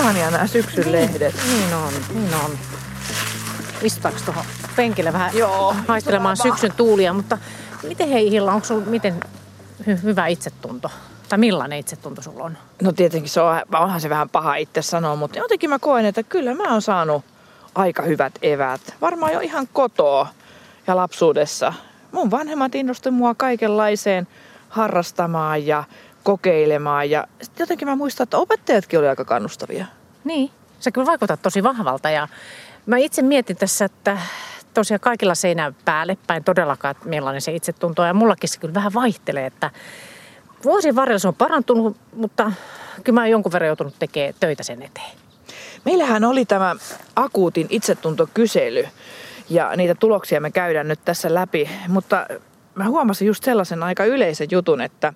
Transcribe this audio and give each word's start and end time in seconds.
ihania 0.00 0.30
nämä 0.30 0.46
syksyn 0.46 0.92
lehdet. 0.92 1.34
Niin 1.48 1.74
on, 1.74 1.92
niin 2.14 2.34
on. 2.34 2.50
Istutaanko 3.82 4.20
tuohon 4.24 4.44
penkille 4.76 5.12
vähän 5.12 5.30
Joo, 5.34 5.76
haistelemaan 5.88 6.36
syksyn 6.36 6.72
tuulia, 6.76 7.12
mutta 7.12 7.38
miten 7.82 8.08
hei 8.08 8.30
Hilla, 8.30 8.52
onko 8.52 8.66
sulla 8.66 8.86
miten 8.86 9.20
hy- 9.82 10.02
hyvä 10.02 10.26
itsetunto? 10.26 10.90
Tai 11.28 11.38
millainen 11.38 11.78
itsetunto 11.78 12.22
sulla 12.22 12.44
on? 12.44 12.58
No 12.82 12.92
tietenkin 12.92 13.30
se 13.30 13.40
on, 13.40 13.62
onhan 13.74 14.00
se 14.00 14.10
vähän 14.10 14.28
paha 14.28 14.54
itse 14.54 14.82
sanoa, 14.82 15.16
mutta 15.16 15.38
jotenkin 15.38 15.70
mä 15.70 15.78
koen, 15.78 16.06
että 16.06 16.22
kyllä 16.22 16.54
mä 16.54 16.72
oon 16.72 16.82
saanut 16.82 17.24
aika 17.74 18.02
hyvät 18.02 18.32
evät. 18.42 18.80
Varmaan 19.00 19.32
jo 19.32 19.40
ihan 19.40 19.68
kotoa 19.72 20.28
ja 20.86 20.96
lapsuudessa. 20.96 21.72
Mun 22.12 22.30
vanhemmat 22.30 22.74
innosti 22.74 23.10
mua 23.10 23.34
kaikenlaiseen 23.34 24.28
harrastamaan 24.68 25.66
ja 25.66 25.84
kokeilemaan. 26.22 27.10
Ja 27.10 27.26
sitten 27.42 27.62
jotenkin 27.62 27.88
mä 27.88 27.96
muistan, 27.96 28.24
että 28.24 28.38
opettajatkin 28.38 28.98
oli 28.98 29.08
aika 29.08 29.24
kannustavia. 29.24 29.86
Niin, 30.24 30.50
sä 30.80 30.90
kyllä 30.90 31.06
vaikutat 31.06 31.42
tosi 31.42 31.62
vahvalta 31.62 32.10
ja 32.10 32.28
mä 32.86 32.96
itse 32.96 33.22
mietin 33.22 33.56
tässä, 33.56 33.84
että 33.84 34.18
tosiaan 34.74 35.00
kaikilla 35.00 35.34
se 35.34 35.48
ei 35.48 35.54
näy 35.54 35.72
päälle 35.84 36.18
päin 36.26 36.44
todellakaan, 36.44 36.90
että 36.90 37.08
millainen 37.08 37.40
se 37.40 37.52
itsetunto 37.52 38.02
on. 38.02 38.08
Ja 38.08 38.14
mullakin 38.14 38.48
se 38.48 38.60
kyllä 38.60 38.74
vähän 38.74 38.94
vaihtelee, 38.94 39.46
että 39.46 39.70
vuosien 40.64 40.96
varrella 40.96 41.18
se 41.18 41.28
on 41.28 41.34
parantunut, 41.34 41.96
mutta 42.14 42.52
kyllä 43.04 43.14
mä 43.14 43.20
oon 43.20 43.30
jonkun 43.30 43.52
verran 43.52 43.66
joutunut 43.66 43.94
tekemään 43.98 44.34
töitä 44.40 44.62
sen 44.62 44.82
eteen. 44.82 45.10
Meillähän 45.84 46.24
oli 46.24 46.44
tämä 46.44 46.76
akuutin 47.16 47.66
itsetuntokysely 47.70 48.88
ja 49.50 49.76
niitä 49.76 49.94
tuloksia 49.94 50.40
me 50.40 50.50
käydään 50.50 50.88
nyt 50.88 51.00
tässä 51.04 51.34
läpi, 51.34 51.70
mutta 51.88 52.26
mä 52.74 52.84
huomasin 52.88 53.26
just 53.26 53.44
sellaisen 53.44 53.82
aika 53.82 54.04
yleisen 54.04 54.48
jutun, 54.50 54.80
että 54.80 55.12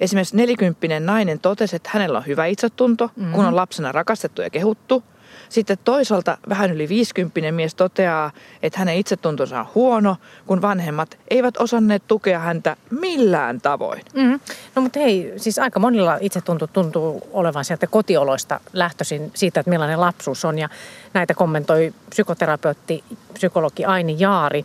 esimerkiksi 0.00 0.36
nelikymppinen 0.36 1.06
nainen 1.06 1.40
totesi, 1.40 1.76
että 1.76 1.90
hänellä 1.92 2.18
on 2.18 2.26
hyvä 2.26 2.46
itsetunto, 2.46 3.10
mm-hmm. 3.16 3.32
kun 3.32 3.44
on 3.44 3.56
lapsena 3.56 3.92
rakastettu 3.92 4.42
ja 4.42 4.50
kehuttu. 4.50 5.04
Sitten 5.48 5.78
toisaalta 5.84 6.38
vähän 6.48 6.72
yli 6.72 6.88
50 6.88 7.52
mies 7.52 7.74
toteaa, 7.74 8.30
että 8.62 8.78
hänen 8.78 8.96
itsetuntonsa 8.96 9.60
on 9.60 9.66
huono, 9.74 10.16
kun 10.46 10.62
vanhemmat 10.62 11.18
eivät 11.30 11.56
osanneet 11.56 12.02
tukea 12.08 12.38
häntä 12.38 12.76
millään 12.90 13.60
tavoin. 13.60 14.02
Mm. 14.14 14.40
No 14.74 14.82
mutta 14.82 15.00
hei, 15.00 15.32
siis 15.36 15.58
aika 15.58 15.80
monilla 15.80 16.18
itsetunto 16.20 16.66
tuntuu 16.66 17.28
olevan 17.32 17.64
sieltä 17.64 17.86
kotioloista 17.86 18.60
lähtöisin 18.72 19.30
siitä, 19.34 19.60
että 19.60 19.70
millainen 19.70 20.00
lapsuus 20.00 20.44
on. 20.44 20.58
Ja 20.58 20.68
näitä 21.14 21.34
kommentoi 21.34 21.94
psykoterapeutti, 22.10 23.04
psykologi 23.34 23.84
Aini 23.84 24.16
Jaari, 24.18 24.64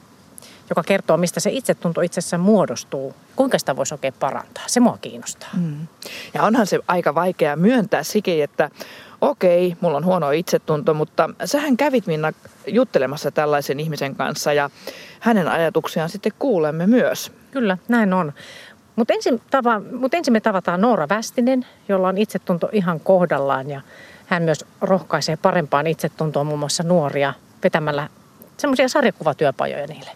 joka 0.69 0.83
kertoo, 0.83 1.17
mistä 1.17 1.39
se 1.39 1.49
itsetunto 1.49 2.01
itsessään 2.01 2.41
muodostuu. 2.41 3.15
Kuinka 3.35 3.59
sitä 3.59 3.75
voisi 3.75 3.93
oikein 3.93 4.13
parantaa? 4.19 4.63
Se 4.67 4.79
mua 4.79 4.97
kiinnostaa. 5.01 5.49
Mm. 5.57 5.87
Ja 6.33 6.43
onhan 6.43 6.67
se 6.67 6.79
aika 6.87 7.15
vaikea 7.15 7.55
myöntää 7.55 8.03
sikin, 8.03 8.43
että 8.43 8.69
okei, 9.21 9.77
mulla 9.81 9.97
on 9.97 10.05
huono 10.05 10.31
itsetunto, 10.31 10.93
mutta 10.93 11.29
sähän 11.45 11.77
kävit 11.77 12.07
Minna 12.07 12.31
juttelemassa 12.67 13.31
tällaisen 13.31 13.79
ihmisen 13.79 14.15
kanssa 14.15 14.53
ja 14.53 14.69
hänen 15.19 15.47
ajatuksiaan 15.47 16.09
sitten 16.09 16.31
kuulemme 16.39 16.87
myös. 16.87 17.31
Kyllä, 17.51 17.77
näin 17.87 18.13
on. 18.13 18.33
Mutta 18.95 19.13
ensin, 19.13 19.41
tava, 19.51 19.81
mut 19.91 20.13
ensin 20.13 20.33
me 20.33 20.39
tavataan 20.39 20.81
Noora 20.81 21.09
Västinen, 21.09 21.65
jolla 21.89 22.07
on 22.07 22.17
itsetunto 22.17 22.69
ihan 22.71 22.99
kohdallaan 22.99 23.69
ja 23.69 23.81
hän 24.25 24.43
myös 24.43 24.65
rohkaisee 24.81 25.37
parempaan 25.37 25.87
itsetuntoon 25.87 26.47
muun 26.47 26.59
muassa 26.59 26.83
nuoria 26.83 27.33
vetämällä 27.63 28.09
semmoisia 28.57 28.89
sarjakuvatyöpajoja 28.89 29.87
niille. 29.87 30.11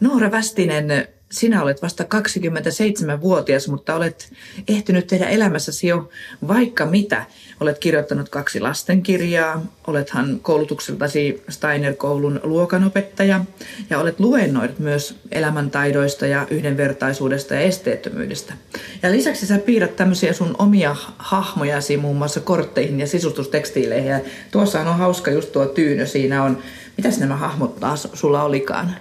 Noora 0.00 0.30
Västinen, 0.30 1.08
sinä 1.30 1.62
olet 1.62 1.82
vasta 1.82 2.04
27-vuotias, 2.04 3.68
mutta 3.68 3.94
olet 3.94 4.32
ehtinyt 4.68 5.06
tehdä 5.06 5.28
elämässäsi 5.28 5.86
jo 5.86 6.08
vaikka 6.48 6.86
mitä. 6.86 7.24
Olet 7.60 7.78
kirjoittanut 7.78 8.28
kaksi 8.28 8.60
lastenkirjaa, 8.60 9.62
olethan 9.86 10.40
koulutukseltasi 10.42 11.42
Steiner-koulun 11.48 12.40
luokanopettaja 12.42 13.44
ja 13.90 13.98
olet 13.98 14.20
luennoinut 14.20 14.78
myös 14.78 15.16
elämäntaidoista 15.32 16.26
ja 16.26 16.46
yhdenvertaisuudesta 16.50 17.54
ja 17.54 17.60
esteettömyydestä. 17.60 18.54
Ja 19.02 19.12
lisäksi 19.12 19.46
sä 19.46 19.58
piirrät 19.58 19.96
tämmöisiä 19.96 20.32
sun 20.32 20.54
omia 20.58 20.96
hahmojasi 21.18 21.96
muun 21.96 22.16
muassa 22.16 22.40
kortteihin 22.40 23.00
ja 23.00 23.06
sisustustekstiileihin. 23.06 24.10
Ja 24.10 24.20
tuossa 24.50 24.80
on 24.80 24.98
hauska 24.98 25.30
just 25.30 25.52
tuo 25.52 25.66
tyynö 25.66 26.06
siinä 26.06 26.42
on. 26.42 26.58
Mitäs 26.96 27.18
nämä 27.18 27.36
hahmot 27.36 27.80
taas 27.80 28.08
sulla 28.14 28.42
olikaan? 28.42 28.94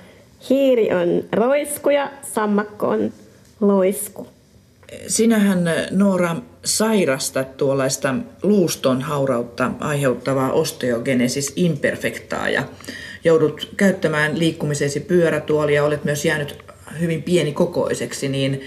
Hiiri 0.49 0.93
on 0.93 1.23
roisku 1.31 1.89
ja 1.89 2.11
sammakko 2.33 2.87
on 2.87 3.13
loisku. 3.61 4.27
Sinähän, 5.07 5.59
Noora, 5.91 6.35
sairastat 6.65 7.57
tuollaista 7.57 8.15
luuston 8.43 9.01
haurautta 9.01 9.71
aiheuttavaa 9.79 10.51
osteogenesis 10.51 11.53
imperfectaa 11.55 12.49
ja 12.49 12.63
joudut 13.23 13.69
käyttämään 13.77 14.39
liikkumisesi 14.39 14.99
pyörätuolia, 14.99 15.83
olet 15.83 16.03
myös 16.03 16.25
jäänyt 16.25 16.57
hyvin 16.99 17.23
pienikokoiseksi, 17.23 18.29
niin 18.29 18.61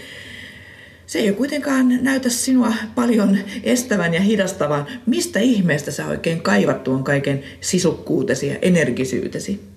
se 1.06 1.18
ei 1.18 1.28
ole 1.28 1.36
kuitenkaan 1.36 1.98
näytä 2.00 2.28
sinua 2.28 2.72
paljon 2.94 3.38
estävän 3.62 4.14
ja 4.14 4.20
hidastavan. 4.20 4.86
Mistä 5.06 5.40
ihmeestä 5.40 5.90
sä 5.90 6.06
oikein 6.06 6.42
kaivat 6.42 6.84
tuon 6.84 7.04
kaiken 7.04 7.42
sisukkuutesi 7.60 8.48
ja 8.48 8.56
energisyytesi? 8.62 9.71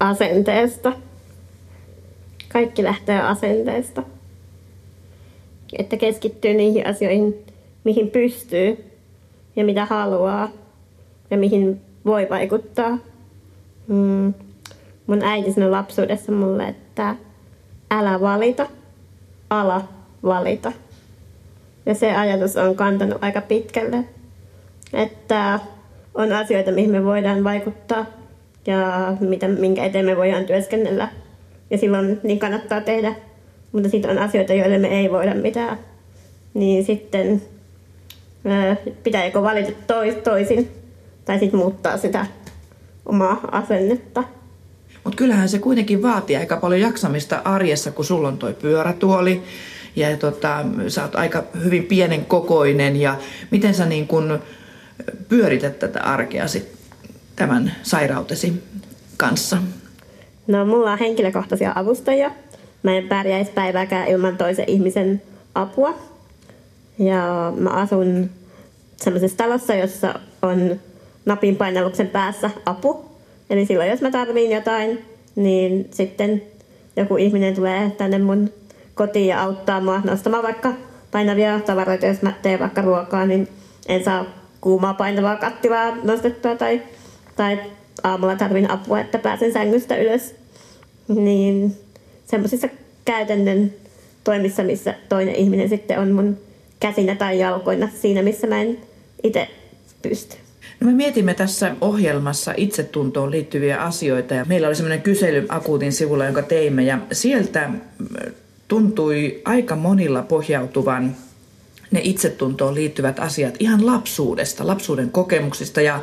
Asenteesta. 0.00 0.92
Kaikki 2.48 2.84
lähtee 2.84 3.20
asenteesta. 3.20 4.02
Että 5.78 5.96
keskittyy 5.96 6.54
niihin 6.54 6.86
asioihin, 6.86 7.46
mihin 7.84 8.10
pystyy 8.10 8.84
ja 9.56 9.64
mitä 9.64 9.84
haluaa 9.84 10.50
ja 11.30 11.36
mihin 11.36 11.80
voi 12.04 12.26
vaikuttaa. 12.30 12.98
Mm. 13.86 14.34
Mun 15.06 15.22
äiti 15.22 15.52
sanoi 15.52 15.70
lapsuudessa 15.70 16.32
mulle, 16.32 16.68
että 16.68 17.16
älä 17.90 18.20
valita, 18.20 18.66
ala 19.50 19.88
valita. 20.22 20.72
Ja 21.86 21.94
se 21.94 22.16
ajatus 22.16 22.56
on 22.56 22.76
kantanut 22.76 23.24
aika 23.24 23.40
pitkälle, 23.40 24.04
että 24.92 25.60
on 26.14 26.32
asioita, 26.32 26.72
mihin 26.72 26.90
me 26.90 27.04
voidaan 27.04 27.44
vaikuttaa 27.44 28.06
ja 28.66 29.12
mitä, 29.20 29.48
minkä 29.48 29.84
eteen 29.84 30.04
me 30.04 30.16
voidaan 30.16 30.44
työskennellä. 30.44 31.08
Ja 31.70 31.78
silloin 31.78 32.20
niin 32.22 32.38
kannattaa 32.38 32.80
tehdä. 32.80 33.14
Mutta 33.72 33.88
sitten 33.88 34.10
on 34.10 34.18
asioita, 34.18 34.54
joille 34.54 34.78
me 34.78 34.88
ei 34.88 35.10
voida 35.10 35.34
mitään. 35.34 35.78
Niin 36.54 36.84
sitten 36.84 37.42
pitää 39.02 39.24
joko 39.24 39.42
valita 39.42 39.72
tois, 39.86 40.14
toisin 40.14 40.68
tai 41.24 41.38
sitten 41.38 41.60
muuttaa 41.60 41.96
sitä 41.96 42.26
omaa 43.06 43.40
asennetta. 43.52 44.24
Mutta 45.04 45.16
kyllähän 45.16 45.48
se 45.48 45.58
kuitenkin 45.58 46.02
vaatii 46.02 46.36
aika 46.36 46.56
paljon 46.56 46.80
jaksamista 46.80 47.42
arjessa, 47.44 47.90
kun 47.90 48.04
sulla 48.04 48.28
on 48.28 48.38
toi 48.38 48.54
pyörätuoli 48.54 49.42
ja 49.96 50.16
tota, 50.16 50.64
sä 50.88 51.02
oot 51.02 51.16
aika 51.16 51.44
hyvin 51.64 51.84
pienen 51.84 52.24
kokoinen 52.24 52.96
ja 52.96 53.18
miten 53.50 53.74
sä 53.74 53.86
niin 53.86 54.06
kun 54.06 54.38
pyörität 55.28 55.78
tätä 55.78 56.00
arkea 56.00 56.48
sit 56.48 56.79
tämän 57.40 57.72
sairautesi 57.82 58.62
kanssa? 59.16 59.56
No 60.46 60.66
mulla 60.66 60.92
on 60.92 60.98
henkilökohtaisia 60.98 61.72
avustajia. 61.74 62.30
Mä 62.82 62.96
en 62.96 63.08
pärjäisi 63.08 63.50
päivääkään 63.50 64.08
ilman 64.08 64.36
toisen 64.36 64.64
ihmisen 64.68 65.22
apua. 65.54 65.94
Ja 66.98 67.52
mä 67.56 67.70
asun 67.70 68.30
sellaisessa 68.96 69.36
talossa, 69.36 69.74
jossa 69.74 70.14
on 70.42 70.80
napin 71.26 71.56
painalluksen 71.56 72.08
päässä 72.08 72.50
apu. 72.66 73.04
Eli 73.50 73.66
silloin, 73.66 73.90
jos 73.90 74.00
mä 74.00 74.10
tarviin 74.10 74.50
jotain, 74.50 75.04
niin 75.36 75.88
sitten 75.90 76.42
joku 76.96 77.16
ihminen 77.16 77.54
tulee 77.54 77.90
tänne 77.90 78.18
mun 78.18 78.52
kotiin 78.94 79.28
ja 79.28 79.42
auttaa 79.42 79.80
mua 79.80 80.00
nostamaan 80.04 80.42
vaikka 80.42 80.72
painavia 81.10 81.60
tavaroita. 81.60 82.06
Jos 82.06 82.22
mä 82.22 82.32
teen 82.42 82.60
vaikka 82.60 82.82
ruokaa, 82.82 83.26
niin 83.26 83.48
en 83.88 84.04
saa 84.04 84.24
kuumaa 84.60 84.94
painavaa 84.94 85.36
kattilaa 85.36 85.96
nostettua 86.02 86.56
tai, 86.56 86.82
tai 87.40 87.58
aamulla 88.02 88.36
tarvin 88.36 88.70
apua, 88.70 89.00
että 89.00 89.18
pääsen 89.18 89.52
sängystä 89.52 89.96
ylös. 89.96 90.34
Niin 91.08 91.76
semmoisissa 92.26 92.68
käytännön 93.04 93.72
toimissa, 94.24 94.62
missä 94.62 94.94
toinen 95.08 95.34
ihminen 95.34 95.68
sitten 95.68 95.98
on 95.98 96.12
mun 96.12 96.38
käsinä 96.80 97.14
tai 97.14 97.38
jalkoina 97.38 97.88
siinä, 98.00 98.22
missä 98.22 98.46
mä 98.46 98.60
en 98.60 98.78
itse 99.22 99.48
pysty. 100.02 100.36
No 100.80 100.86
me 100.86 100.92
mietimme 100.92 101.34
tässä 101.34 101.74
ohjelmassa 101.80 102.54
itsetuntoon 102.56 103.30
liittyviä 103.30 103.78
asioita 103.78 104.34
ja 104.34 104.44
meillä 104.44 104.68
oli 104.68 104.76
semmoinen 104.76 105.02
kysely 105.02 105.46
Akuutin 105.48 105.92
sivulla, 105.92 106.24
jonka 106.24 106.42
teimme 106.42 106.82
ja 106.82 106.98
sieltä 107.12 107.70
tuntui 108.68 109.42
aika 109.44 109.76
monilla 109.76 110.22
pohjautuvan 110.22 111.16
ne 111.90 112.00
itsetuntoon 112.04 112.74
liittyvät 112.74 113.18
asiat 113.18 113.54
ihan 113.58 113.86
lapsuudesta, 113.86 114.66
lapsuuden 114.66 115.10
kokemuksista 115.10 115.80
ja 115.80 116.00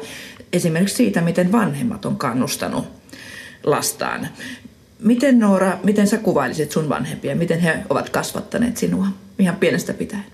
esimerkiksi 0.53 0.95
siitä, 0.95 1.21
miten 1.21 1.51
vanhemmat 1.51 2.05
on 2.05 2.17
kannustanut 2.17 2.85
lastaan. 3.63 4.27
Miten 4.99 5.39
Noora, 5.39 5.77
miten 5.83 6.07
sä 6.07 6.17
kuvailisit 6.17 6.71
sun 6.71 6.89
vanhempia? 6.89 7.35
Miten 7.35 7.59
he 7.59 7.79
ovat 7.89 8.09
kasvattaneet 8.09 8.77
sinua 8.77 9.07
ihan 9.39 9.55
pienestä 9.55 9.93
pitäen? 9.93 10.25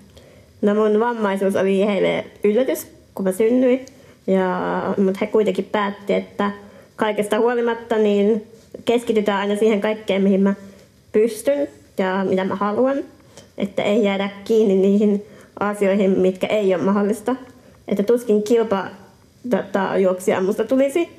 No 0.62 0.76
mun 0.76 1.00
vammaisuus 1.00 1.56
oli 1.56 1.86
heille 1.86 2.26
yllätys, 2.44 2.88
kun 3.16 3.26
mä 3.26 3.32
synnyin. 3.32 3.86
Ja, 4.28 4.82
mutta 4.98 5.18
he 5.22 5.28
kuitenkin 5.28 5.66
päätti, 5.66 6.14
että 6.14 6.52
kaikesta 6.96 7.40
huolimatta 7.40 7.98
niin 7.98 8.48
keskitytään 8.86 9.40
aina 9.40 9.56
siihen 9.56 9.82
kaikkeen, 9.82 10.22
mihin 10.22 10.42
mä 10.42 10.54
pystyn 11.12 11.68
ja 11.98 12.26
mitä 12.30 12.44
mä 12.44 12.56
haluan. 12.56 12.98
Että 13.58 13.84
ei 13.84 14.04
jäädä 14.04 14.30
kiinni 14.44 14.76
niihin 14.76 15.26
asioihin, 15.60 16.20
mitkä 16.20 16.48
ei 16.48 16.76
ole 16.76 16.84
mahdollista. 16.84 17.36
Että 17.88 18.04
tuskin 18.04 18.44
kilpa 18.44 18.86
tota, 19.50 19.98
juoksia 19.98 20.42
musta 20.42 20.64
tulisi. 20.64 21.10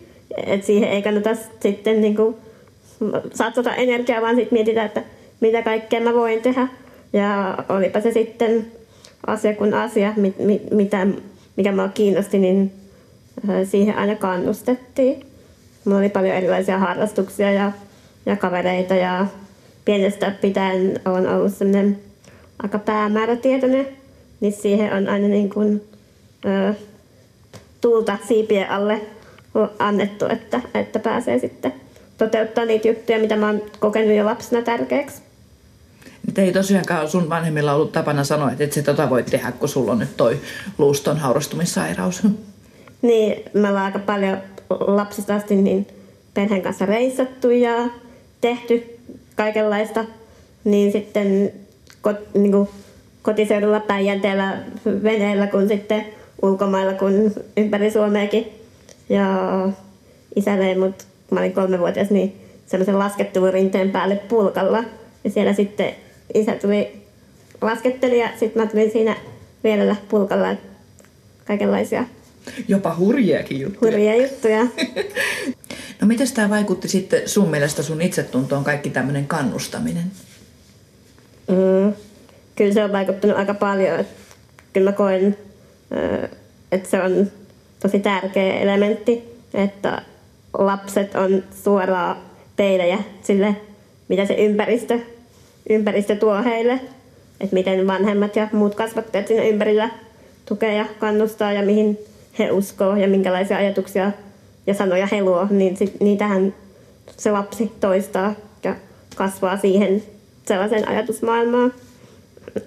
että 0.46 0.66
siihen 0.66 0.88
ei 0.88 1.02
kannata 1.02 1.30
sitten 1.60 2.00
niin 2.00 2.16
kuin, 2.16 2.36
satsata 3.34 3.74
energiaa, 3.74 4.22
vaan 4.22 4.36
sitten 4.36 4.56
mietitään, 4.56 4.86
että 4.86 5.02
mitä 5.40 5.62
kaikkea 5.62 6.00
mä 6.00 6.14
voin 6.14 6.42
tehdä. 6.42 6.68
Ja 7.12 7.58
olipa 7.68 8.00
se 8.00 8.12
sitten 8.12 8.66
asia 9.26 9.54
kuin 9.54 9.74
asia, 9.74 10.12
mit, 10.16 10.38
mit, 10.38 10.70
mitä, 10.70 11.06
mikä 11.56 11.72
mua 11.72 11.88
kiinnosti, 11.88 12.38
niin 12.38 12.72
siihen 13.64 13.98
aina 13.98 14.14
kannustettiin. 14.14 15.26
Mulla 15.84 15.98
oli 15.98 16.08
paljon 16.08 16.36
erilaisia 16.36 16.78
harrastuksia 16.78 17.52
ja, 17.52 17.72
ja 18.26 18.36
kavereita 18.36 18.94
ja 18.94 19.26
pienestä 19.84 20.30
pitäen 20.40 21.00
on 21.04 21.28
ollut 21.28 21.54
sellainen 21.54 21.98
aika 22.62 22.78
päämäärätietoinen, 22.78 23.88
niin 24.40 24.52
siihen 24.52 24.92
on 24.92 25.08
aina 25.08 25.28
niin 25.28 25.50
kuin, 25.50 25.82
ö, 26.44 26.74
tulta 27.84 28.18
siipien 28.28 28.70
alle 28.70 29.00
annettu, 29.78 30.26
että, 30.26 30.60
että 30.74 30.98
pääsee 30.98 31.38
sitten 31.38 31.72
toteuttaa 32.18 32.64
niitä 32.64 32.88
juttuja, 32.88 33.18
mitä 33.18 33.36
mä 33.36 33.46
oon 33.46 33.62
kokenut 33.78 34.16
jo 34.16 34.24
lapsena 34.24 34.62
tärkeäksi. 34.62 35.22
Nyt 36.26 36.38
ei 36.38 36.52
tosiaankaan 36.52 37.08
sun 37.08 37.28
vanhemmilla 37.28 37.74
ollut 37.74 37.92
tapana 37.92 38.24
sanoa, 38.24 38.50
että 38.50 38.64
et 38.64 38.72
se 38.72 38.82
tota 38.82 39.10
voi 39.10 39.22
tehdä, 39.22 39.52
kun 39.52 39.68
sulla 39.68 39.92
on 39.92 39.98
nyt 39.98 40.16
toi 40.16 40.40
luuston 40.78 41.18
haurastumissairaus. 41.18 42.22
Niin, 43.02 43.42
me 43.54 43.68
ollaan 43.68 43.84
aika 43.84 43.98
paljon 43.98 44.38
lapsista 44.70 45.34
asti 45.34 45.56
niin 45.56 45.86
perheen 46.34 46.62
kanssa 46.62 46.86
reissattu 46.86 47.50
ja 47.50 47.88
tehty 48.40 48.98
kaikenlaista. 49.36 50.04
Niin 50.64 50.92
sitten 50.92 51.52
kot, 52.00 52.16
niin 52.34 52.52
kuin 52.52 52.68
kotiseudulla 53.22 53.80
Päijänteellä 53.80 54.58
veneellä 55.02 55.46
kuin 55.46 55.68
sitten 55.68 56.06
ulkomailla 56.44 56.92
kuin 56.92 57.32
ympäri 57.56 57.90
Suomeakin. 57.90 58.46
Ja 59.08 59.28
isä 60.36 60.58
vei 60.58 60.74
mut, 60.74 60.96
kun 61.28 61.36
mä 61.36 61.40
olin 61.40 61.52
kolmevuotias, 61.52 62.10
niin 62.10 62.40
semmoisen 62.66 62.98
laskettelurinteen 62.98 63.90
päälle 63.90 64.16
pulkalla. 64.16 64.84
Ja 65.24 65.30
siellä 65.30 65.52
sitten 65.52 65.94
isä 66.34 66.52
tuli 66.52 67.02
lasketteli 67.60 68.18
ja 68.18 68.28
sitten 68.40 68.62
mä 68.62 68.68
tulin 68.68 68.90
siinä 68.90 69.16
vielä 69.64 69.96
pulkalla 70.08 70.56
kaikenlaisia 71.44 72.04
Jopa 72.68 72.96
hurjiakin 72.98 73.60
juttuja. 73.60 73.92
Hurjia 73.92 74.16
juttuja. 74.16 74.66
no 76.00 76.06
miten 76.06 76.32
tämä 76.34 76.50
vaikutti 76.50 76.88
sitten 76.88 77.28
sun 77.28 77.48
mielestä 77.48 77.82
sun 77.82 78.02
itsetuntoon, 78.02 78.64
kaikki 78.64 78.90
tämmöinen 78.90 79.26
kannustaminen? 79.26 80.04
Mm, 81.48 81.92
kyllä 82.56 82.74
se 82.74 82.84
on 82.84 82.92
vaikuttanut 82.92 83.36
aika 83.36 83.54
paljon. 83.54 84.04
Kyllä 84.72 84.90
mä 84.90 84.96
koen, 84.96 85.36
että 86.72 86.88
se 86.88 87.02
on 87.02 87.30
tosi 87.82 87.98
tärkeä 87.98 88.58
elementti, 88.58 89.24
että 89.54 90.02
lapset 90.58 91.14
on 91.14 91.44
suoraa 91.64 92.20
peilejä 92.56 92.98
sille, 93.22 93.56
mitä 94.08 94.26
se 94.26 94.34
ympäristö, 94.34 94.98
ympäristö 95.70 96.16
tuo 96.16 96.42
heille. 96.42 96.80
Että 97.40 97.54
miten 97.54 97.86
vanhemmat 97.86 98.36
ja 98.36 98.48
muut 98.52 98.74
kasvattajat 98.74 99.26
siinä 99.26 99.42
ympärillä 99.42 99.90
tukee 100.46 100.74
ja 100.74 100.86
kannustaa 100.98 101.52
ja 101.52 101.62
mihin 101.62 101.98
he 102.38 102.50
uskoo 102.50 102.96
ja 102.96 103.08
minkälaisia 103.08 103.56
ajatuksia 103.56 104.12
ja 104.66 104.74
sanoja 104.74 105.08
he 105.12 105.22
luo, 105.22 105.46
niin 105.50 105.76
sit, 105.76 106.00
niitähän 106.00 106.54
se 107.16 107.30
lapsi 107.30 107.72
toistaa 107.80 108.34
ja 108.64 108.74
kasvaa 109.16 109.56
siihen 109.56 110.02
sellaiseen 110.46 110.88
ajatusmaailmaan. 110.88 111.72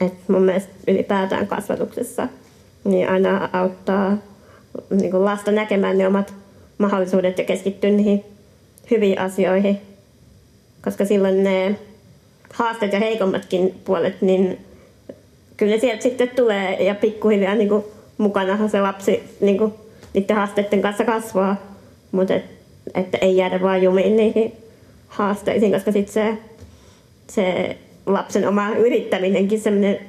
Et 0.01 0.13
mun 0.27 0.43
mielestä 0.43 0.73
ylipäätään 0.87 1.47
kasvatuksessa 1.47 2.27
niin 2.87 3.09
aina 3.09 3.49
auttaa 3.53 4.17
niin 4.89 5.11
kuin 5.11 5.25
lasta 5.25 5.51
näkemään 5.51 5.97
ne 5.97 6.07
omat 6.07 6.33
mahdollisuudet 6.77 7.37
ja 7.37 7.43
keskittyä 7.43 7.89
niihin 7.89 8.23
hyviin 8.91 9.19
asioihin. 9.19 9.81
Koska 10.83 11.05
silloin 11.05 11.43
ne 11.43 11.75
haasteet 12.53 12.93
ja 12.93 12.99
heikommatkin 12.99 13.75
puolet, 13.85 14.21
niin 14.21 14.57
kyllä 15.57 15.75
ne 15.75 15.79
sieltä 15.79 16.03
sitten 16.03 16.29
tulee 16.29 16.83
ja 16.83 16.95
pikkuhiljaa 16.95 17.55
niin 17.55 17.69
kuin 17.69 17.83
mukanahan 18.17 18.69
se 18.69 18.81
lapsi 18.81 19.23
niin 19.41 19.57
kuin, 19.57 19.73
niiden 20.13 20.35
haasteiden 20.35 20.81
kanssa 20.81 21.05
kasvaa, 21.05 21.55
mutta 22.11 22.33
et, 22.33 22.45
että 22.95 23.17
ei 23.17 23.37
jäädä 23.37 23.61
vaan 23.61 23.83
jumiin 23.83 24.17
niihin 24.17 24.53
haasteisiin, 25.07 25.71
koska 25.71 25.91
sitten 25.91 26.13
se, 26.13 26.37
se 27.29 27.77
lapsen 28.05 28.47
oma 28.47 28.69
yrittäminenkin, 28.69 29.59
semmoinen 29.59 29.99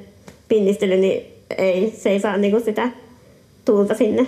pinnistely, 0.49 0.97
niin 0.97 1.38
ei, 1.57 1.93
se 1.97 2.09
ei 2.09 2.19
saa 2.19 2.37
niin 2.37 2.51
kuin 2.51 2.65
sitä 2.65 2.89
tulta 3.65 3.95
sinne. 3.95 4.27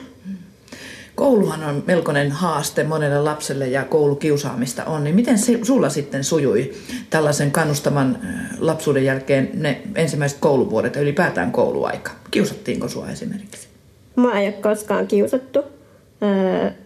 Kouluhan 1.15 1.63
on 1.63 1.83
melkoinen 1.88 2.31
haaste 2.31 2.83
monelle 2.83 3.21
lapselle 3.21 3.68
ja 3.68 3.83
koulukiusaamista 3.83 4.85
on, 4.85 5.03
niin 5.03 5.15
miten 5.15 5.38
se, 5.38 5.59
sulla 5.63 5.89
sitten 5.89 6.23
sujui 6.23 6.71
tällaisen 7.09 7.51
kannustaman 7.51 8.19
lapsuuden 8.59 9.06
jälkeen 9.06 9.50
ne 9.53 9.81
ensimmäiset 9.95 10.38
kouluvuodet 10.39 10.95
ja 10.95 11.01
ylipäätään 11.01 11.51
kouluaika? 11.51 12.12
Kiusattiinko 12.31 12.88
sua 12.88 13.09
esimerkiksi? 13.09 13.67
Mä 14.15 14.39
ei 14.39 14.47
ole 14.47 14.53
koskaan 14.53 15.07
kiusattu. 15.07 15.59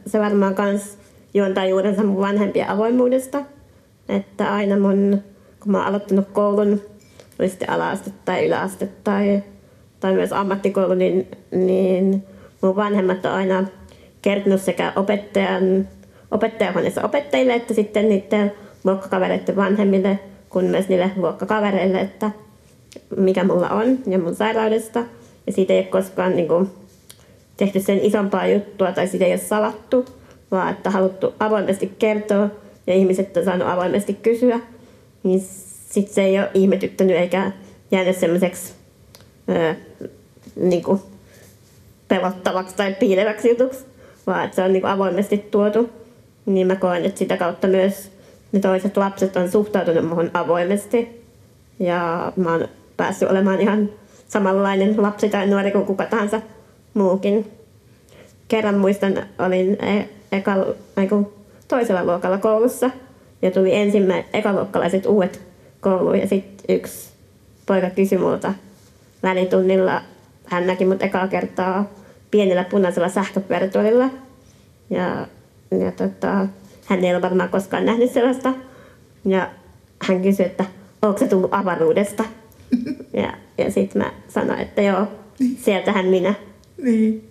Se 0.07 0.19
varmaan 0.19 0.55
kans 0.55 0.97
juontaa 1.33 1.65
juurensa 1.65 2.03
mun 2.03 2.21
vanhempien 2.21 2.69
avoimuudesta. 2.69 3.41
Että 4.09 4.53
aina 4.53 4.79
mun, 4.79 5.23
kun 5.59 5.71
mä 5.71 5.77
oon 5.77 5.87
aloittanut 5.87 6.27
koulun, 6.33 6.81
oli 7.39 7.49
sitten 7.49 7.69
ala-aste 7.69 8.11
tai 8.25 8.45
yläaste 8.47 8.89
tai, 9.03 9.43
tai 10.05 10.13
myös 10.13 10.33
ammattikoulu, 10.33 10.93
niin, 10.93 11.27
niin 11.51 12.23
mun 12.61 12.75
vanhemmat 12.75 13.25
on 13.25 13.31
aina 13.31 13.63
kertonut 14.21 14.61
sekä 14.61 14.93
opettajan, 14.95 15.87
opettajahuoneessa 16.31 17.03
opettajille 17.03 17.53
että 17.53 17.73
sitten 17.73 18.09
niiden 18.09 18.51
luokkakavereiden 18.83 19.55
vanhemmille, 19.55 20.19
kun 20.49 20.63
myös 20.63 20.89
niille 20.89 21.11
luokkakavereille, 21.15 22.01
että 22.01 22.31
mikä 23.17 23.43
mulla 23.43 23.69
on 23.69 23.99
ja 24.07 24.19
mun 24.19 24.35
sairaudesta. 24.35 25.03
Ja 25.47 25.53
siitä 25.53 25.73
ei 25.73 25.79
ole 25.79 25.87
koskaan 25.87 26.35
niin 26.35 26.47
kuin, 26.47 26.69
tehty 27.57 27.79
sen 27.79 27.99
isompaa 27.99 28.47
juttua 28.47 28.91
tai 28.91 29.07
sitä 29.07 29.25
ei 29.25 29.31
ole 29.31 29.39
salattu, 29.39 30.05
vaan 30.51 30.71
että 30.71 30.89
haluttu 30.89 31.33
avoimesti 31.39 31.91
kertoa 31.99 32.49
ja 32.87 32.93
ihmiset 32.93 33.37
on 33.37 33.45
saanut 33.45 33.67
avoimesti 33.67 34.13
kysyä, 34.13 34.59
niin 35.23 35.39
sitten 35.89 36.13
se 36.15 36.23
ei 36.23 36.39
ole 36.39 36.49
ihmetyttänyt 36.53 37.17
eikä 37.17 37.51
jäänyt 37.91 38.17
semmoiseksi 38.17 38.84
niin 40.55 40.83
pelottavaksi 42.07 42.75
tai 42.75 42.93
piileväksi 42.93 43.49
jutuksi, 43.49 43.85
vaan 44.27 44.45
että 44.45 44.55
se 44.55 44.61
on 44.61 44.73
niin 44.73 44.81
kuin 44.81 44.91
avoimesti 44.91 45.37
tuotu. 45.37 45.89
Niin 46.45 46.67
mä 46.67 46.75
koen, 46.75 47.05
että 47.05 47.19
sitä 47.19 47.37
kautta 47.37 47.67
myös 47.67 48.11
ne 48.51 48.59
toiset 48.59 48.97
lapset 48.97 49.35
on 49.35 49.51
suhtautunut 49.51 50.07
muuhun 50.07 50.31
avoimesti. 50.33 51.25
Ja 51.79 52.31
mä 52.35 52.51
oon 52.51 52.67
päässyt 52.97 53.29
olemaan 53.29 53.61
ihan 53.61 53.89
samanlainen 54.27 55.01
lapsi 55.01 55.29
tai 55.29 55.47
nuori 55.47 55.71
kuin 55.71 55.85
kuka 55.85 56.05
tahansa 56.05 56.41
muukin. 56.93 57.51
Kerran 58.47 58.77
muistan, 58.77 59.25
olin 59.39 59.77
e- 59.83 60.09
eka, 60.31 60.65
aiku, 60.95 61.33
toisella 61.67 62.05
luokalla 62.05 62.37
koulussa 62.37 62.89
ja 63.41 63.51
tuli 63.51 63.75
ensimmäiset 63.75 64.29
ekaluokkalaiset 64.33 65.05
uudet 65.05 65.41
kouluun 65.81 66.19
ja 66.19 66.27
sitten 66.27 66.75
yksi 66.75 67.09
poika 67.65 67.89
kysyi 67.89 68.17
multa 68.17 68.53
välitunnilla, 69.25 70.01
hän 70.45 70.67
näki 70.67 70.85
mut 70.85 71.03
ekaa 71.03 71.27
kertaa 71.27 71.91
pienellä 72.31 72.63
punaisella 72.63 73.09
sähköpyörätuolilla 73.09 74.09
ja, 74.89 75.27
ja 75.79 75.91
tota, 75.91 76.47
hän 76.85 77.03
ei 77.03 77.13
ole 77.13 77.21
varmaan 77.21 77.49
koskaan 77.49 77.85
nähnyt 77.85 78.11
sellaista 78.11 78.53
ja 79.25 79.49
hän 80.07 80.21
kysyi, 80.21 80.45
että 80.45 80.65
onko 81.01 81.19
se 81.19 81.27
tullut 81.27 81.53
avaruudesta 81.53 82.23
ja, 83.21 83.33
ja 83.57 83.71
sitten 83.71 84.01
mä 84.01 84.11
sanoin, 84.27 84.59
että 84.59 84.81
joo, 84.81 85.07
sieltähän 85.57 86.05
minä 86.05 86.33
niin. 86.77 87.29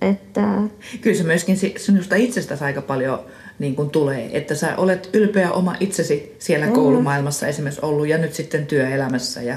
Että... 0.00 0.62
Kyllä 1.00 1.16
se 1.16 1.24
myöskin 1.24 1.56
sinusta 1.76 2.16
itsestäsi 2.16 2.64
aika 2.64 2.82
paljon 2.82 3.20
niin 3.58 3.76
kuin 3.76 3.90
tulee, 3.90 4.30
että 4.32 4.54
sä 4.54 4.76
olet 4.76 5.10
ylpeä 5.12 5.52
oma 5.52 5.76
itsesi 5.80 6.36
siellä 6.38 6.66
mm. 6.66 6.72
koulumaailmassa 6.72 7.46
esimerkiksi 7.46 7.80
ollut 7.84 8.08
ja 8.08 8.18
nyt 8.18 8.34
sitten 8.34 8.66
työelämässä. 8.66 9.42
Ja, 9.42 9.56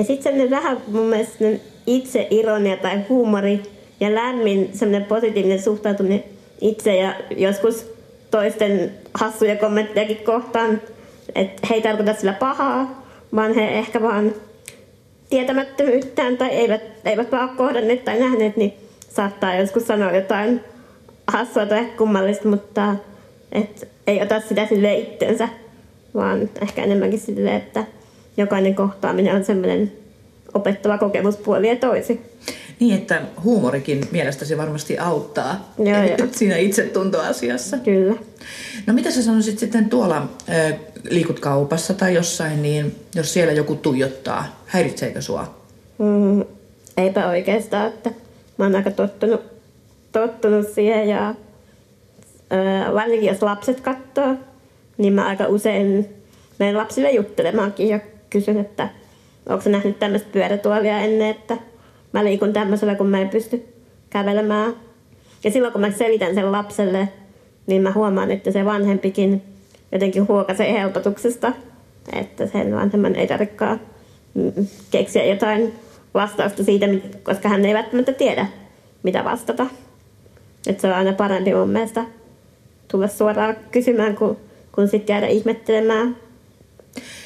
ja 0.00 0.04
sitten 0.04 0.22
sellainen 0.22 0.50
vähän 0.50 0.78
mun 0.86 1.06
mielestä 1.06 1.44
itse 1.86 2.26
ironia 2.30 2.76
tai 2.76 3.00
huumori 3.08 3.62
ja 4.00 4.14
lämmin 4.14 4.70
sellainen 4.72 5.08
positiivinen 5.08 5.62
suhtautuminen 5.62 6.24
itse 6.60 6.96
ja 6.96 7.14
joskus 7.36 7.92
toisten 8.30 8.92
hassuja 9.14 9.56
kommenttejakin 9.56 10.16
kohtaan, 10.16 10.80
että 11.34 11.66
he 11.70 11.74
ei 11.74 11.82
tarkoita 11.82 12.14
sillä 12.14 12.32
pahaa, 12.32 13.04
vaan 13.34 13.54
he 13.54 13.68
ehkä 13.68 14.02
vaan 14.02 14.34
tietämättömyyttään 15.30 16.36
tai 16.36 16.48
eivät, 16.48 16.82
eivät 17.04 17.32
vaan 17.32 17.48
ole 17.48 17.56
kohdanneet 17.56 18.04
tai 18.04 18.18
nähneet, 18.18 18.56
niin 18.56 18.74
saattaa 19.10 19.54
joskus 19.54 19.86
sanoa 19.86 20.12
jotain 20.12 20.60
hassua 21.26 21.66
tai 21.66 21.84
kummallista, 21.84 22.48
mutta 22.48 22.96
et 23.52 23.88
ei 24.06 24.22
ota 24.22 24.40
sitä 24.40 24.66
sille 24.66 24.94
itsensä, 24.94 25.48
vaan 26.14 26.50
ehkä 26.62 26.82
enemmänkin 26.82 27.20
sille, 27.20 27.56
että 27.56 27.84
jokainen 28.36 28.74
kohtaaminen 28.74 29.34
on 29.34 29.44
semmoinen 29.44 29.92
opettava 30.54 30.98
kokemuspuoli 30.98 31.68
ja 31.68 31.76
toisi. 31.76 32.20
Niin, 32.80 32.94
että 32.94 33.22
huumorikin 33.44 34.08
mielestäsi 34.10 34.58
varmasti 34.58 34.98
auttaa 34.98 35.72
Joo, 35.78 36.02
joo. 36.18 36.28
siinä 36.32 36.56
itsetuntoasiassa. 36.56 37.78
Kyllä. 37.78 38.16
No 38.86 38.94
mitä 38.94 39.10
sä 39.10 39.22
sanoisit 39.22 39.58
sitten 39.58 39.88
tuolla, 39.88 40.16
äh, 40.16 40.74
liikut 41.10 41.40
kaupassa 41.40 41.94
tai 41.94 42.14
jossain, 42.14 42.62
niin 42.62 42.94
jos 43.14 43.32
siellä 43.32 43.52
joku 43.52 43.74
tuijottaa, 43.74 44.62
häiritseekö 44.66 45.22
sua? 45.22 45.60
Mm, 45.98 46.44
eipä 46.96 47.28
oikeastaan, 47.28 47.86
että 47.86 48.10
mä 48.58 48.64
oon 48.64 48.74
aika 48.74 48.90
tottunut, 48.90 49.40
tottunut 50.12 50.66
siihen 50.74 51.08
ja 51.08 51.34
varsinkin 52.94 53.28
jos 53.28 53.42
lapset 53.42 53.80
katsoo, 53.80 54.34
niin 54.98 55.12
mä 55.12 55.26
aika 55.26 55.46
usein 55.46 56.08
menen 56.58 56.76
lapsille 56.76 57.10
juttelemaankin 57.10 57.88
ja 57.88 58.00
kysyn, 58.30 58.60
että 58.60 58.88
onko 59.48 59.62
se 59.62 59.70
nähnyt 59.70 59.98
tämmöistä 59.98 60.28
pyörätuolia 60.32 60.98
ennen, 60.98 61.30
että 61.30 61.56
mä 62.12 62.24
liikun 62.24 62.52
tämmöisellä, 62.52 62.94
kun 62.94 63.06
mä 63.06 63.20
en 63.20 63.28
pysty 63.28 63.64
kävelemään. 64.10 64.74
Ja 65.44 65.50
silloin 65.50 65.72
kun 65.72 65.80
mä 65.80 65.90
selitän 65.90 66.34
sen 66.34 66.52
lapselle, 66.52 67.08
niin 67.66 67.82
mä 67.82 67.92
huomaan, 67.92 68.30
että 68.30 68.50
se 68.50 68.64
vanhempikin 68.64 69.42
jotenkin 69.92 70.28
huokaisee 70.28 70.72
helpotuksesta, 70.72 71.52
että 72.12 72.46
sen 72.46 72.74
vanhemman 72.74 73.16
ei 73.16 73.26
tarvitsekaan 73.26 73.80
mm, 74.34 74.66
keksiä 74.90 75.24
jotain 75.24 75.72
vastausta 76.14 76.64
siitä, 76.64 76.86
koska 77.22 77.48
hän 77.48 77.64
ei 77.64 77.74
välttämättä 77.74 78.12
tiedä, 78.12 78.46
mitä 79.02 79.24
vastata. 79.24 79.66
Että 80.66 80.80
se 80.80 80.88
on 80.88 80.94
aina 80.94 81.12
parempi 81.12 81.54
mun 81.54 81.70
mielestä 81.70 82.04
tulla 82.88 83.08
suoraan 83.08 83.56
kysymään, 83.70 84.16
kun, 84.16 84.36
kun 84.72 84.88
sitten 84.88 85.14
jäädä 85.14 85.26
ihmettelemään. 85.26 86.16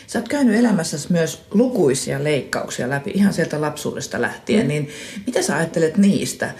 Sä 0.07 0.19
oot 0.19 0.29
käynyt 0.29 0.57
elämässäsi 0.57 1.13
myös 1.13 1.43
lukuisia 1.51 2.25
leikkauksia 2.25 2.91
läpi 2.91 3.11
ihan 3.15 3.33
sieltä 3.33 3.61
lapsuudesta 3.61 4.21
lähtien, 4.21 4.63
mm. 4.63 4.69
niin 4.69 4.89
mitä 5.27 5.43
sä 5.43 5.57
ajattelet 5.57 5.97
niistä? 5.97 6.51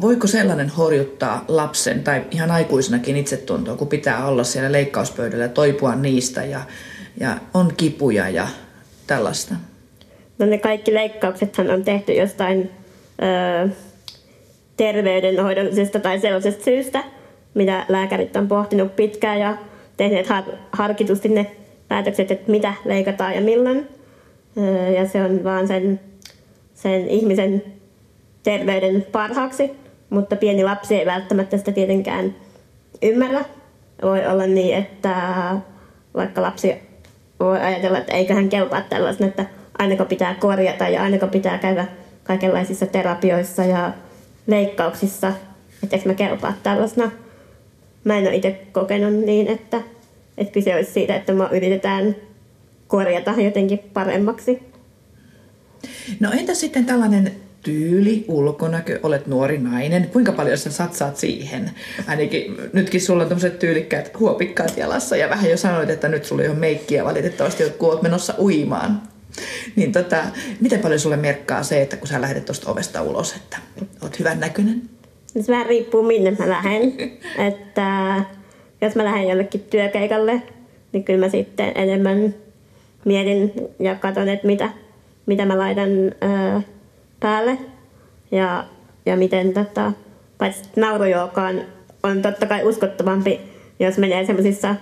Voiko 0.00 0.26
sellainen 0.26 0.68
horjuttaa 0.68 1.44
lapsen 1.48 2.04
tai 2.04 2.24
ihan 2.30 2.50
aikuisenakin 2.50 3.16
itsetuntoa, 3.16 3.76
kun 3.76 3.88
pitää 3.88 4.26
olla 4.26 4.44
siellä 4.44 4.72
leikkauspöydällä 4.72 5.44
ja 5.44 5.48
toipua 5.48 5.94
niistä 5.94 6.44
ja, 6.44 6.60
ja 7.20 7.36
on 7.54 7.72
kipuja 7.76 8.28
ja 8.28 8.48
tällaista? 9.06 9.54
No 10.38 10.46
ne 10.46 10.58
kaikki 10.58 10.94
leikkauksethan 10.94 11.70
on 11.70 11.84
tehty 11.84 12.12
jostain 12.12 12.70
öö, 13.22 13.68
terveydenhoidollisesta 14.76 16.00
tai 16.00 16.20
sellaisesta 16.20 16.64
syystä, 16.64 17.04
mitä 17.54 17.86
lääkärit 17.88 18.36
on 18.36 18.48
pohtinut 18.48 18.96
pitkään 18.96 19.40
ja 19.40 19.56
tehneet 19.96 20.26
har- 20.26 20.58
harkitusti 20.72 21.28
ne 21.28 21.56
päätökset, 21.88 22.30
että 22.30 22.50
mitä 22.50 22.74
leikataan 22.84 23.34
ja 23.34 23.40
milloin. 23.40 23.88
Ja 24.96 25.08
se 25.08 25.22
on 25.22 25.44
vaan 25.44 25.68
sen, 25.68 26.00
sen 26.74 27.08
ihmisen 27.08 27.62
terveyden 28.42 29.06
parhaaksi, 29.12 29.70
mutta 30.10 30.36
pieni 30.36 30.64
lapsi 30.64 30.94
ei 30.94 31.06
välttämättä 31.06 31.56
sitä 31.56 31.72
tietenkään 31.72 32.34
ymmärrä. 33.02 33.44
Voi 34.02 34.26
olla 34.26 34.46
niin, 34.46 34.76
että 34.76 35.16
vaikka 36.14 36.42
lapsi 36.42 36.74
voi 37.40 37.60
ajatella, 37.60 37.98
että 37.98 38.14
eiköhän 38.14 38.48
kelpaa 38.48 38.80
tällaisen, 38.80 39.28
että 39.28 39.46
aina 39.78 40.04
pitää 40.04 40.34
korjata 40.34 40.88
ja 40.88 41.02
aina 41.02 41.26
pitää 41.26 41.58
käydä 41.58 41.86
kaikenlaisissa 42.24 42.86
terapioissa 42.86 43.64
ja 43.64 43.92
leikkauksissa, 44.46 45.32
että 45.82 45.96
eikö 45.96 46.08
mä 46.08 46.14
kelpaa 46.14 46.52
tällaisena. 46.62 47.10
Mä 48.04 48.18
en 48.18 48.26
ole 48.26 48.36
itse 48.36 48.66
kokenut 48.72 49.12
niin, 49.12 49.46
että, 49.48 49.80
että 50.38 50.52
kyse 50.52 50.74
olisi 50.74 50.92
siitä, 50.92 51.16
että 51.16 51.32
mä 51.32 51.48
yritetään 51.52 52.16
korjata 52.86 53.34
jotenkin 53.40 53.78
paremmaksi. 53.78 54.62
No 56.20 56.30
entä 56.32 56.54
sitten 56.54 56.86
tällainen 56.86 57.32
tyyli, 57.64 58.24
ulkonäkö, 58.28 59.00
olet 59.02 59.26
nuori 59.26 59.58
nainen, 59.58 60.08
kuinka 60.12 60.32
paljon 60.32 60.58
sä 60.58 60.70
satsaat 60.70 61.16
siihen? 61.16 61.70
Ainakin 62.06 62.56
nytkin 62.72 63.00
sulla 63.00 63.22
on 63.22 63.28
tämmöiset 63.28 63.58
tyylikkäät 63.58 64.18
huopikkaat 64.18 64.76
jalassa 64.76 65.16
ja 65.16 65.28
vähän 65.28 65.50
jo 65.50 65.56
sanoit, 65.56 65.90
että 65.90 66.08
nyt 66.08 66.24
sulla 66.24 66.42
ei 66.42 66.48
ole 66.48 66.56
meikkiä 66.56 67.04
valitettavasti, 67.04 67.62
kun 67.78 67.88
oot 67.88 68.02
menossa 68.02 68.34
uimaan. 68.38 69.02
Niin 69.76 69.92
tota, 69.92 70.24
miten 70.60 70.80
paljon 70.80 71.00
sulle 71.00 71.16
merkkaa 71.16 71.62
se, 71.62 71.82
että 71.82 71.96
kun 71.96 72.08
sä 72.08 72.20
lähdet 72.20 72.44
tuosta 72.44 72.70
ovesta 72.70 73.02
ulos, 73.02 73.32
että 73.36 73.58
oot 74.02 74.18
hyvän 74.18 74.40
näköinen? 74.40 74.82
Se 75.26 75.52
vähän 75.52 75.66
riippuu 75.66 76.02
minne 76.02 76.30
mä 76.30 76.48
lähden. 76.48 76.92
että 77.48 78.16
jos 78.84 78.94
mä 78.94 79.04
lähden 79.04 79.28
jollekin 79.28 79.60
työkeikalle, 79.70 80.42
niin 80.92 81.04
kyllä 81.04 81.26
mä 81.26 81.30
sitten 81.30 81.72
enemmän 81.74 82.34
mietin 83.04 83.52
ja 83.78 83.94
katson, 83.94 84.28
että 84.28 84.46
mitä, 84.46 84.70
mitä 85.26 85.46
mä 85.46 85.58
laitan 85.58 85.90
ää, 86.20 86.62
päälle. 87.20 87.58
Ja, 88.30 88.64
ja 89.06 89.16
miten 89.16 89.52
tota, 89.52 89.92
paitsi 90.38 90.62
naurujoukaan 90.76 91.60
on 92.02 92.22
totta 92.22 92.46
kai 92.46 92.64
uskottavampi, 92.64 93.40
jos 93.78 93.98
menee 93.98 94.26
semmoisissa 94.26 94.74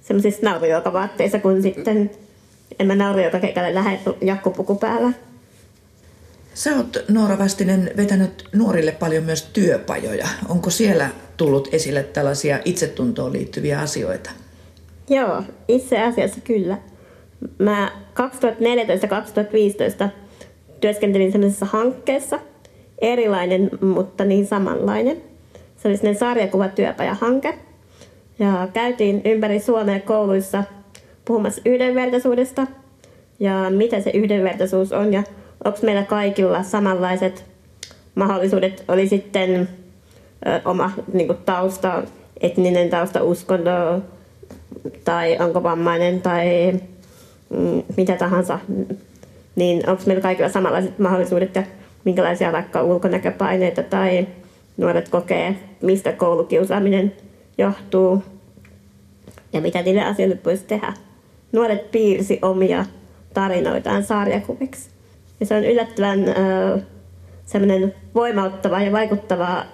semmoisissa 0.00 0.46
naurujoukavaatteissa, 0.46 1.38
kun 1.38 1.62
sitten 1.62 2.10
en 2.78 2.86
mä 2.86 2.94
naurujoukakeikalle 2.94 3.74
lähde 3.74 3.98
jakkupuku 4.20 4.74
päällä. 4.74 5.12
Sä 6.54 6.76
oot 6.76 6.96
Noora 7.08 7.38
Västinen 7.38 7.90
vetänyt 7.96 8.48
nuorille 8.52 8.92
paljon 8.92 9.24
myös 9.24 9.42
työpajoja. 9.42 10.28
Onko 10.48 10.70
siellä 10.70 11.10
tullut 11.38 11.68
esille 11.72 12.02
tällaisia 12.02 12.58
itsetuntoon 12.64 13.32
liittyviä 13.32 13.80
asioita? 13.80 14.30
Joo, 15.10 15.42
itse 15.68 16.02
asiassa 16.02 16.40
kyllä. 16.40 16.78
Mä 17.58 17.92
2014-2015 20.04 20.08
työskentelin 20.80 21.32
sellaisessa 21.32 21.66
hankkeessa, 21.66 22.38
erilainen, 23.00 23.70
mutta 23.80 24.24
niin 24.24 24.46
samanlainen. 24.46 25.16
Se 25.76 25.88
oli 25.88 25.96
sellainen 25.96 26.20
sarjakuvatyöpajahanke. 26.20 27.58
Ja 28.38 28.68
käytiin 28.72 29.22
ympäri 29.24 29.60
Suomea 29.60 30.00
kouluissa 30.00 30.64
puhumassa 31.24 31.62
yhdenvertaisuudesta 31.64 32.66
ja 33.40 33.70
mitä 33.70 34.00
se 34.00 34.10
yhdenvertaisuus 34.10 34.92
on 34.92 35.12
ja 35.12 35.22
onko 35.64 35.78
meillä 35.82 36.02
kaikilla 36.02 36.62
samanlaiset 36.62 37.44
mahdollisuudet, 38.14 38.84
oli 38.88 39.08
sitten 39.08 39.68
oma 40.64 40.90
niin 41.12 41.26
kuin, 41.26 41.38
tausta, 41.46 42.02
etninen 42.40 42.90
tausta, 42.90 43.22
uskonto 43.22 43.70
tai 45.04 45.38
onko 45.40 45.62
vammainen 45.62 46.22
tai 46.22 46.72
mm, 47.50 47.82
mitä 47.96 48.16
tahansa, 48.16 48.58
niin 49.56 49.90
onko 49.90 50.02
meillä 50.06 50.22
kaikilla 50.22 50.48
samanlaiset 50.48 50.98
mahdollisuudet 50.98 51.54
ja 51.54 51.62
minkälaisia 52.04 52.52
vaikka 52.52 52.82
ulkonäköpaineita 52.82 53.82
tai 53.82 54.26
nuoret 54.76 55.08
kokee, 55.08 55.56
mistä 55.82 56.12
koulukiusaaminen 56.12 57.12
johtuu 57.58 58.22
ja 59.52 59.60
mitä 59.60 59.82
niille 59.82 60.04
asioille 60.04 60.38
voisi 60.44 60.64
tehdä. 60.64 60.92
Nuoret 61.52 61.90
piirsi 61.90 62.38
omia 62.42 62.84
tarinoitaan 63.34 64.04
sarjakuviksi. 64.04 64.90
Ja 65.40 65.46
se 65.46 65.54
on 65.54 65.64
yllättävän 65.64 66.28
äh, 66.28 66.82
semmoinen 67.46 67.94
voimauttava 68.14 68.80
ja 68.80 68.92
vaikuttava 68.92 69.64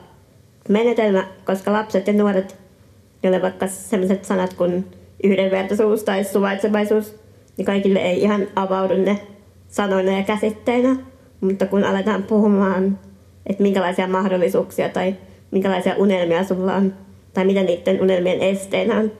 menetelmä, 0.68 1.26
koska 1.44 1.73
lapset 1.73 2.06
ja 2.06 2.12
nuoret, 2.12 2.56
joille 3.23 3.42
vaikka 3.42 3.66
sellaiset 3.66 4.25
sanat 4.25 4.54
kuin 4.54 4.85
yhdenvertaisuus 5.25 6.02
tai 6.02 6.25
suvaitsevaisuus, 6.25 7.16
niin 7.56 7.66
kaikille 7.66 7.99
ei 7.99 8.23
ihan 8.23 8.47
avaudu 8.56 8.94
ne 8.94 9.21
sanoina 9.68 10.18
ja 10.18 10.25
käsitteinä. 10.25 10.97
Mutta 11.40 11.66
kun 11.66 11.85
aletaan 11.85 12.23
puhumaan, 12.23 12.99
että 13.47 13.62
minkälaisia 13.62 14.06
mahdollisuuksia 14.06 14.88
tai 14.88 15.14
minkälaisia 15.50 15.94
unelmia 15.97 16.44
sulla 16.44 16.75
on, 16.75 16.94
tai 17.35 17.44
mitä 17.44 17.62
niiden 17.62 18.02
unelmien 18.02 18.40
esteenä 18.40 18.99
on, 18.99 19.12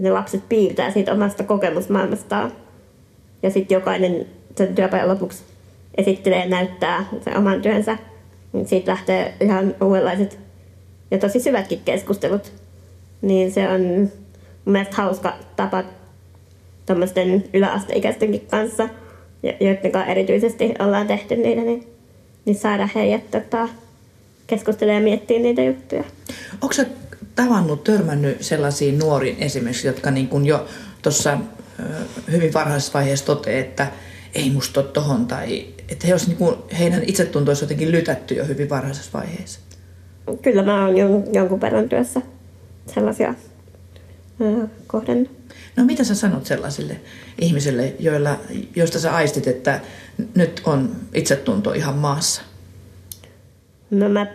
ne 0.00 0.10
lapset 0.10 0.48
piirtää 0.48 0.90
siitä 0.90 1.12
omasta 1.12 1.44
kokemusmaailmastaan. 1.44 2.52
Ja 3.42 3.50
sitten 3.50 3.74
jokainen 3.74 4.26
sen 4.56 4.74
työpajan 4.74 5.08
lopuksi 5.08 5.42
esittelee 5.96 6.40
ja 6.40 6.48
näyttää 6.48 7.04
sen 7.20 7.38
oman 7.38 7.62
työnsä. 7.62 7.98
Niin 8.52 8.68
siitä 8.68 8.90
lähtee 8.90 9.34
ihan 9.40 9.74
uudenlaiset 9.80 10.38
ja 11.12 11.18
tosi 11.18 11.40
syvätkin 11.40 11.80
keskustelut. 11.84 12.52
Niin 13.22 13.52
se 13.52 13.68
on 13.68 13.80
mun 14.64 14.72
mielestä 14.72 14.96
hauska 14.96 15.34
tapa 15.56 15.84
tuommoisten 16.86 17.44
yläasteikäistenkin 17.54 18.46
kanssa, 18.50 18.88
joiden 19.42 20.08
erityisesti 20.08 20.74
ollaan 20.78 21.06
tehty 21.06 21.36
niitä, 21.36 21.62
niin, 21.62 21.88
niin 22.44 22.56
saada 22.56 22.88
heidät 22.94 23.30
tota, 23.30 23.68
keskustelemaan 24.46 25.02
ja 25.02 25.04
miettiä 25.04 25.38
niitä 25.38 25.62
juttuja. 25.62 26.04
Onko 26.62 26.72
sä 26.72 26.86
tavannut, 27.34 27.84
törmännyt 27.84 28.42
sellaisiin 28.42 28.98
nuoriin 28.98 29.36
esimerkiksi, 29.38 29.86
jotka 29.86 30.10
niin 30.10 30.28
kuin 30.28 30.46
jo 30.46 30.66
tuossa 31.02 31.38
hyvin 32.30 32.52
varhaisessa 32.52 32.92
vaiheessa 32.92 33.26
toteaa, 33.26 33.60
että 33.60 33.86
ei 34.34 34.50
musta 34.50 34.80
ole 34.80 34.88
tohon 34.88 35.26
tai 35.26 35.66
että 35.88 36.06
he 36.06 36.14
niin 36.26 36.36
kuin, 36.36 36.56
heidän 36.78 37.02
itsetunto 37.06 37.50
olisi 37.50 37.64
jotenkin 37.64 37.92
lytätty 37.92 38.34
jo 38.34 38.44
hyvin 38.44 38.70
varhaisessa 38.70 39.10
vaiheessa? 39.14 39.60
Kyllä 40.42 40.62
mä 40.62 40.86
oon 40.86 40.96
jonkun 41.34 41.60
verran 41.60 41.88
työssä 41.88 42.20
sellaisia 42.94 43.34
kohden. 44.86 45.30
No 45.76 45.84
mitä 45.84 46.04
sä 46.04 46.14
sanot 46.14 46.46
sellaisille 46.46 46.96
ihmisille, 47.40 47.94
joilla, 47.98 48.36
joista 48.76 48.98
sä 48.98 49.14
aistit, 49.14 49.46
että 49.46 49.80
nyt 50.34 50.62
on 50.64 50.90
itsetunto 51.14 51.72
ihan 51.72 51.94
maassa? 51.94 52.42
No 53.90 54.08
mä 54.08 54.26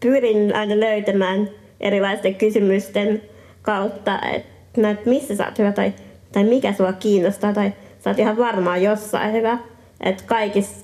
pyrin 0.00 0.54
aina 0.54 0.80
löytämään 0.80 1.50
erilaisten 1.80 2.34
kysymysten 2.34 3.22
kautta, 3.62 4.20
että 4.32 4.80
no, 4.80 4.90
että 4.90 5.10
missä 5.10 5.36
sä 5.36 5.46
oot 5.46 5.58
hyvä 5.58 5.72
tai, 5.72 5.92
tai 6.32 6.44
mikä 6.44 6.72
sua 6.72 6.92
kiinnostaa 6.92 7.52
tai 7.52 7.72
sä 8.04 8.10
oot 8.10 8.18
ihan 8.18 8.36
varmaan 8.36 8.82
jossain 8.82 9.32
hyvä. 9.32 9.58
Että 10.00 10.24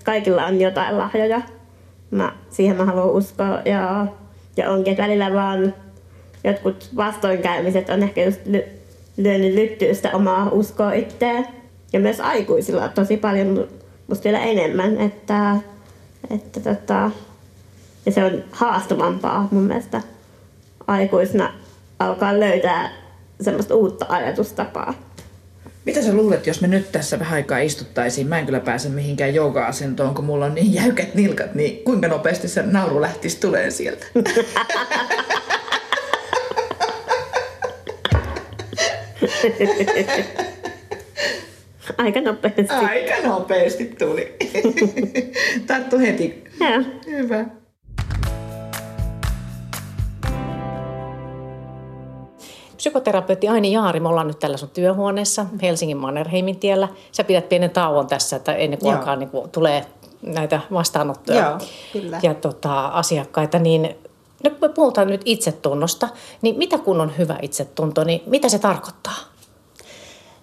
kaikilla 0.05 0.47
on 0.47 0.61
jotain 0.61 0.99
lahjoja. 0.99 1.43
Mä, 2.11 2.33
siihen 2.51 2.77
mä 2.77 2.85
haluan 2.85 3.11
uskoa 3.11 3.63
ja, 3.65 4.07
ja 4.59 4.71
onkin, 4.71 4.91
että 4.91 5.03
välillä 5.03 5.33
vaan 5.33 5.75
jotkut 6.45 6.89
vastoinkäymiset 6.97 7.89
on 7.89 8.03
ehkä 8.03 8.25
just 8.25 8.41
ly, 8.47 8.65
lyönyt 9.17 9.55
lyttyä 9.55 9.95
sitä 9.95 10.11
omaa 10.13 10.49
uskoa 10.51 10.93
itseään. 10.93 11.47
Ja 11.93 12.01
myös 12.01 12.21
aikuisilla 12.21 12.85
on 12.85 12.91
tosi 12.91 13.17
paljon, 13.17 13.69
musta 14.07 14.25
vielä 14.25 14.39
enemmän, 14.39 15.01
että, 15.01 15.57
että 16.31 16.61
tota, 16.61 17.11
ja 18.07 18.13
se 18.13 18.25
on 18.25 18.45
haastavampaa 18.53 19.49
mun 19.51 19.63
mielestä 19.63 20.03
aikuisena 20.87 21.53
alkaa 21.99 22.41
löytää 22.41 22.91
semmoista 23.41 23.75
uutta 23.75 24.07
ajatustapaa. 24.09 24.95
Mitä 25.89 26.03
sä 26.03 26.13
luulet, 26.13 26.47
jos 26.47 26.61
me 26.61 26.69
nyt 26.69 26.93
tässä 26.93 27.19
vähän 27.19 27.35
aikaa 27.35 27.59
istuttaisiin? 27.59 28.27
Mä 28.27 28.39
en 28.39 28.47
kyllä 28.47 28.61
pääse 28.61 28.89
mihinkään 28.89 29.35
jooga-asentoon, 29.35 30.15
kun 30.15 30.25
mulla 30.25 30.45
on 30.45 30.55
niin 30.55 30.75
jäykät 30.75 31.15
nilkat, 31.15 31.55
niin 31.55 31.85
kuinka 31.85 32.09
nopeasti 32.09 32.49
se 32.49 32.63
nauru 32.63 33.01
lähtisi 33.01 33.41
tulee 33.41 33.71
sieltä? 33.71 34.07
Aika 41.99 42.21
nopeasti. 42.21 42.75
Aika 42.75 43.29
nopeasti 43.29 43.85
tuli. 43.99 44.37
Tarttu 45.67 45.99
heti. 45.99 46.45
Joo. 46.61 46.83
Hyvä. 47.07 47.45
Psykoterapeutti 52.79 53.49
Aini 53.49 53.73
Jaari, 53.73 54.01
me 54.01 54.09
ollaan 54.09 54.27
nyt 54.27 54.39
tällä 54.39 54.57
sun 54.57 54.71
työhuoneessa 54.71 55.47
Helsingin 55.63 55.97
Mannerheimin 55.97 56.59
tiellä. 56.59 56.89
Sä 57.13 57.25
pidät 57.25 57.49
pienen 57.49 57.71
tauon 57.71 58.07
tässä, 58.07 58.37
että 58.37 58.55
ennen 58.55 58.79
kuin 58.79 58.95
alkaa 58.95 59.17
niin 59.17 59.29
kuin, 59.29 59.51
tulee 59.51 59.87
näitä 60.23 60.61
vastaanottoja 60.73 61.49
Joo, 61.49 61.59
kyllä. 61.93 62.21
ja 62.23 62.35
tota, 62.35 62.87
asiakkaita, 62.87 63.59
niin 63.59 63.97
nyt 64.45 64.61
me 64.61 64.69
puhutaan 64.69 65.09
nyt 65.09 65.21
itsetunnosta, 65.25 66.09
niin 66.43 66.59
mitä 66.59 66.79
kun 66.79 67.01
on 67.01 67.19
hyvä 67.19 67.39
itsetunto, 67.43 68.05
niin 68.05 68.23
mitä 68.27 68.49
se 68.49 68.59
tarkoittaa? 68.59 69.17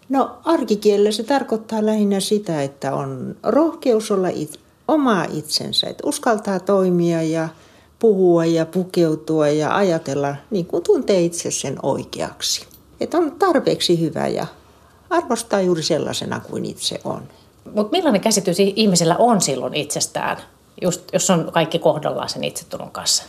No 0.09 0.37
arkikielellä 0.45 1.11
se 1.11 1.23
tarkoittaa 1.23 1.85
lähinnä 1.85 2.19
sitä, 2.19 2.63
että 2.63 2.95
on 2.95 3.35
rohkeus 3.43 4.11
olla 4.11 4.27
it, 4.27 4.59
oma 4.87 5.25
itsensä, 5.33 5.87
että 5.87 6.07
uskaltaa 6.07 6.59
toimia 6.59 7.21
ja 7.21 7.49
puhua 7.99 8.45
ja 8.45 8.65
pukeutua 8.65 9.47
ja 9.47 9.75
ajatella 9.75 10.35
niin 10.51 10.65
kuin 10.65 10.83
tuntee 10.83 11.21
itse 11.21 11.51
sen 11.51 11.75
oikeaksi. 11.83 12.65
Että 12.99 13.17
on 13.17 13.31
tarpeeksi 13.31 13.99
hyvä 13.99 14.27
ja 14.27 14.45
arvostaa 15.09 15.61
juuri 15.61 15.83
sellaisena 15.83 16.39
kuin 16.39 16.65
itse 16.65 17.01
on. 17.03 17.23
Mutta 17.73 17.91
millainen 17.91 18.21
käsitys 18.21 18.57
ihmisellä 18.59 19.15
on 19.17 19.41
silloin 19.41 19.73
itsestään, 19.73 20.37
just 20.81 21.01
jos 21.13 21.29
on 21.29 21.49
kaikki 21.53 21.79
kohdallaan 21.79 22.29
sen 22.29 22.43
itsetunnon 22.43 22.91
kanssa? 22.91 23.23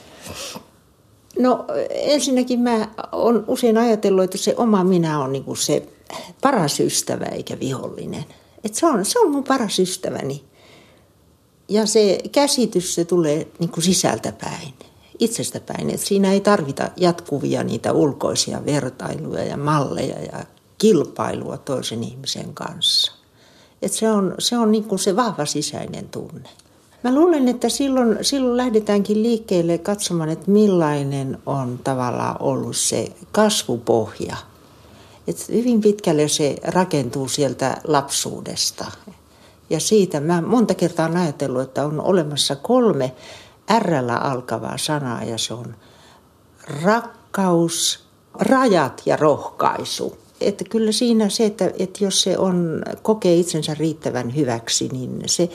No 1.39 1.65
ensinnäkin 1.91 2.61
mä 2.61 2.89
oon 3.13 3.45
usein 3.47 3.79
ajatellut, 3.79 4.25
että 4.25 4.39
se 4.39 4.55
oma 4.57 4.85
minä 4.85 5.21
on 5.21 5.33
niin 5.33 5.45
kuin 5.45 5.57
se 5.57 5.89
paras 6.43 6.81
ystävä 6.81 7.25
eikä 7.25 7.61
vihollinen. 7.61 8.25
Et 8.65 8.75
se, 8.75 8.87
on, 8.87 9.05
se 9.05 9.19
on 9.19 9.31
mun 9.31 9.45
paras 9.45 9.79
ystäväni. 9.79 10.45
Ja 11.69 11.87
se 11.87 12.19
käsitys, 12.33 12.95
se 12.95 13.05
tulee 13.05 13.49
niin 13.59 13.71
kuin 13.71 13.85
sisältäpäin, 13.85 14.75
itsestäpäin. 15.19 15.91
Et 15.91 16.01
siinä 16.01 16.33
ei 16.33 16.41
tarvita 16.41 16.91
jatkuvia 16.97 17.65
niitä 17.65 17.93
ulkoisia 17.93 18.65
vertailuja 18.65 19.45
ja 19.45 19.57
malleja 19.57 20.23
ja 20.23 20.45
kilpailua 20.79 21.57
toisen 21.57 22.05
ihmisen 22.05 22.55
kanssa. 22.55 23.13
Et 23.83 23.93
se 23.93 24.11
on, 24.11 24.35
se 24.39 24.59
on 24.59 24.73
niin 24.73 24.85
kuin 24.85 24.99
se 24.99 25.17
vahva 25.17 25.47
sisäinen 25.47 26.09
tunne. 26.09 26.49
Mä 27.03 27.15
luulen, 27.15 27.49
että 27.49 27.69
silloin, 27.69 28.19
silloin 28.23 28.57
lähdetäänkin 28.57 29.23
liikkeelle 29.23 29.79
katsomaan, 29.79 30.29
että 30.29 30.51
millainen 30.51 31.39
on 31.47 31.81
tavallaan 31.85 32.43
ollut 32.43 32.77
se 32.77 33.13
kasvupohja. 33.33 34.37
Et 35.29 35.49
hyvin 35.49 35.81
pitkälle 35.81 36.29
se 36.29 36.57
rakentuu 36.63 37.29
sieltä 37.29 37.77
lapsuudesta. 37.85 38.85
Ja 39.71 39.81
siitä 39.81 40.21
mä 40.21 40.41
monta 40.43 40.75
kertaa 40.75 41.07
olen 41.07 41.19
ajatellut, 41.19 41.63
että 41.63 41.85
on 41.85 42.01
olemassa 42.01 42.57
kolme 42.57 43.13
r 43.79 43.95
alkavaa 44.21 44.79
sanaa 44.79 45.25
ja 45.25 45.39
se 45.39 45.55
on 45.55 45.75
rakkaus, 46.83 48.05
rajat 48.35 49.03
ja 49.07 49.17
rohkaisu. 49.17 50.17
Että 50.41 50.65
kyllä 50.65 50.93
siinä 50.93 51.29
se, 51.29 51.45
että, 51.45 51.73
että 51.79 52.05
jos 52.05 52.23
se 52.23 52.39
on, 52.39 52.83
kokee 53.03 53.35
itsensä 53.35 53.75
riittävän 53.75 54.37
hyväksi, 54.37 54.89
niin 54.89 55.23
se 55.27 55.49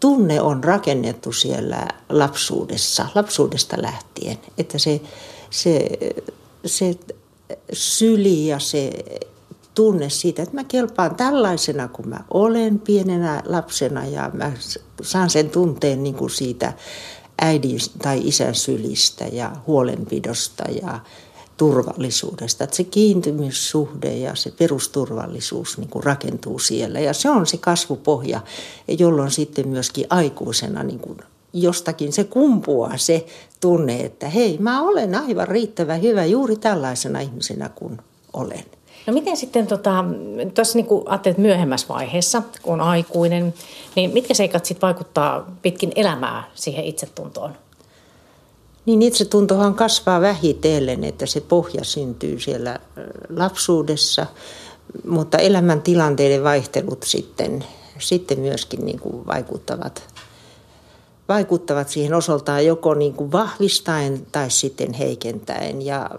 tunne 0.00 0.40
on 0.40 0.64
rakennettu 0.64 1.32
siellä 1.32 1.88
lapsuudessa, 2.08 3.06
lapsuudesta 3.14 3.76
lähtien. 3.82 4.38
Että 4.58 4.78
se, 4.78 5.00
se, 5.50 5.88
se 6.66 6.94
syli 7.72 8.46
ja 8.46 8.58
se 8.58 8.90
tunne 9.80 10.10
siitä, 10.10 10.42
että 10.42 10.54
mä 10.54 10.64
kelpaan 10.64 11.16
tällaisena 11.16 11.88
kuin 11.88 12.08
mä 12.08 12.20
olen 12.30 12.78
pienenä 12.78 13.42
lapsena 13.46 14.06
ja 14.06 14.30
mä 14.34 14.52
saan 15.02 15.30
sen 15.30 15.50
tunteen 15.50 16.02
niin 16.02 16.14
kuin 16.14 16.30
siitä 16.30 16.72
äidin 17.40 17.78
tai 18.02 18.20
isän 18.24 18.54
sylistä 18.54 19.24
ja 19.32 19.56
huolenpidosta 19.66 20.64
ja 20.82 21.00
turvallisuudesta. 21.56 22.64
Että 22.64 22.76
se 22.76 22.84
kiintymyssuhde 22.84 24.16
ja 24.16 24.34
se 24.34 24.52
perusturvallisuus 24.58 25.78
niin 25.78 25.90
kuin 25.90 26.04
rakentuu 26.04 26.58
siellä 26.58 27.00
ja 27.00 27.12
se 27.12 27.30
on 27.30 27.46
se 27.46 27.56
kasvupohja, 27.56 28.40
jolloin 28.98 29.30
sitten 29.30 29.68
myöskin 29.68 30.06
aikuisena 30.10 30.82
niin 30.82 31.00
kuin 31.00 31.18
jostakin 31.52 32.12
se 32.12 32.24
kumpuaa 32.24 32.96
se 32.96 33.26
tunne, 33.60 34.00
että 34.00 34.28
hei, 34.28 34.58
mä 34.58 34.82
olen 34.82 35.14
aivan 35.14 35.48
riittävän 35.48 36.02
hyvä 36.02 36.24
juuri 36.24 36.56
tällaisena 36.56 37.20
ihmisenä 37.20 37.68
kuin 37.68 37.98
olen. 38.32 38.79
No 39.06 39.12
miten 39.12 39.36
sitten, 39.36 39.66
tota, 39.66 40.04
niin 40.74 40.86
ajattelet 41.06 41.38
myöhemmässä 41.38 41.88
vaiheessa, 41.88 42.42
kun 42.62 42.74
on 42.74 42.80
aikuinen, 42.80 43.54
niin 43.96 44.10
mitkä 44.10 44.34
seikat 44.34 44.64
sitten 44.64 44.86
vaikuttaa 44.86 45.56
pitkin 45.62 45.92
elämää 45.96 46.50
siihen 46.54 46.84
itsetuntoon? 46.84 47.52
Niin 48.86 49.02
itsetuntohan 49.02 49.74
kasvaa 49.74 50.20
vähitellen, 50.20 51.04
että 51.04 51.26
se 51.26 51.40
pohja 51.40 51.84
syntyy 51.84 52.40
siellä 52.40 52.78
lapsuudessa, 53.36 54.26
mutta 55.06 55.38
elämäntilanteiden 55.38 56.44
vaihtelut 56.44 57.02
sitten, 57.02 57.64
sitten 57.98 58.40
myöskin 58.40 58.84
niin 58.84 59.00
kuin 59.00 59.26
vaikuttavat 59.26 60.02
vaikuttavat 61.30 61.88
siihen 61.88 62.14
osaltaan 62.14 62.66
joko 62.66 62.94
niin 62.94 63.14
kuin 63.14 63.32
vahvistaen 63.32 64.26
tai 64.32 64.50
sitten 64.50 64.92
heikentäen. 64.92 65.82
Ja 65.82 66.10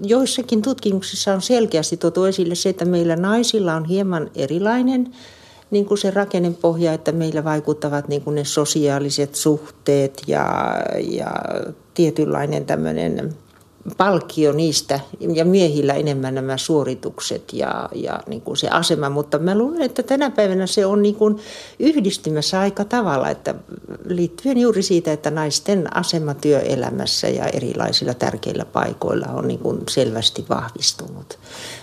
joissakin 0.00 0.62
tutkimuksissa 0.62 1.34
on 1.34 1.42
selkeästi 1.42 1.96
tuotu 1.96 2.24
esille 2.24 2.54
se, 2.54 2.68
että 2.68 2.84
meillä 2.84 3.16
naisilla 3.16 3.74
on 3.74 3.84
hieman 3.84 4.30
erilainen 4.34 5.14
niin 5.70 5.86
kuin 5.86 5.98
se 5.98 6.10
rakennepohja, 6.10 6.92
että 6.92 7.12
meillä 7.12 7.44
vaikuttavat 7.44 8.08
niin 8.08 8.22
kuin 8.22 8.34
ne 8.34 8.44
sosiaaliset 8.44 9.34
suhteet 9.34 10.22
ja, 10.26 10.76
ja 11.10 11.30
tietynlainen 11.94 12.66
tämmöinen 12.66 13.34
palkkio 13.96 14.52
niistä 14.52 15.00
ja 15.34 15.44
miehillä 15.44 15.94
enemmän 15.94 16.34
nämä 16.34 16.56
suoritukset 16.56 17.52
ja, 17.52 17.88
ja 17.94 18.20
niin 18.26 18.40
kuin 18.40 18.56
se 18.56 18.68
asema, 18.68 19.10
mutta 19.10 19.38
mä 19.38 19.58
luulen, 19.58 19.82
että 19.82 20.02
tänä 20.02 20.30
päivänä 20.30 20.66
se 20.66 20.86
on 20.86 21.02
niin 21.02 21.14
kuin 21.14 21.38
yhdistymässä 21.78 22.60
aika 22.60 22.84
tavalla, 22.84 23.30
että 23.30 23.54
liittyen 24.04 24.58
juuri 24.58 24.82
siitä, 24.82 25.12
että 25.12 25.30
naisten 25.30 25.96
asema 25.96 26.34
työelämässä 26.34 27.28
ja 27.28 27.46
erilaisilla 27.46 28.14
tärkeillä 28.14 28.64
paikoilla 28.64 29.26
on 29.26 29.48
niin 29.48 29.60
kuin 29.60 29.78
selvästi 29.90 30.44
vahvistunut. 30.48 31.38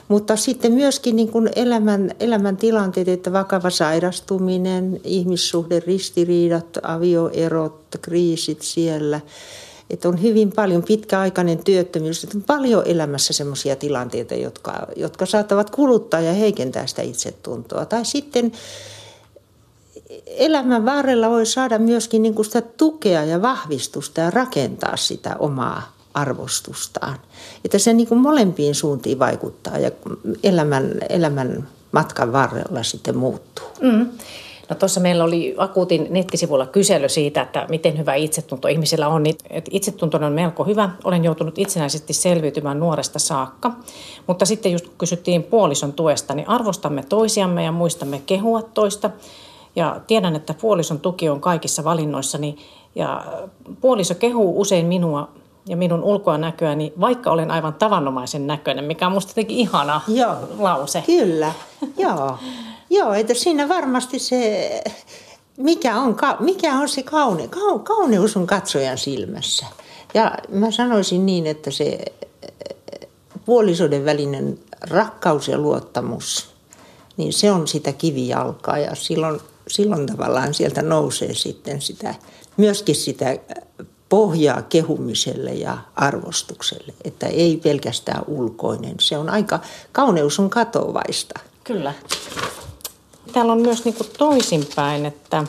Mutta 0.07 0.35
sitten 0.35 0.71
myöskin 0.71 1.15
niin 1.15 1.31
kuin 1.31 1.49
elämän, 1.55 2.11
elämän 2.19 2.57
tilanteet, 2.57 3.07
että 3.07 3.33
vakava 3.33 3.69
sairastuminen, 3.69 5.01
ihmissuhde, 5.03 5.79
ristiriidat, 5.79 6.77
avioerot, 6.83 7.87
kriisit 8.01 8.61
siellä– 8.61 9.21
että 9.89 10.09
on 10.09 10.21
hyvin 10.21 10.51
paljon 10.51 10.83
pitkäaikainen 10.83 11.63
työttömyys, 11.63 12.23
että 12.23 12.37
on 12.37 12.43
paljon 12.43 12.83
elämässä 12.85 13.33
sellaisia 13.33 13.75
tilanteita, 13.75 14.35
jotka, 14.35 14.87
jotka 14.95 15.25
saattavat 15.25 15.69
kuluttaa 15.69 16.21
ja 16.21 16.33
heikentää 16.33 16.87
sitä 16.87 17.01
itsetuntoa. 17.01 17.85
Tai 17.85 18.05
sitten 18.05 18.51
elämän 20.25 20.85
varrella 20.85 21.29
voi 21.29 21.45
saada 21.45 21.79
myöskin 21.79 22.21
niin 22.21 22.33
kuin 22.33 22.45
sitä 22.45 22.61
tukea 22.61 23.23
ja 23.23 23.41
vahvistusta 23.41 24.21
ja 24.21 24.31
rakentaa 24.31 24.97
sitä 24.97 25.35
omaa 25.39 25.97
arvostustaan. 26.13 27.19
Että 27.65 27.79
se 27.79 27.93
niin 27.93 28.07
kuin 28.07 28.21
molempiin 28.21 28.75
suuntiin 28.75 29.19
vaikuttaa 29.19 29.77
ja 29.77 29.91
elämän, 30.43 30.91
elämän 31.09 31.67
matkan 31.91 32.33
varrella 32.33 32.83
sitten 32.83 33.17
muuttuu. 33.17 33.65
Mm. 33.81 34.07
No 34.69 34.75
tuossa 34.75 34.99
meillä 34.99 35.23
oli 35.23 35.55
akuutin 35.57 36.07
nettisivulla 36.09 36.65
kysely 36.65 37.09
siitä, 37.09 37.41
että 37.41 37.65
miten 37.69 37.97
hyvä 37.97 38.15
itsetunto 38.15 38.67
ihmisillä 38.67 39.07
on. 39.07 39.23
Niin, 39.23 39.35
itsetunto 39.71 40.17
on 40.17 40.33
melko 40.33 40.63
hyvä. 40.63 40.89
Olen 41.03 41.23
joutunut 41.23 41.57
itsenäisesti 41.59 42.13
selviytymään 42.13 42.79
nuoresta 42.79 43.19
saakka. 43.19 43.71
Mutta 44.27 44.45
sitten 44.45 44.71
just 44.71 44.85
kysyttiin 44.97 45.43
puolison 45.43 45.93
tuesta, 45.93 46.33
niin 46.33 46.49
arvostamme 46.49 47.03
toisiamme 47.09 47.63
ja 47.63 47.71
muistamme 47.71 48.21
kehua 48.25 48.61
toista. 48.61 49.09
Ja 49.75 50.01
tiedän, 50.07 50.35
että 50.35 50.53
puolison 50.53 50.99
tuki 50.99 51.29
on 51.29 51.41
kaikissa 51.41 51.83
valinnoissani. 51.83 52.57
Ja 52.95 53.25
puoliso 53.81 54.15
kehuu 54.15 54.61
usein 54.61 54.85
minua 54.85 55.29
ja 55.67 55.77
minun 55.77 56.03
ulkoa 56.03 56.37
näköäni, 56.37 56.93
vaikka 56.99 57.31
olen 57.31 57.51
aivan 57.51 57.73
tavanomaisen 57.73 58.47
näköinen, 58.47 58.85
mikä 58.85 59.07
on 59.07 59.13
musta 59.13 59.29
jotenkin 59.29 59.57
ihana 59.57 60.01
Joo, 60.07 60.35
lause. 60.57 61.03
Kyllä, 61.05 61.51
joo. 61.97 62.37
Joo, 62.89 63.13
että 63.13 63.33
siinä 63.33 63.69
varmasti 63.69 64.19
se, 64.19 64.69
mikä 65.57 65.95
on, 65.95 66.17
mikä 66.39 66.73
on 66.73 66.89
se 66.89 67.03
kaune, 67.03 67.49
kauneus 67.83 68.37
on 68.37 68.47
katsojan 68.47 68.97
silmässä. 68.97 69.65
Ja 70.13 70.31
mä 70.49 70.71
sanoisin 70.71 71.25
niin, 71.25 71.47
että 71.47 71.71
se 71.71 71.99
puolisoiden 73.45 74.05
välinen 74.05 74.59
rakkaus 74.81 75.47
ja 75.47 75.57
luottamus, 75.57 76.49
niin 77.17 77.33
se 77.33 77.51
on 77.51 77.67
sitä 77.67 77.93
kivijalkaa 77.93 78.77
ja 78.77 78.95
silloin, 78.95 79.39
silloin 79.67 80.05
tavallaan 80.05 80.53
sieltä 80.53 80.81
nousee 80.81 81.33
sitten 81.33 81.81
sitä, 81.81 82.15
myöskin 82.57 82.95
sitä 82.95 83.37
pohjaa 84.09 84.61
kehumiselle 84.61 85.53
ja 85.53 85.77
arvostukselle, 85.95 86.93
että 87.03 87.27
ei 87.27 87.57
pelkästään 87.57 88.23
ulkoinen. 88.27 88.95
Se 88.99 89.17
on 89.17 89.29
aika, 89.29 89.59
kauneus 89.91 90.39
on 90.39 90.49
katovaista. 90.49 91.39
Kyllä. 91.63 91.93
Täällä 93.33 93.51
on 93.51 93.61
myös 93.61 93.85
niin 93.85 93.95
kuin 93.95 94.09
toisinpäin, 94.17 95.05
että, 95.05 95.43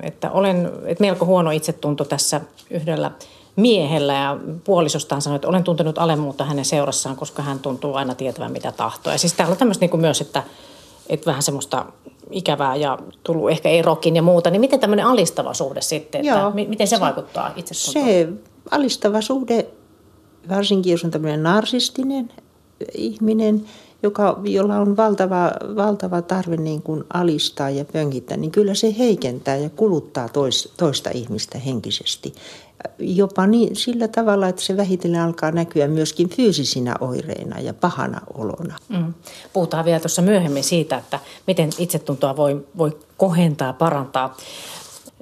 että 0.00 0.30
olen 0.30 0.70
että 0.84 1.04
melko 1.04 1.26
huono 1.26 1.50
itsetunto 1.50 2.04
tässä 2.04 2.40
yhdellä 2.70 3.10
miehellä 3.56 4.14
ja 4.14 4.36
puolisostaan 4.64 5.22
sanoi, 5.22 5.36
että 5.36 5.48
olen 5.48 5.64
tuntenut 5.64 5.98
alemmuutta 5.98 6.44
hänen 6.44 6.64
seurassaan, 6.64 7.16
koska 7.16 7.42
hän 7.42 7.58
tuntuu 7.58 7.94
aina 7.94 8.14
tietävän 8.14 8.52
mitä 8.52 8.72
tahtoo. 8.72 9.12
Ja 9.12 9.18
siis 9.18 9.32
täällä 9.32 9.52
on 9.52 9.58
tämmöistä 9.58 9.82
niin 9.82 9.90
kuin 9.90 10.00
myös, 10.00 10.20
että, 10.20 10.42
että 11.08 11.26
vähän 11.26 11.42
semmoista 11.42 11.86
ikävää 12.30 12.76
ja 12.76 12.98
tullut 13.22 13.50
ehkä 13.50 13.68
erokin 13.68 14.16
ja 14.16 14.22
muuta, 14.22 14.50
niin 14.50 14.60
miten 14.60 14.80
tämmöinen 14.80 15.06
alistava 15.06 15.54
suhde 15.54 15.80
sitten, 15.80 16.24
Joo, 16.24 16.36
että 16.36 16.68
miten 16.68 16.86
se, 16.86 16.96
se 16.96 17.00
vaikuttaa 17.00 17.52
itsetuntoon? 17.56 18.06
Se 18.06 18.28
alistava 18.70 19.20
suhde, 19.20 19.66
varsinkin 20.48 20.90
jos 20.90 21.04
on 21.04 21.10
tämmöinen 21.10 21.42
narsistinen 21.42 22.30
ihminen, 22.94 23.64
joka, 24.02 24.40
jolla 24.44 24.78
on 24.78 24.96
valtava, 24.96 25.52
valtava 25.76 26.22
tarve 26.22 26.56
niin 26.56 26.82
kuin 26.82 27.04
alistaa 27.12 27.70
ja 27.70 27.84
pönkittää, 27.84 28.36
niin 28.36 28.50
kyllä 28.50 28.74
se 28.74 28.94
heikentää 28.98 29.56
ja 29.56 29.70
kuluttaa 29.70 30.28
tois, 30.28 30.72
toista 30.76 31.10
ihmistä 31.14 31.58
henkisesti. 31.58 32.34
Jopa 32.98 33.46
niin, 33.46 33.76
sillä 33.76 34.08
tavalla, 34.08 34.48
että 34.48 34.62
se 34.62 34.76
vähitellen 34.76 35.20
alkaa 35.20 35.50
näkyä 35.50 35.88
myöskin 35.88 36.28
fyysisinä 36.28 36.94
oireina 37.00 37.60
ja 37.60 37.74
pahana 37.74 38.20
olona. 38.34 38.76
Mm. 38.88 39.14
Puhutaan 39.52 39.84
vielä 39.84 40.00
tuossa 40.00 40.22
myöhemmin 40.22 40.64
siitä, 40.64 40.96
että 40.96 41.18
miten 41.46 41.70
itsetuntoa 41.78 42.36
voi, 42.36 42.66
voi 42.78 42.98
kohentaa, 43.16 43.72
parantaa. 43.72 44.36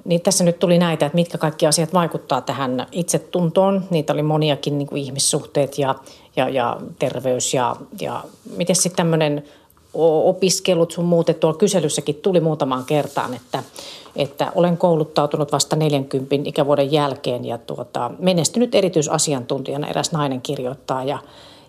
Niin 0.05 0.21
tässä 0.21 0.43
nyt 0.43 0.59
tuli 0.59 0.77
näitä, 0.77 1.05
että 1.05 1.15
mitkä 1.15 1.37
kaikki 1.37 1.67
asiat 1.67 1.93
vaikuttaa 1.93 2.41
tähän 2.41 2.87
itsetuntoon. 2.91 3.83
Niitä 3.89 4.13
oli 4.13 4.23
moniakin 4.23 4.77
niin 4.77 4.87
kuin 4.87 5.01
ihmissuhteet 5.01 5.77
ja, 5.77 5.95
ja, 6.35 6.49
ja 6.49 6.77
terveys 6.99 7.53
ja, 7.53 7.75
ja 8.01 8.23
miten 8.57 8.75
sitten 8.75 8.95
tämmöinen 8.97 9.43
opiskelut 9.93 10.91
sun 10.91 11.05
muut, 11.05 11.29
että 11.29 11.39
tuolla 11.39 11.57
kyselyssäkin 11.57 12.15
tuli 12.15 12.39
muutamaan 12.39 12.85
kertaan, 12.85 13.33
että, 13.33 13.63
että 14.15 14.51
olen 14.55 14.77
kouluttautunut 14.77 15.51
vasta 15.51 15.75
40 15.75 16.35
ikävuoden 16.45 16.91
jälkeen 16.91 17.45
ja 17.45 17.57
tuota, 17.57 18.11
menestynyt 18.19 18.75
erityisasiantuntijana 18.75 19.87
eräs 19.87 20.11
nainen 20.11 20.41
kirjoittaa 20.41 21.03
ja, 21.03 21.19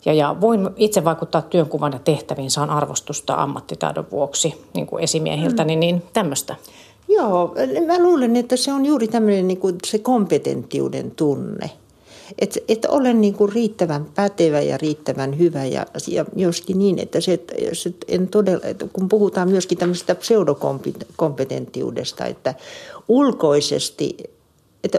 ja, 0.05 0.13
ja 0.13 0.37
voin 0.41 0.71
itse 0.77 1.05
vaikuttaa 1.05 1.43
työnkuvan 1.43 1.93
ja 1.93 1.99
tehtäviin, 1.99 2.51
saan 2.51 2.71
arvostusta 2.71 3.35
ammattitaidon 3.35 4.07
vuoksi 4.11 4.65
niin 4.75 4.87
kuin 4.87 5.05
esimiehiltä, 5.05 5.63
mm. 5.63 5.67
niin, 5.67 5.81
niin 5.81 6.03
tämmöistä. 6.13 6.57
Joo, 7.09 7.55
mä 7.87 8.03
luulen, 8.03 8.37
että 8.37 8.57
se 8.57 8.73
on 8.73 8.87
juuri 8.87 9.09
tämmöinen 9.09 9.49
niin 9.49 9.61
kuin 9.61 9.77
se 9.87 9.99
kompetenttiuden 9.99 11.11
tunne. 11.11 11.71
Että 12.39 12.61
et 12.69 12.85
olen 12.85 13.21
niin 13.21 13.35
kuin 13.35 13.53
riittävän 13.53 14.07
pätevä 14.15 14.61
ja 14.61 14.77
riittävän 14.77 15.39
hyvä 15.39 15.65
ja, 15.65 15.87
ja 16.09 16.25
myöskin 16.37 16.79
niin, 16.79 16.99
että 16.99 17.21
se, 17.21 17.41
se 17.73 17.95
en 18.09 18.29
todella, 18.29 18.65
että 18.65 18.87
kun 18.93 19.09
puhutaan 19.09 19.51
myöskin 19.51 19.79
tämmöisestä 19.79 20.15
pseudokompetenttiudesta, 20.15 22.27
että 22.27 22.55
ulkoisesti, 23.09 24.17
että 24.85 24.99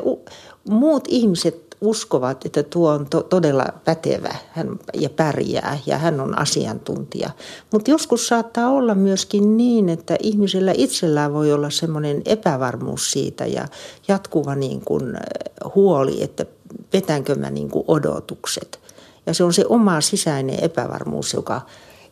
muut 0.70 1.04
ihmiset 1.08 1.66
uskovat, 1.82 2.46
että 2.46 2.64
tuo 2.64 2.92
on 2.92 3.06
to, 3.10 3.24
todella 3.24 3.66
pätevä 3.86 4.36
hän, 4.52 4.80
ja 4.94 5.10
pärjää 5.10 5.80
ja 5.86 5.98
hän 5.98 6.22
on 6.22 6.40
asiantuntija. 6.40 7.30
Mutta 7.72 7.92
joskus 7.92 8.28
saattaa 8.28 8.70
olla 8.70 8.96
myöskin 8.96 9.58
niin, 9.58 9.90
että 9.90 10.16
ihmisellä 10.24 10.74
itsellään 10.76 11.34
voi 11.34 11.54
olla 11.54 11.70
semmoinen 11.70 12.22
epävarmuus 12.26 13.12
siitä 13.12 13.46
ja 13.46 13.68
jatkuva 14.08 14.56
niin 14.56 14.82
kuin 14.86 15.18
huoli, 15.76 16.24
että 16.24 16.46
vetänkö 16.94 17.36
mä 17.36 17.50
niin 17.50 17.70
kuin 17.70 17.86
odotukset. 17.88 18.80
Ja 19.26 19.34
se 19.34 19.44
on 19.44 19.54
se 19.54 19.66
oma 19.70 20.02
sisäinen 20.02 20.64
epävarmuus, 20.64 21.34
joka 21.34 21.62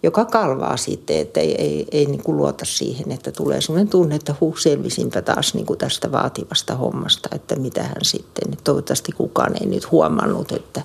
joka 0.04 0.26
kalvaa 0.26 0.78
sitten, 0.78 1.18
että 1.18 1.40
ei, 1.40 1.62
ei, 1.62 1.88
ei 1.92 2.06
niin 2.06 2.24
kuin 2.24 2.38
luota 2.38 2.66
siihen, 2.66 3.12
että 3.12 3.32
tulee 3.32 3.62
sellainen 3.62 3.90
tunne, 3.90 4.16
että 4.16 4.36
huh, 4.42 4.58
selvisinpä 4.58 5.22
taas 5.22 5.54
niin 5.54 5.66
kuin 5.66 5.80
tästä 5.80 6.12
vaativasta 6.12 6.76
hommasta, 6.76 7.30
että 7.36 7.56
mitä 7.56 7.84
hän 7.84 8.04
sitten. 8.04 8.58
Toivottavasti 8.64 9.12
kukaan 9.12 9.54
ei 9.62 9.68
nyt 9.68 9.92
huomannut, 9.92 10.52
että 10.52 10.82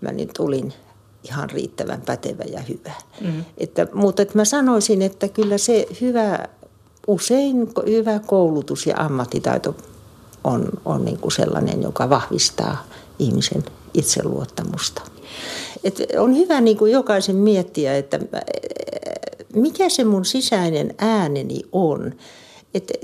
mä 0.00 0.12
nyt 0.12 0.38
olin 0.38 0.72
ihan 1.24 1.50
riittävän 1.50 2.02
pätevä 2.06 2.44
ja 2.44 2.60
hyvä. 2.60 2.92
Mm. 3.20 3.44
Että, 3.58 3.86
mutta 3.92 4.22
että 4.22 4.38
mä 4.38 4.44
sanoisin, 4.44 5.02
että 5.02 5.28
kyllä 5.28 5.58
se 5.58 5.86
hyvä, 6.00 6.38
usein 7.06 7.68
hyvä 7.86 8.18
koulutus 8.18 8.86
ja 8.86 8.94
ammattitaito 8.96 9.76
on, 10.44 10.68
on 10.84 11.04
niin 11.04 11.18
kuin 11.18 11.32
sellainen, 11.32 11.82
joka 11.82 12.10
vahvistaa 12.10 12.84
ihmisen 13.18 13.64
itseluottamusta. 13.94 15.02
Et 15.84 16.02
on 16.18 16.36
hyvä 16.36 16.60
niin 16.60 16.76
kuin 16.76 16.92
jokaisen 16.92 17.36
miettiä, 17.36 17.96
että 17.96 18.20
mikä 19.54 19.88
se 19.88 20.04
mun 20.04 20.24
sisäinen 20.24 20.94
ääneni 20.98 21.60
on. 21.72 22.14
Että 22.74 22.94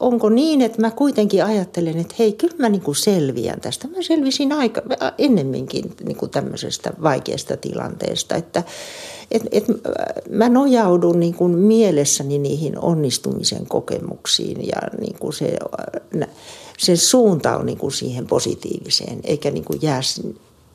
onko 0.00 0.28
niin, 0.28 0.62
että 0.62 0.80
mä 0.80 0.90
kuitenkin 0.90 1.44
ajattelen, 1.44 1.98
että 1.98 2.14
hei, 2.18 2.32
kyllä 2.32 2.54
mä 2.58 2.68
niin 2.68 2.82
kuin 2.82 2.96
selviän 2.96 3.60
tästä. 3.60 3.88
Mä 3.88 4.02
selvisin 4.02 4.52
aika 4.52 4.82
ennemminkin 5.18 5.92
niin 6.04 6.16
kuin 6.16 6.30
tämmöisestä 6.30 6.92
vaikeasta 7.02 7.56
tilanteesta, 7.56 8.34
että 8.34 8.62
et, 9.30 9.42
et, 9.52 9.64
mä 10.30 10.48
nojaudun 10.48 11.20
niin 11.20 11.34
kuin 11.34 11.58
mielessäni 11.58 12.38
niihin 12.38 12.78
onnistumisen 12.78 13.66
kokemuksiin 13.66 14.66
ja 14.66 14.98
niin 15.00 15.18
kuin 15.18 15.32
se, 15.32 15.56
se 16.78 16.96
suunta 16.96 17.56
on 17.56 17.66
niin 17.66 17.78
kuin 17.78 17.92
siihen 17.92 18.26
positiiviseen, 18.26 19.20
eikä 19.24 19.50
niin 19.50 19.64
kuin 19.64 19.78
jää 19.82 20.00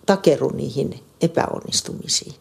takeru 0.06 0.50
niihin 0.50 1.00
epäonnistumisiin. 1.22 2.34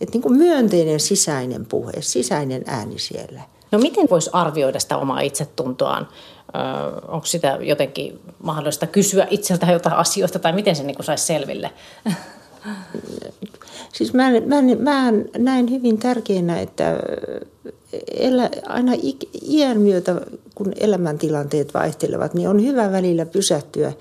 Että 0.00 0.12
niin 0.12 0.22
kuin 0.22 0.36
myönteinen 0.36 1.00
sisäinen 1.00 1.66
puhe, 1.66 1.92
sisäinen 2.00 2.62
ääni 2.66 2.98
siellä. 2.98 3.40
No 3.72 3.78
miten 3.78 4.06
voisi 4.10 4.30
arvioida 4.32 4.80
sitä 4.80 4.96
omaa 4.96 5.20
itsetuntoaan? 5.20 6.08
Öö, 6.54 6.62
onko 7.08 7.26
sitä 7.26 7.58
jotenkin 7.60 8.20
mahdollista 8.42 8.86
kysyä 8.86 9.26
itseltä 9.30 9.72
jotain 9.72 9.96
asioista 9.96 10.38
tai 10.38 10.52
miten 10.52 10.76
se 10.76 10.82
niin 10.82 10.96
kuin 10.96 11.06
saisi 11.06 11.26
selville? 11.26 11.70
Siis 13.92 14.14
mä, 14.14 14.30
mä, 14.30 14.62
mä 14.78 15.12
näen 15.38 15.70
hyvin 15.70 15.98
tärkeänä, 15.98 16.60
että 16.60 16.96
elä, 18.16 18.50
aina 18.66 18.92
iän 19.48 19.80
myötä, 19.80 20.20
kun 20.54 20.72
elämäntilanteet 20.80 21.74
vaihtelevat, 21.74 22.34
niin 22.34 22.48
on 22.48 22.62
hyvä 22.62 22.92
välillä 22.92 23.26
pysähtyä 23.26 23.92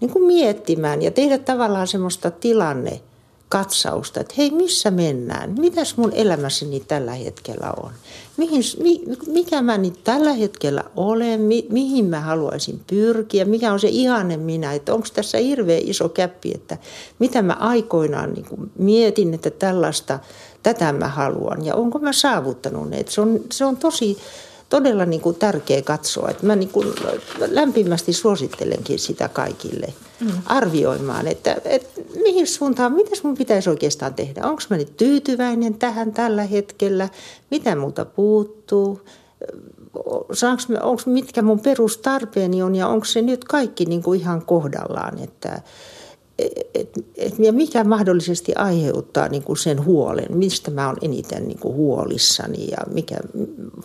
niin 0.00 0.10
kuin 0.10 0.24
miettimään 0.24 1.02
ja 1.02 1.10
tehdä 1.10 1.38
tavallaan 1.38 1.86
semmoista 1.86 2.30
tilanne 2.30 3.00
katsausta, 3.48 4.20
että 4.20 4.34
hei, 4.38 4.50
missä 4.50 4.90
mennään? 4.90 5.54
Mitäs 5.58 5.96
mun 5.96 6.12
elämässäni 6.12 6.80
tällä 6.80 7.12
hetkellä 7.12 7.72
on? 7.82 7.90
Mihin, 8.36 8.62
mi, 8.82 9.02
mikä 9.26 9.62
mä 9.62 9.78
nyt 9.78 10.04
tällä 10.04 10.32
hetkellä 10.32 10.84
olen? 10.96 11.40
Mi, 11.40 11.66
mihin 11.70 12.04
mä 12.04 12.20
haluaisin 12.20 12.80
pyrkiä? 12.86 13.44
Mikä 13.44 13.72
on 13.72 13.80
se 13.80 13.88
ihanne 13.88 14.36
minä? 14.36 14.72
Että 14.72 14.94
onko 14.94 15.06
tässä 15.14 15.38
hirveän 15.38 15.82
iso 15.84 16.08
käppi, 16.08 16.52
että 16.54 16.78
mitä 17.18 17.42
mä 17.42 17.52
aikoinaan 17.52 18.32
niin 18.32 18.70
mietin, 18.78 19.34
että 19.34 19.50
tällaista, 19.50 20.18
tätä 20.64 20.92
mä 20.92 21.08
haluan. 21.08 21.64
Ja 21.64 21.74
onko 21.74 21.98
mä 21.98 22.12
saavuttanut 22.12 22.90
ne? 22.90 23.04
Se, 23.08 23.20
on, 23.20 23.40
se 23.52 23.64
on 23.64 23.76
tosi 23.76 24.18
todella 24.68 25.06
niin 25.06 25.20
kuin 25.20 25.36
tärkeä 25.36 25.82
katsoa. 25.82 26.30
Että 26.30 26.46
mä 26.46 26.56
niin 26.56 26.68
kuin 26.68 26.88
lämpimästi 27.50 28.12
suosittelenkin 28.12 28.98
sitä 28.98 29.28
kaikille 29.28 29.94
mm. 30.20 30.30
arvioimaan, 30.46 31.26
että, 31.26 31.56
että 31.64 32.00
mihin 32.22 32.46
suuntaan, 32.46 32.92
mitä 32.92 33.10
mun 33.22 33.36
pitäisi 33.36 33.70
oikeastaan 33.70 34.14
tehdä. 34.14 34.40
Onko 34.44 34.62
mä 34.70 34.76
nyt 34.76 34.96
tyytyväinen 34.96 35.74
tähän 35.74 36.12
tällä 36.12 36.42
hetkellä, 36.42 37.08
mitä 37.50 37.76
multa 37.76 38.04
puuttuu, 38.04 39.00
onko 40.82 41.02
mitkä 41.06 41.42
mun 41.42 41.60
perustarpeeni 41.60 42.62
on 42.62 42.74
ja 42.74 42.88
onko 42.88 43.04
se 43.04 43.22
nyt 43.22 43.44
kaikki 43.44 43.84
niin 43.84 44.02
kuin 44.02 44.20
ihan 44.20 44.42
kohdallaan, 44.42 45.18
että 45.18 45.62
et, 46.38 46.90
et, 47.16 47.38
ja 47.38 47.52
mikä 47.52 47.84
mahdollisesti 47.84 48.54
aiheuttaa 48.54 49.28
niin 49.28 49.42
kuin 49.42 49.56
sen 49.56 49.84
huolen, 49.84 50.36
mistä 50.36 50.70
mä 50.70 50.86
oon 50.86 50.96
eniten 51.02 51.48
niin 51.48 51.58
kuin 51.58 51.74
huolissani 51.74 52.66
ja 52.70 52.78
mikä, 52.94 53.16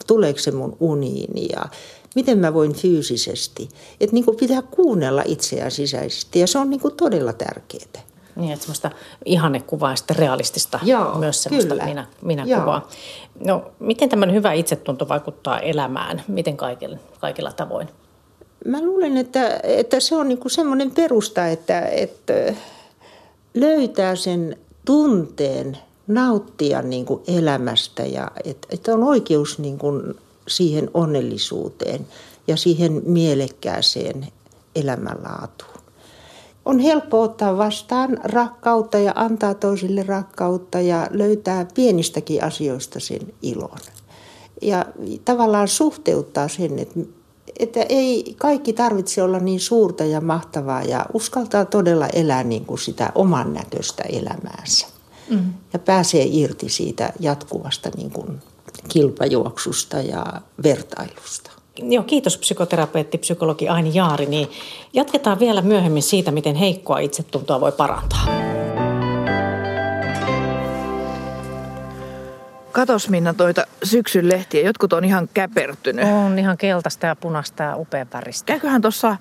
tuleeko 0.08 0.40
se 0.40 0.52
mun 0.52 0.78
uniini 0.80 1.48
ja 1.52 1.66
miten 2.16 2.38
mä 2.38 2.54
voin 2.54 2.74
fyysisesti. 2.74 3.70
Että 4.00 4.14
niin 4.14 4.26
kuin 4.26 4.38
pitää 4.38 4.62
kuunnella 4.62 5.24
itseään 5.26 5.72
sisäisesti 5.72 6.40
ja 6.40 6.48
se 6.48 6.60
on 6.60 6.70
niin 6.70 6.80
kuin 6.80 6.96
todella 6.96 7.34
tärkeää. 7.34 8.10
Niin, 8.36 8.52
että 8.52 8.66
semmoista 8.66 8.92
ihannekuvaa 9.26 9.92
ja 9.92 9.96
sitten 9.96 10.16
realistista 10.16 10.80
Joo, 10.84 11.18
myös 11.18 11.44
semmoista 11.44 11.70
kyllä. 11.70 11.86
minä, 11.86 12.08
minäkuvaa. 12.22 12.88
No, 13.46 13.72
miten 13.80 14.10
tämmöinen 14.10 14.36
hyvä 14.36 14.54
itsetunto 14.54 15.08
vaikuttaa 15.08 15.60
elämään? 15.60 16.24
Miten 16.28 16.58
kaikilla, 16.58 16.98
kaikilla 17.20 17.52
tavoin? 17.52 17.90
Mä 18.66 18.82
luulen, 18.82 19.18
että, 19.18 19.60
että 19.64 20.00
se 20.00 20.16
on 20.16 20.28
niin 20.28 20.38
kuin 20.38 20.52
semmoinen 20.52 20.92
perusta, 20.92 21.48
että, 21.48 21.82
että 21.82 22.34
löytää 23.54 24.16
sen 24.16 24.58
tunteen 24.86 25.78
nauttia 26.08 26.82
niin 26.82 27.06
kuin 27.06 27.22
elämästä 27.28 28.04
ja 28.04 28.32
että, 28.44 28.68
että 28.72 28.94
on 28.94 29.04
oikeus 29.04 29.60
niin 29.60 29.78
kuin 29.78 30.14
siihen 30.48 30.90
onnellisuuteen 30.94 32.08
ja 32.48 32.58
siihen 32.58 33.02
mielekkääseen 33.06 34.28
elämänlaatuun. 34.76 35.80
On 36.66 36.80
helppo 36.80 37.22
ottaa 37.22 37.58
vastaan 37.58 38.20
rakkautta 38.24 38.98
ja 38.98 39.12
antaa 39.16 39.54
toisille 39.54 40.04
rakkautta 40.04 40.80
ja 40.80 41.08
löytää 41.12 41.66
pienistäkin 41.74 42.44
asioista 42.44 43.00
sen 43.00 43.34
ilon. 43.42 43.80
Ja 44.62 44.86
tavallaan 45.26 45.68
suhteuttaa 45.68 46.48
sen, 46.48 46.80
että 46.80 47.00
että 47.60 47.86
ei 47.90 48.36
kaikki 48.38 48.74
tarvitse 48.74 49.24
olla 49.24 49.40
niin 49.40 49.60
suurta 49.60 50.04
ja 50.04 50.22
mahtavaa 50.22 50.84
ja 50.84 51.06
uskaltaa 51.14 51.66
todella 51.66 52.08
elää 52.08 52.44
niin 52.44 52.66
kuin 52.66 52.80
sitä 52.80 53.12
oman 53.16 53.54
näköistä 53.54 54.04
elämäänsä. 54.04 54.88
Mm. 55.30 55.54
Ja 55.74 55.80
pääsee 55.80 56.26
irti 56.30 56.70
siitä 56.70 57.14
jatkuvasta 57.20 57.90
niin 57.98 58.12
kuin 58.12 58.40
kilpajuoksusta 58.88 59.98
ja 59.98 60.26
vertailusta. 60.64 61.52
Joo, 61.78 62.04
kiitos 62.04 62.38
psykoterapeutti, 62.38 63.18
psykologi 63.18 63.68
Aini 63.68 63.92
Jaari. 63.94 64.26
Niin 64.26 64.48
jatketaan 64.94 65.40
vielä 65.40 65.62
myöhemmin 65.62 66.04
siitä, 66.04 66.32
miten 66.32 66.56
heikkoa 66.56 67.00
itsetuntoa 67.00 67.62
voi 67.62 67.72
parantaa. 67.72 68.26
Katos 72.80 73.10
Minna 73.10 73.34
toita 73.34 73.66
syksyn 73.84 74.30
lehtiä. 74.30 74.62
Jotkut 74.62 74.94
on 74.94 75.06
ihan 75.06 75.30
käpertynyt. 75.34 76.06
On 76.06 76.40
ihan 76.40 76.58
keltaista 76.58 77.06
ja 77.06 77.16
punaista 77.16 77.64
ja 77.64 77.76
upean 77.76 78.08
väristä. 78.14 78.46
Käyköhän 78.46 78.82
tuossa 78.82 79.18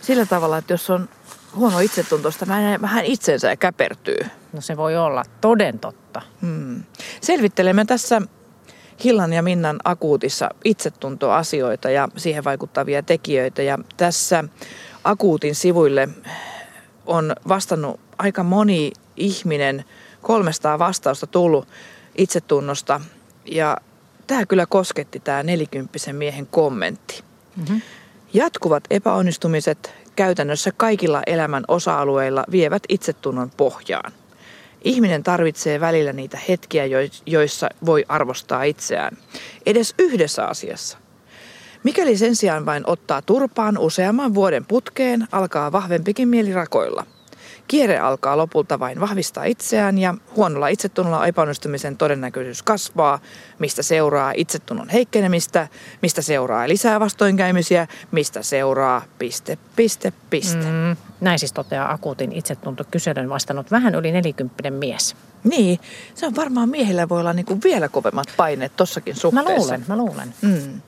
sillä 0.00 0.26
tavalla, 0.26 0.58
että 0.58 0.72
jos 0.72 0.90
on 0.90 1.08
huono 1.56 1.78
itsetuntoista, 1.78 2.46
vähän 2.82 3.04
itsensä 3.04 3.48
ja 3.48 3.56
käpertyy. 3.56 4.18
No 4.52 4.60
se 4.60 4.76
voi 4.76 4.96
olla, 4.96 5.24
toden 5.40 5.78
totta. 5.78 6.22
Hmm. 6.42 6.82
Selvittelemme 7.20 7.84
tässä 7.84 8.22
Hillan 9.04 9.32
ja 9.32 9.42
Minnan 9.42 9.80
akuutissa 9.84 10.50
itsetuntoasioita 10.64 11.90
ja 11.90 12.08
siihen 12.16 12.44
vaikuttavia 12.44 13.02
tekijöitä. 13.02 13.62
Ja 13.62 13.78
tässä 13.96 14.44
akuutin 15.04 15.54
sivuille 15.54 16.08
on 17.06 17.32
vastannut 17.48 18.00
aika 18.18 18.42
moni 18.42 18.92
ihminen, 19.16 19.84
300 20.22 20.78
vastausta 20.78 21.26
tullut 21.26 21.68
itsetunnosta. 22.18 23.00
Ja 23.44 23.76
tämä 24.26 24.46
kyllä 24.46 24.66
kosketti 24.66 25.20
tämä 25.20 25.42
nelikymppisen 25.42 26.16
miehen 26.16 26.46
kommentti. 26.46 27.22
Mm-hmm. 27.56 27.82
Jatkuvat 28.34 28.84
epäonnistumiset 28.90 29.94
käytännössä 30.16 30.72
kaikilla 30.76 31.22
elämän 31.26 31.64
osa-alueilla 31.68 32.44
vievät 32.50 32.82
itsetunnon 32.88 33.50
pohjaan. 33.56 34.12
Ihminen 34.84 35.22
tarvitsee 35.22 35.80
välillä 35.80 36.12
niitä 36.12 36.38
hetkiä, 36.48 36.84
joissa 37.26 37.68
voi 37.86 38.04
arvostaa 38.08 38.62
itseään. 38.62 39.16
Edes 39.66 39.94
yhdessä 39.98 40.46
asiassa. 40.46 40.98
Mikäli 41.84 42.16
sen 42.16 42.36
sijaan 42.36 42.66
vain 42.66 42.82
ottaa 42.86 43.22
turpaan 43.22 43.78
useamman 43.78 44.34
vuoden 44.34 44.66
putkeen, 44.66 45.28
alkaa 45.32 45.72
vahvempikin 45.72 46.28
mieli 46.28 46.52
rakoilla– 46.52 47.06
Kierre 47.68 47.98
alkaa 47.98 48.36
lopulta 48.36 48.78
vain 48.78 49.00
vahvistaa 49.00 49.44
itseään 49.44 49.98
ja 49.98 50.14
huonolla 50.36 50.68
itsetunnolla 50.68 51.26
epäonnistumisen 51.26 51.96
todennäköisyys 51.96 52.62
kasvaa, 52.62 53.18
mistä 53.58 53.82
seuraa 53.82 54.32
itsetunnon 54.36 54.88
heikkenemistä, 54.88 55.68
mistä 56.02 56.22
seuraa 56.22 56.68
lisää 56.68 57.00
vastoinkäymisiä, 57.00 57.86
mistä 58.10 58.42
seuraa 58.42 59.02
piste, 59.18 59.58
piste, 59.76 60.12
piste. 60.30 60.64
Mm, 60.64 60.96
näin 61.20 61.38
siis 61.38 61.52
toteaa 61.52 61.92
akuutin 61.92 62.32
itsetuntokyselyn 62.32 63.28
vastannut 63.28 63.70
vähän 63.70 63.94
yli 63.94 64.12
40 64.12 64.70
mies. 64.70 65.16
Niin, 65.44 65.80
se 66.14 66.26
on 66.26 66.36
varmaan 66.36 66.68
miehillä 66.68 67.08
voi 67.08 67.20
olla 67.20 67.32
niinku 67.32 67.58
vielä 67.64 67.88
kovemmat 67.88 68.28
paineet 68.36 68.76
tossakin 68.76 69.16
suhteessa. 69.16 69.50
Mä 69.50 69.58
luulen, 69.58 69.84
mä 69.88 69.96
luulen. 69.96 70.34
Mm. 70.42 70.80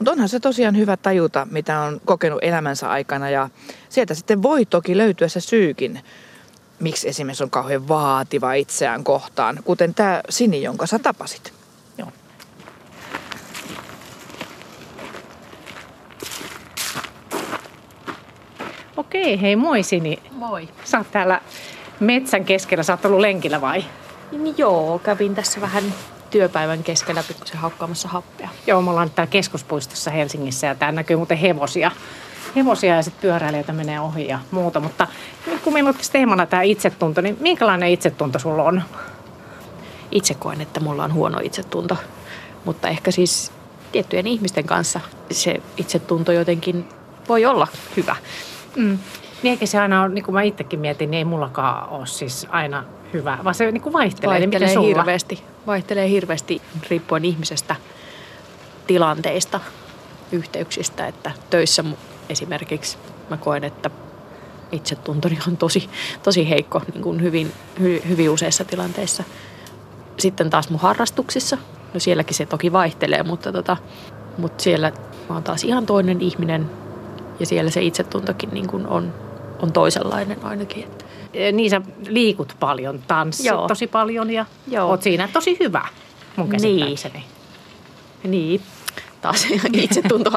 Mutta 0.00 0.12
onhan 0.12 0.28
se 0.28 0.40
tosiaan 0.40 0.76
hyvä 0.76 0.96
tajuta, 0.96 1.46
mitä 1.50 1.80
on 1.80 2.00
kokenut 2.04 2.38
elämänsä 2.42 2.90
aikana 2.90 3.30
ja 3.30 3.48
sieltä 3.88 4.14
sitten 4.14 4.42
voi 4.42 4.66
toki 4.66 4.96
löytyä 4.96 5.28
se 5.28 5.40
syykin, 5.40 6.00
miksi 6.78 7.08
esimerkiksi 7.08 7.44
on 7.44 7.50
kauhean 7.50 7.88
vaativa 7.88 8.52
itseään 8.52 9.04
kohtaan, 9.04 9.58
kuten 9.64 9.94
tämä 9.94 10.20
Sini, 10.28 10.62
jonka 10.62 10.86
sä 10.86 10.98
tapasit. 10.98 11.52
Joo. 11.98 12.12
Okei, 18.96 19.40
hei 19.40 19.56
moi 19.56 19.82
Sini. 19.82 20.18
Moi. 20.30 20.68
Sä 20.84 20.98
oot 20.98 21.10
täällä 21.10 21.40
metsän 22.00 22.44
keskellä, 22.44 22.82
sä 22.82 22.92
oot 22.92 23.04
ollut 23.04 23.20
lenkillä 23.20 23.60
vai? 23.60 23.84
Niin 24.32 24.54
joo, 24.58 24.98
kävin 24.98 25.34
tässä 25.34 25.60
vähän 25.60 25.84
työpäivän 26.30 26.82
keskellä 26.82 27.22
pikkusen 27.28 27.58
haukkaamassa 27.58 28.08
happea. 28.08 28.48
Joo, 28.66 28.82
me 28.82 28.90
ollaan 28.90 29.10
täällä 29.10 29.30
keskuspuistossa 29.30 30.10
Helsingissä 30.10 30.66
ja 30.66 30.74
täällä 30.74 30.96
näkyy 30.96 31.16
muuten 31.16 31.38
hevosia. 31.38 31.90
Hevosia 32.56 32.96
ja 32.96 33.02
sitten 33.02 33.22
pyöräilijöitä 33.22 33.72
menee 33.72 34.00
ohi 34.00 34.28
ja 34.28 34.38
muuta, 34.50 34.80
mutta 34.80 35.06
nyt 35.46 35.62
kun 35.62 35.72
meillä 35.72 35.88
on 35.88 35.94
teemana 36.12 36.46
tämä 36.46 36.62
itsetunto, 36.62 37.20
niin 37.20 37.36
minkälainen 37.40 37.88
itsetunto 37.88 38.38
sulla 38.38 38.62
on? 38.62 38.82
Itse 40.10 40.34
koen, 40.34 40.60
että 40.60 40.80
mulla 40.80 41.04
on 41.04 41.14
huono 41.14 41.38
itsetunto, 41.42 41.96
mutta 42.64 42.88
ehkä 42.88 43.10
siis 43.10 43.52
tiettyjen 43.92 44.26
ihmisten 44.26 44.64
kanssa 44.64 45.00
se 45.30 45.62
itsetunto 45.76 46.32
jotenkin 46.32 46.88
voi 47.28 47.46
olla 47.46 47.66
hyvä. 47.96 48.16
Mm. 48.76 48.98
Niin 49.42 49.50
eikä 49.50 49.66
se 49.66 49.78
aina 49.78 50.02
ole, 50.02 50.08
niin 50.08 50.24
kuin 50.24 50.34
mä 50.34 50.42
itsekin 50.42 50.80
mietin, 50.80 51.10
niin 51.10 51.18
ei 51.18 51.24
mullakaan 51.24 51.88
ole 51.88 52.06
siis 52.06 52.46
aina 52.50 52.84
hyvä, 53.12 53.38
vaan 53.44 53.54
se 53.54 53.70
niin 53.70 53.82
kuin 53.82 53.92
vaihtelee. 53.92 54.38
Niin 54.38 54.50
vaihtelee 54.50 54.76
niin 54.76 54.96
hirveästi. 54.96 55.42
Vaihtelee 55.66 56.08
hirveästi 56.08 56.62
riippuen 56.90 57.24
ihmisestä, 57.24 57.76
tilanteista, 58.86 59.60
yhteyksistä, 60.32 61.06
että 61.06 61.30
töissä 61.50 61.84
esimerkiksi 62.28 62.98
mä 63.30 63.36
koen, 63.36 63.64
että 63.64 63.90
itsetuntoni 64.72 65.38
on 65.48 65.56
tosi, 65.56 65.90
tosi 66.22 66.50
heikko 66.50 66.82
niin 66.92 67.02
kuin 67.02 67.22
hyvin, 67.22 67.52
hy, 67.80 68.02
hyvin 68.08 68.30
useissa 68.30 68.64
tilanteissa. 68.64 69.24
Sitten 70.18 70.50
taas 70.50 70.70
mun 70.70 70.80
harrastuksissa, 70.80 71.58
no 71.94 72.00
sielläkin 72.00 72.36
se 72.36 72.46
toki 72.46 72.72
vaihtelee, 72.72 73.22
mutta, 73.22 73.52
tota, 73.52 73.76
mutta 74.38 74.62
siellä 74.62 74.92
mä 75.28 75.34
oon 75.34 75.42
taas 75.42 75.64
ihan 75.64 75.86
toinen 75.86 76.20
ihminen 76.20 76.70
ja 77.40 77.46
siellä 77.46 77.70
se 77.70 77.82
itsetuntokin 77.82 78.50
niin 78.52 78.66
kuin 78.66 78.86
on, 78.86 79.14
on 79.62 79.72
toisenlainen 79.72 80.44
ainakin. 80.44 80.99
Niin 81.52 81.70
sä 81.70 81.80
liikut 82.08 82.56
paljon, 82.60 83.02
tanssit 83.08 83.46
Joo. 83.46 83.68
tosi 83.68 83.86
paljon 83.86 84.30
ja 84.30 84.46
Joo. 84.68 84.88
oot 84.88 85.02
siinä 85.02 85.28
tosi 85.32 85.56
hyvä 85.60 85.88
mun 86.36 86.48
niin. 86.48 86.78
käsittääkseni. 86.78 87.24
Niin. 88.22 88.30
niin. 88.30 88.62
Taas 89.20 89.46
itsetunto 89.72 90.30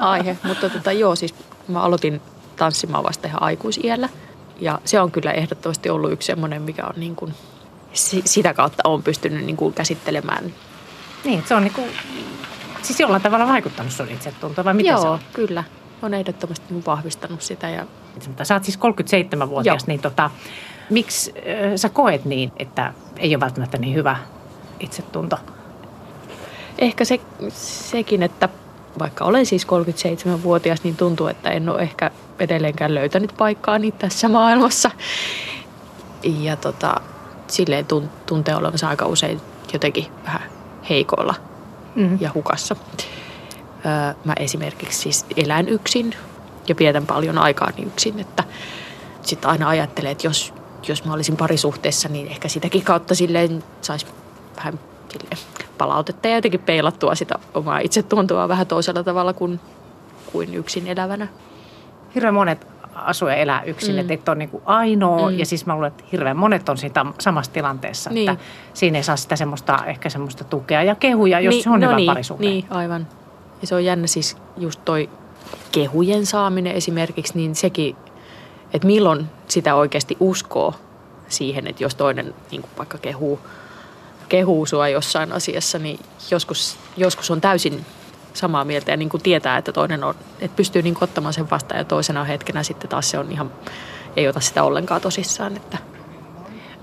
aihe, 0.00 0.36
mutta 0.44 0.70
tota, 0.70 0.92
joo 0.92 1.16
siis 1.16 1.34
mä 1.68 1.82
aloitin 1.82 2.20
tanssimaan 2.56 3.04
vasta 3.04 3.28
ihan 3.28 3.42
aikuisiellä. 3.42 4.08
Ja 4.60 4.80
se 4.84 5.00
on 5.00 5.10
kyllä 5.10 5.32
ehdottomasti 5.32 5.90
ollut 5.90 6.12
yksi 6.12 6.26
semmoinen, 6.26 6.62
mikä 6.62 6.86
on 6.86 6.94
niin 6.96 7.16
kuin, 7.16 7.34
sitä 8.24 8.54
kautta 8.54 8.82
on 8.88 9.02
pystynyt 9.02 9.44
niin 9.44 9.56
kuin 9.56 9.74
käsittelemään. 9.74 10.52
Niin, 11.24 11.42
se 11.46 11.54
on 11.54 11.62
niin 11.62 11.72
kuin, 11.72 11.90
siis 12.82 13.00
jollain 13.00 13.22
tavalla 13.22 13.46
vaikuttanut 13.46 13.92
sun 13.92 14.08
itsetuntoon 14.08 14.64
vai 14.64 14.74
mitä 14.74 14.88
Joo, 14.88 15.00
se 15.00 15.08
on? 15.08 15.18
kyllä. 15.32 15.64
On 16.06 16.14
ehdottomasti 16.14 16.64
niin 16.70 16.86
vahvistanut 16.86 17.42
sitä. 17.42 17.68
Ja... 17.68 17.86
Sä 18.42 18.54
oot 18.54 18.64
siis 18.64 18.78
37-vuotias, 18.78 19.82
Joo. 19.82 19.86
niin 19.86 20.00
tota, 20.00 20.30
miksi 20.90 21.34
äh, 21.36 21.72
sä 21.76 21.88
koet 21.88 22.24
niin, 22.24 22.52
että 22.56 22.94
ei 23.16 23.34
ole 23.34 23.40
välttämättä 23.40 23.78
niin 23.78 23.94
hyvä 23.94 24.16
itsetunto? 24.80 25.36
ehkä 26.78 27.04
se, 27.04 27.20
sekin, 27.90 28.22
että 28.22 28.48
vaikka 28.98 29.24
olen 29.24 29.46
siis 29.46 29.66
37-vuotias, 29.66 30.84
niin 30.84 30.96
tuntuu, 30.96 31.26
että 31.26 31.50
en 31.50 31.68
ole 31.68 31.82
ehkä 31.82 32.10
edelleenkään 32.38 32.94
löytänyt 32.94 33.34
paikkaani 33.38 33.92
tässä 33.92 34.28
maailmassa. 34.28 34.90
Ja 36.22 36.56
tota, 36.56 36.94
silleen 37.46 37.86
tuntee 38.26 38.56
olevansa 38.56 38.88
aika 38.88 39.06
usein 39.06 39.40
jotenkin 39.72 40.06
vähän 40.24 40.42
heikoilla 40.88 41.34
mm. 41.94 42.18
ja 42.20 42.30
hukassa. 42.34 42.76
Mä 44.24 44.34
esimerkiksi 44.40 44.98
siis 44.98 45.26
elän 45.36 45.68
yksin 45.68 46.14
ja 46.68 46.74
vietän 46.78 47.06
paljon 47.06 47.38
aikaa 47.38 47.70
yksin, 47.86 48.20
että 48.20 48.44
sitten 49.22 49.50
aina 49.50 49.68
ajattelee, 49.68 50.10
että 50.10 50.26
jos, 50.26 50.54
jos 50.88 51.04
mä 51.04 51.12
olisin 51.12 51.36
parisuhteessa, 51.36 52.08
niin 52.08 52.26
ehkä 52.26 52.48
sitäkin 52.48 52.82
kautta 52.82 53.14
silleen 53.14 53.64
saisi 53.80 54.06
vähän 54.56 54.80
silleen 55.08 55.38
palautetta 55.78 56.28
ja 56.28 56.34
jotenkin 56.34 56.60
peilattua 56.60 57.14
sitä 57.14 57.34
omaa 57.54 57.78
itsetuntoa 57.78 58.48
vähän 58.48 58.66
toisella 58.66 59.02
tavalla 59.02 59.32
kuin, 59.32 59.60
kuin 60.32 60.54
yksin 60.54 60.86
elävänä. 60.86 61.28
Hirveän 62.14 62.34
monet 62.34 62.66
asuu 62.94 63.28
ja 63.28 63.34
elää 63.34 63.62
yksin, 63.62 63.94
mm. 63.94 63.98
että 63.98 64.14
et 64.14 64.28
ole 64.28 64.36
niin 64.36 64.50
ainoa. 64.64 65.30
Mm. 65.30 65.38
Ja 65.38 65.46
siis 65.46 65.66
mä 65.66 65.74
luulen, 65.74 65.88
että 65.88 66.04
hirveän 66.12 66.36
monet 66.36 66.68
on 66.68 66.76
siinä 66.76 67.06
samassa 67.18 67.52
tilanteessa, 67.52 68.10
niin. 68.10 68.30
että 68.30 68.44
siinä 68.74 68.98
ei 68.98 69.02
saa 69.02 69.16
sitä 69.16 69.36
semmoista, 69.36 69.78
ehkä 69.86 70.08
semmoista 70.08 70.44
tukea 70.44 70.82
ja 70.82 70.94
kehuja, 70.94 71.40
jos 71.40 71.54
niin, 71.54 71.64
se 71.64 71.70
on 71.70 71.80
no 71.80 71.86
hyvä 71.86 71.96
niin, 71.96 72.06
parisuhde. 72.06 72.46
Niin, 72.46 72.64
aivan. 72.70 73.06
Ja 73.60 73.66
se 73.66 73.74
on 73.74 73.84
jännä 73.84 74.06
siis 74.06 74.36
just 74.56 74.80
toi 74.84 75.08
kehujen 75.72 76.26
saaminen 76.26 76.74
esimerkiksi, 76.74 77.32
niin 77.36 77.54
sekin, 77.54 77.96
että 78.72 78.86
milloin 78.86 79.26
sitä 79.48 79.74
oikeasti 79.74 80.16
uskoo 80.20 80.74
siihen, 81.28 81.66
että 81.66 81.84
jos 81.84 81.94
toinen 81.94 82.34
niin 82.50 82.62
kuin 82.62 82.70
vaikka 82.78 82.98
kehuu, 82.98 83.40
kehuu 84.28 84.66
sua 84.66 84.88
jossain 84.88 85.32
asiassa, 85.32 85.78
niin 85.78 86.00
joskus, 86.30 86.78
joskus 86.96 87.30
on 87.30 87.40
täysin 87.40 87.86
samaa 88.34 88.64
mieltä 88.64 88.90
ja 88.90 88.96
niin 88.96 89.08
kuin 89.08 89.22
tietää, 89.22 89.58
että 89.58 89.72
toinen 89.72 90.04
on, 90.04 90.14
että 90.40 90.56
pystyy 90.56 90.82
niin 90.82 90.94
kuin 90.94 91.04
ottamaan 91.04 91.34
sen 91.34 91.50
vastaan 91.50 91.78
ja 91.78 91.84
toisena 91.84 92.24
hetkenä 92.24 92.62
sitten 92.62 92.90
taas 92.90 93.10
se 93.10 93.18
on 93.18 93.32
ihan, 93.32 93.50
ei 94.16 94.28
ota 94.28 94.40
sitä 94.40 94.62
ollenkaan 94.62 95.00
tosissaan. 95.00 95.56
Että. 95.56 95.78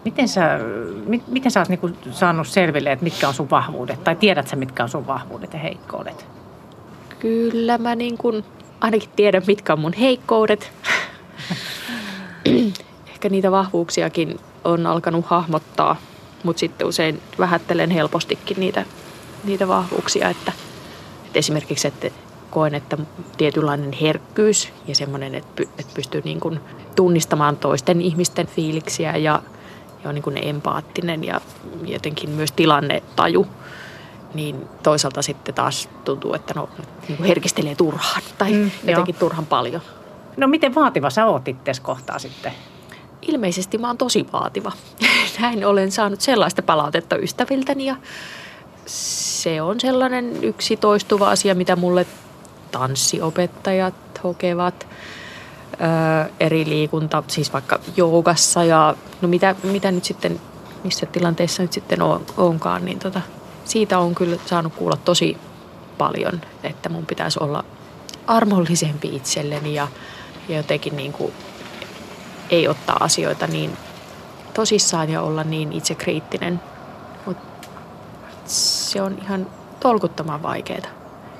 Miten 0.05 0.27
sä, 0.27 0.59
mit, 1.05 1.27
miten 1.27 1.51
sä 1.51 1.59
oot 1.59 1.69
niin 1.69 1.79
kuin 1.79 1.97
saanut 2.11 2.47
selville, 2.47 2.91
että 2.91 3.03
mitkä 3.03 3.27
on 3.27 3.33
sun 3.33 3.49
vahvuudet 3.49 4.03
tai 4.03 4.15
tiedät 4.15 4.47
sä 4.47 4.55
mitkä 4.55 4.83
on 4.83 4.89
sun 4.89 5.07
vahvuudet 5.07 5.53
ja 5.53 5.59
heikkoudet? 5.59 6.25
Kyllä 7.23 7.77
mä 7.77 7.95
niin 7.95 8.17
kuin 8.17 8.45
ainakin 8.81 9.09
tiedän 9.15 9.43
mitkä 9.47 9.73
on 9.73 9.79
mun 9.79 9.93
heikkoudet. 9.93 10.71
Ehkä 13.13 13.29
niitä 13.29 13.51
vahvuuksiakin 13.51 14.39
on 14.63 14.87
alkanut 14.87 15.25
hahmottaa, 15.25 15.95
mutta 16.43 16.59
sitten 16.59 16.87
usein 16.87 17.21
vähättelen 17.39 17.91
helpostikin 17.91 18.59
niitä, 18.59 18.85
niitä 19.43 19.67
vahvuuksia, 19.67 20.29
että– 20.29 20.51
et 21.33 21.37
esimerkiksi, 21.37 21.87
että 21.87 22.09
koen, 22.51 22.75
että 22.75 22.97
tietynlainen 23.37 23.91
herkkyys 23.91 24.69
ja 24.87 24.95
semmoinen, 24.95 25.35
että, 25.35 25.63
että 25.63 25.91
pystyy 25.95 26.21
niin 26.25 26.39
kuin 26.39 26.59
tunnistamaan 26.95 27.57
toisten 27.57 28.01
ihmisten 28.01 28.47
fiiliksiä 28.47 29.17
ja, 29.17 29.41
ja 30.03 30.09
on 30.09 30.15
niin 30.15 30.23
kuin 30.23 30.47
empaattinen 30.47 31.23
ja 31.23 31.41
jotenkin 31.85 32.29
myös 32.29 32.51
tilannetaju, 32.51 33.47
niin 34.33 34.67
toisaalta 34.83 35.21
sitten 35.21 35.55
taas 35.55 35.89
tuntuu, 36.05 36.33
että 36.33 36.53
no, 36.55 36.69
niin 37.07 37.23
herkistelee 37.23 37.75
turhaan 37.75 38.21
tai 38.37 38.51
mm, 38.51 38.71
jotenkin 38.87 39.15
jo. 39.15 39.19
turhan 39.19 39.45
paljon. 39.45 39.81
No 40.37 40.47
miten 40.47 40.75
vaativa 40.75 41.09
sä 41.09 41.25
oot 41.25 41.47
itse 41.47 41.71
kohtaa 41.81 42.19
sitten? 42.19 42.51
Ilmeisesti 43.21 43.77
mä 43.77 43.87
oon 43.87 43.97
tosi 43.97 44.25
vaativa. 44.33 44.71
Näin 45.39 45.65
olen 45.65 45.91
saanut 45.91 46.21
sellaista 46.21 46.61
palautetta 46.61 47.15
ystäviltäni 47.15 47.85
ja 47.85 47.95
se 48.85 49.61
on 49.61 49.79
sellainen 49.79 50.43
yksi 50.43 50.77
toistuva 50.77 51.29
asia, 51.29 51.55
mitä 51.55 51.75
mulle 51.75 52.05
tanssiopettajat 52.71 53.95
hokevat. 54.23 54.87
Öö, 55.73 56.31
eri 56.39 56.65
liikunta, 56.65 57.23
siis 57.27 57.53
vaikka 57.53 57.79
joogassa 57.97 58.63
ja 58.63 58.95
no 59.21 59.27
mitä, 59.27 59.55
mitä 59.63 59.91
nyt 59.91 60.05
sitten, 60.05 60.41
missä 60.83 61.05
tilanteessa 61.05 61.61
nyt 61.61 61.73
sitten 61.73 62.01
on, 62.01 62.25
onkaan, 62.37 62.85
niin 62.85 62.99
tota, 62.99 63.21
siitä 63.65 63.99
on 63.99 64.15
kyllä 64.15 64.37
saanut 64.45 64.73
kuulla 64.75 64.97
tosi 64.97 65.37
paljon, 65.97 66.41
että 66.63 66.89
mun 66.89 67.05
pitäisi 67.05 67.39
olla 67.41 67.65
armollisempi 68.27 69.15
itselleni 69.15 69.73
ja, 69.73 69.87
ja 70.49 70.57
jotenkin 70.57 70.95
niin 70.95 71.13
kuin 71.13 71.33
ei 72.49 72.67
ottaa 72.67 72.97
asioita 72.99 73.47
niin 73.47 73.77
tosissaan 74.53 75.09
ja 75.09 75.21
olla 75.21 75.43
niin 75.43 75.73
itsekriittinen 75.73 76.59
se 78.45 79.01
on 79.01 79.17
ihan 79.21 79.47
tolkuttoman 79.79 80.43
vaikeaa. 80.43 80.87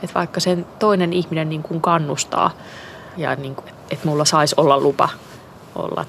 Että 0.03 0.13
vaikka 0.13 0.39
sen 0.39 0.65
toinen 0.79 1.13
ihminen 1.13 1.49
niin 1.49 1.63
kuin 1.63 1.81
kannustaa 1.81 2.51
ja 3.17 3.35
niin 3.35 3.55
kuin, 3.55 3.67
että 3.91 4.07
mulla 4.07 4.25
saisi 4.25 4.55
olla 4.57 4.79
lupa 4.79 5.09
olla 5.75 6.05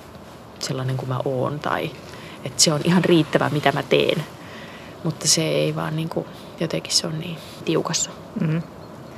sellainen 0.59 0.97
kuin 0.97 1.09
mä 1.09 1.21
oon 1.25 1.61
tai 1.61 1.91
että 2.45 2.63
se 2.63 2.73
on 2.73 2.81
ihan 2.85 3.05
riittävä 3.05 3.51
mitä 3.51 3.73
mä 3.73 3.83
teen. 3.83 4.25
Mutta 5.05 5.29
se 5.29 5.43
ei 5.43 5.77
vaan 5.77 5.97
niin 5.97 6.09
kuin, 6.09 6.27
jotenkin 6.61 6.93
se 6.93 7.07
on 7.07 7.21
niin 7.21 7.37
tiukassa. 7.65 8.11
Mm-hmm. 8.41 8.63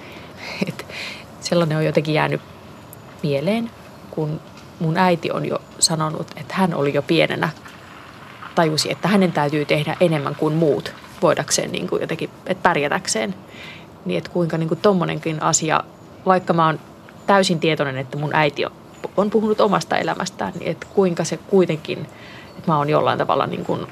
Et 0.69 0.87
sellainen 1.41 1.79
on 1.79 1.85
jotenkin 1.85 2.15
jäänyt 2.15 2.41
mieleen, 3.23 3.71
kun 4.11 4.41
mun 4.81 4.97
äiti 4.97 5.31
on 5.31 5.47
jo 5.47 5.59
sanonut, 5.79 6.27
että 6.37 6.55
hän 6.55 6.75
oli 6.75 6.95
jo 6.95 7.03
pienenä 7.03 7.49
tajusi, 8.55 8.93
että 8.93 9.09
hänen 9.09 9.33
täytyy 9.33 9.65
tehdä 9.65 9.97
enemmän 10.01 10.35
kuin 10.35 10.55
muut 10.55 10.93
voidakseen 11.23 11.73
niin 11.73 11.89
kuin 11.89 12.01
jotenkin, 12.01 12.31
että 12.47 12.63
pärjätäkseen. 12.63 13.35
Niin 14.05 14.19
että 14.19 14.31
kuinka 14.31 14.59
niin 14.59 14.69
kuin 14.69 14.81
tommonenkin 14.81 15.43
asia, 15.43 15.85
vaikka 16.27 16.53
mä 16.53 16.67
oon 16.67 16.81
täysin 17.27 17.61
tietoinen, 17.61 17.97
että 17.97 18.19
mun 18.19 18.35
äiti 18.35 18.65
on 19.17 19.31
puhunut 19.31 19.61
omasta 19.61 19.99
elämästään, 19.99 20.53
niin 20.59 20.71
että 20.71 20.87
kuinka 20.95 21.25
se 21.25 21.37
kuitenkin, 21.37 21.99
että 22.59 22.73
mä 22.73 22.79
oon 22.79 22.91
jollain 22.91 23.19
tavalla 23.19 23.47
niin 23.47 23.65
kuin 23.65 23.87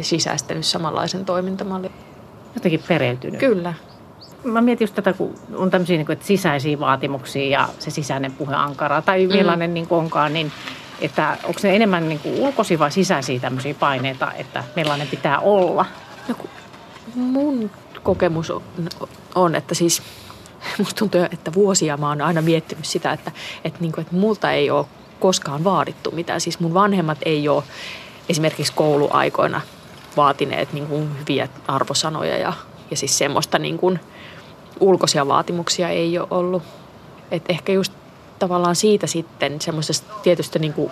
sisäistänyt 0.00 0.66
samanlaisen 0.66 1.24
toimintamallin. 1.24 1.92
Jotenkin 2.54 2.82
pereytynyt. 2.88 3.40
Kyllä. 3.40 3.74
Mä 4.44 4.60
mietin 4.60 4.84
just 4.84 4.94
tätä, 4.94 5.12
kun 5.12 5.34
on 5.54 5.70
tämmöisiä 5.70 5.96
niin 5.96 6.06
kuin, 6.06 6.14
että 6.14 6.26
sisäisiä 6.26 6.80
vaatimuksia 6.80 7.48
ja 7.48 7.68
se 7.78 7.90
sisäinen 7.90 8.32
puhe 8.32 8.54
ankaraa 8.54 9.02
tai 9.02 9.26
mm. 9.26 9.32
millainen 9.32 9.70
mm. 9.70 9.74
niin 9.74 9.86
kuin 9.86 9.98
onkaan, 9.98 10.32
niin 10.32 10.52
että 11.00 11.36
onko 11.44 11.60
ne 11.62 11.76
enemmän 11.76 12.08
niin 12.08 12.18
kuin 12.18 12.40
ulkoisia 12.40 12.78
vai 12.78 12.92
sisäisiä 12.92 13.40
tämmöisiä 13.40 13.74
paineita, 13.74 14.32
että 14.32 14.64
millainen 14.76 15.08
pitää 15.08 15.38
olla? 15.38 15.86
No, 16.28 16.34
mun 17.14 17.70
kokemus 18.02 18.50
on, 18.50 18.62
on 19.34 19.54
että 19.54 19.74
siis 19.74 20.02
musta 20.78 20.98
tuntuu, 20.98 21.20
että 21.20 21.54
vuosia 21.54 21.96
mä 21.96 22.08
oon 22.08 22.20
aina 22.20 22.42
miettinyt 22.42 22.84
sitä, 22.84 23.12
että, 23.12 23.32
että, 23.64 23.80
niin 23.80 23.92
kuin, 23.92 24.02
että 24.02 24.16
multa 24.16 24.52
ei 24.52 24.70
ole 24.70 24.86
koskaan 25.20 25.64
vaadittu 25.64 26.10
mitään. 26.10 26.40
Siis 26.40 26.60
mun 26.60 26.74
vanhemmat 26.74 27.18
ei 27.24 27.48
ole 27.48 27.62
esimerkiksi 28.28 28.72
kouluaikoina 28.72 29.60
vaatineet 30.16 30.72
niin 30.72 30.86
kuin 30.86 31.18
hyviä 31.20 31.48
arvosanoja 31.68 32.38
ja, 32.38 32.52
ja 32.90 32.96
siis 32.96 33.18
semmoista 33.18 33.58
niin 33.58 33.78
kuin 33.78 34.00
ulkoisia 34.80 35.28
vaatimuksia 35.28 35.88
ei 35.88 36.18
ole 36.18 36.28
ollut. 36.30 36.62
Et 37.30 37.44
ehkä 37.48 37.72
just 37.72 37.92
tavallaan 38.38 38.76
siitä 38.76 39.06
sitten 39.06 39.60
semmoisesta 39.60 40.14
tietystä 40.22 40.58
niin 40.58 40.72
kuin 40.72 40.90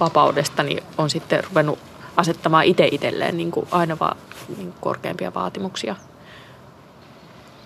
vapaudesta 0.00 0.62
niin 0.62 0.82
on 0.98 1.10
sitten 1.10 1.44
ruvennut 1.44 1.78
asettamaan 2.16 2.64
itse 2.64 2.88
itselleen 2.92 3.36
niin 3.36 3.50
kuin 3.50 3.68
aina 3.70 3.98
vaan 4.00 4.16
niin 4.56 4.74
korkeampia 4.80 5.34
vaatimuksia. 5.34 5.96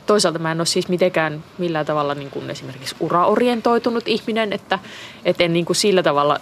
Toisaalta 0.06 0.38
mä 0.38 0.52
en 0.52 0.60
ole 0.60 0.66
siis 0.66 0.88
mitenkään 0.88 1.44
millään 1.58 1.86
tavalla 1.86 2.14
niin 2.14 2.30
kuin 2.30 2.50
esimerkiksi 2.50 2.96
uraorientoitunut 3.00 4.08
ihminen, 4.08 4.52
että, 4.52 4.78
että 5.24 5.44
en 5.44 5.52
niin 5.52 5.64
kuin 5.64 5.76
sillä 5.76 6.02
tavalla 6.02 6.40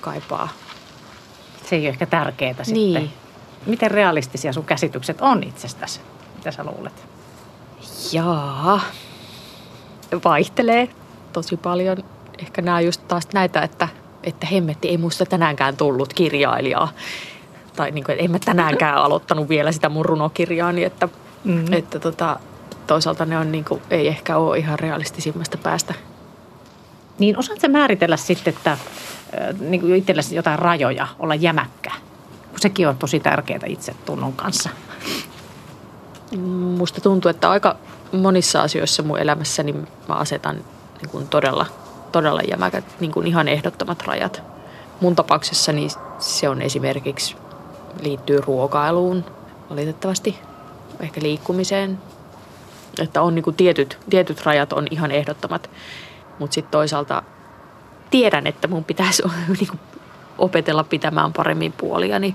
kaipaa. 0.00 0.48
Se 1.70 1.76
ei 1.76 1.82
ole 1.82 1.88
ehkä 1.88 2.06
tärkeää 2.06 2.54
sitten. 2.64 2.74
Niin. 2.74 3.10
Miten 3.66 3.90
realistisia 3.90 4.52
sun 4.52 4.64
käsitykset 4.64 5.20
on 5.20 5.42
itsestäsi? 5.42 6.00
Mitä 6.36 6.50
sä 6.50 6.64
luulet? 6.64 7.06
Jaa, 8.12 8.80
vaihtelee 10.24 10.88
tosi 11.32 11.56
paljon. 11.56 11.96
Ehkä 12.38 12.62
nämä 12.62 12.80
just 12.80 13.08
taas 13.08 13.28
näitä, 13.34 13.62
että, 13.62 13.88
että 14.22 14.46
hemmetti 14.46 14.88
ei 14.88 14.96
muista 14.96 15.26
tänäänkään 15.26 15.76
tullut 15.76 16.14
kirjailijaa 16.14 16.88
tai 17.76 17.90
niin 17.90 18.04
kuin, 18.04 18.12
että 18.12 18.24
en 18.24 18.30
mä 18.30 18.38
tänäänkään 18.38 18.96
aloittanut 18.96 19.48
vielä 19.48 19.72
sitä 19.72 19.88
mun 19.88 20.04
runokirjaani, 20.04 20.84
että, 20.84 21.08
mm-hmm. 21.44 21.72
että 21.72 21.98
tota, 21.98 22.40
toisaalta 22.86 23.24
ne 23.24 23.38
on 23.38 23.52
niin 23.52 23.64
kuin, 23.64 23.82
ei 23.90 24.08
ehkä 24.08 24.36
ole 24.36 24.58
ihan 24.58 24.78
realistisimmasta 24.78 25.58
päästä. 25.58 25.94
Niin 27.20 27.38
osaatko 27.38 27.68
määritellä 27.68 28.16
sitten, 28.16 28.54
että 28.54 28.78
niin 29.60 29.80
kuin 29.80 29.94
itsellesi 29.94 30.36
jotain 30.36 30.58
rajoja, 30.58 31.06
olla 31.18 31.34
jämäkkä? 31.34 31.90
Kun 32.50 32.60
sekin 32.60 32.88
on 32.88 32.98
tosi 32.98 33.20
tärkeää 33.20 33.60
itsetunnon 33.66 34.32
kanssa. 34.32 34.70
Musta 36.76 37.00
tuntuu, 37.00 37.28
että 37.28 37.50
aika 37.50 37.76
monissa 38.12 38.62
asioissa 38.62 39.02
mun 39.02 39.18
elämässäni 39.18 39.72
mä 40.08 40.14
asetan 40.14 40.56
niin 41.00 41.10
kuin 41.10 41.28
todella, 41.28 41.66
todella 42.12 42.40
jämäkät, 42.40 42.84
niin 43.00 43.12
kuin 43.12 43.26
ihan 43.26 43.48
ehdottomat 43.48 44.02
rajat. 44.06 44.42
Mun 45.00 45.16
tapauksessani 45.16 45.88
se 46.18 46.48
on 46.48 46.62
esimerkiksi 46.62 47.36
liittyy 48.02 48.40
ruokailuun. 48.40 49.24
valitettavasti. 49.70 50.38
Ehkä 51.00 51.20
liikkumiseen. 51.22 51.98
Että 52.98 53.22
on 53.22 53.34
niin 53.34 53.42
kuin 53.42 53.56
tietyt, 53.56 53.98
tietyt 54.10 54.46
rajat 54.46 54.72
on 54.72 54.86
ihan 54.90 55.10
ehdottomat. 55.10 55.70
Mutta 56.40 56.54
sitten 56.54 56.70
toisaalta 56.70 57.22
tiedän, 58.10 58.46
että 58.46 58.68
mun 58.68 58.84
pitäisi 58.84 59.22
niin 59.58 59.68
kuin 59.68 59.80
opetella 60.38 60.84
pitämään 60.84 61.32
paremmin 61.32 61.72
puoliani. 61.72 62.34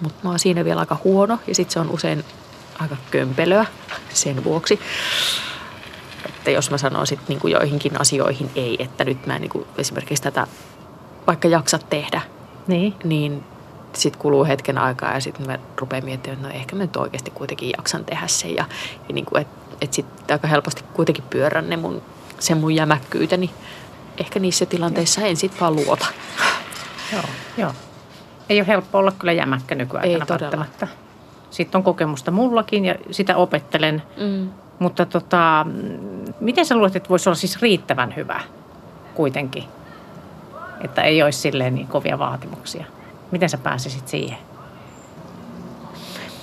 Mutta 0.00 0.18
mä 0.22 0.30
oon 0.30 0.38
siinä 0.38 0.64
vielä 0.64 0.80
aika 0.80 0.96
huono 1.04 1.38
ja 1.46 1.54
sitten 1.54 1.72
se 1.72 1.80
on 1.80 1.90
usein 1.90 2.24
aika 2.78 2.96
kömpelöä 3.10 3.66
sen 4.08 4.44
vuoksi. 4.44 4.80
Että 6.26 6.50
jos 6.50 6.70
mä 6.70 6.78
sanon 6.78 7.06
sitten 7.06 7.38
niin 7.42 7.52
joihinkin 7.52 8.00
asioihin 8.00 8.50
ei, 8.54 8.76
että 8.78 9.04
nyt 9.04 9.26
mä 9.26 9.34
en 9.34 9.40
niin 9.40 9.50
kuin 9.50 9.66
esimerkiksi 9.78 10.22
tätä 10.22 10.46
vaikka 11.26 11.48
jaksa 11.48 11.78
tehdä, 11.78 12.20
Niin. 12.66 12.94
niin 13.04 13.44
sitten 13.92 14.22
kuluu 14.22 14.44
hetken 14.44 14.78
aikaa 14.78 15.14
ja 15.14 15.20
sitten 15.20 15.46
mä 15.46 15.58
rupean 15.76 16.04
miettimään, 16.04 16.38
että 16.38 16.48
no 16.48 16.54
ehkä 16.54 16.76
mä 16.76 16.82
nyt 16.82 16.96
oikeasti 16.96 17.30
kuitenkin 17.30 17.70
jaksan 17.76 18.04
tehdä 18.04 18.26
sen. 18.26 18.54
Ja, 18.54 18.64
ja 19.08 19.14
niin 19.14 19.26
kuin, 19.26 19.42
että 19.42 19.76
et 19.80 19.92
sitten 19.92 20.34
aika 20.34 20.48
helposti 20.48 20.82
kuitenkin 20.92 21.24
pyörän 21.30 21.70
ne 21.70 21.76
mun, 21.76 22.02
sen 22.38 22.58
mun 22.58 22.74
jämäkkyyteni. 22.74 23.50
Ehkä 24.20 24.38
niissä 24.38 24.66
tilanteissa 24.66 25.20
en 25.20 25.36
sitten 25.36 25.60
vaan 25.60 25.76
luota. 25.76 26.06
Joo, 27.12 27.22
joo. 27.56 27.72
Ei 28.48 28.60
ole 28.60 28.66
helppo 28.66 28.98
olla 28.98 29.12
kyllä 29.12 29.32
jämäkkä 29.32 29.74
nykyaikana 29.74 30.14
Ei 30.14 30.26
todella. 30.26 30.40
välttämättä. 30.40 30.88
Sitten 31.50 31.78
on 31.78 31.82
kokemusta 31.82 32.30
mullakin 32.30 32.84
ja 32.84 32.94
sitä 33.10 33.36
opettelen. 33.36 34.02
Mm. 34.16 34.50
Mutta 34.78 35.06
tota, 35.06 35.66
miten 36.40 36.66
sä 36.66 36.74
luulet, 36.76 36.96
että 36.96 37.08
voisi 37.08 37.28
olla 37.28 37.36
siis 37.36 37.62
riittävän 37.62 38.16
hyvä 38.16 38.40
kuitenkin? 39.14 39.64
Että 40.80 41.02
ei 41.02 41.22
olisi 41.22 41.38
silleen 41.38 41.74
niin 41.74 41.86
kovia 41.86 42.18
vaatimuksia. 42.18 42.84
Miten 43.30 43.48
sä 43.48 43.58
pääsisit 43.58 44.08
siihen? 44.08 44.38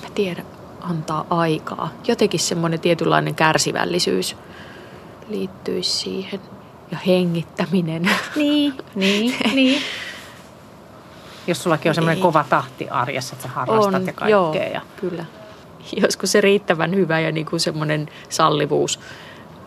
Mä 0.04 0.10
tiedän, 0.16 0.46
antaa 0.82 1.26
aikaa. 1.30 1.90
Jotenkin 2.08 2.40
semmoinen 2.40 2.80
tietynlainen 2.80 3.36
kärsivällisyys 3.36 4.36
liittyisi 5.34 5.92
siihen. 5.92 6.40
Ja 6.92 6.98
hengittäminen. 7.08 8.10
Niin, 8.36 8.74
niin, 8.96 9.36
niin. 9.56 9.82
Jos 11.48 11.64
sullakin 11.64 11.90
on 11.90 11.96
semmoinen 11.96 12.16
Niin. 12.16 12.24
kova 12.24 12.46
tahti 12.50 12.90
arjessa, 12.90 13.36
että 13.36 13.48
sä 13.48 13.54
harrastat 13.54 13.94
ja 14.08 14.14
kaikkea. 14.14 14.28
joo, 14.30 14.54
Ja... 14.54 14.82
kyllä. 15.02 15.26
Joskus 16.02 16.32
se 16.32 16.42
riittävän 16.42 16.96
hyvä 16.96 17.20
ja 17.20 17.32
niin 17.32 17.46
kuin 17.46 17.60
semmoinen 17.60 18.10
sallivuus 18.30 19.00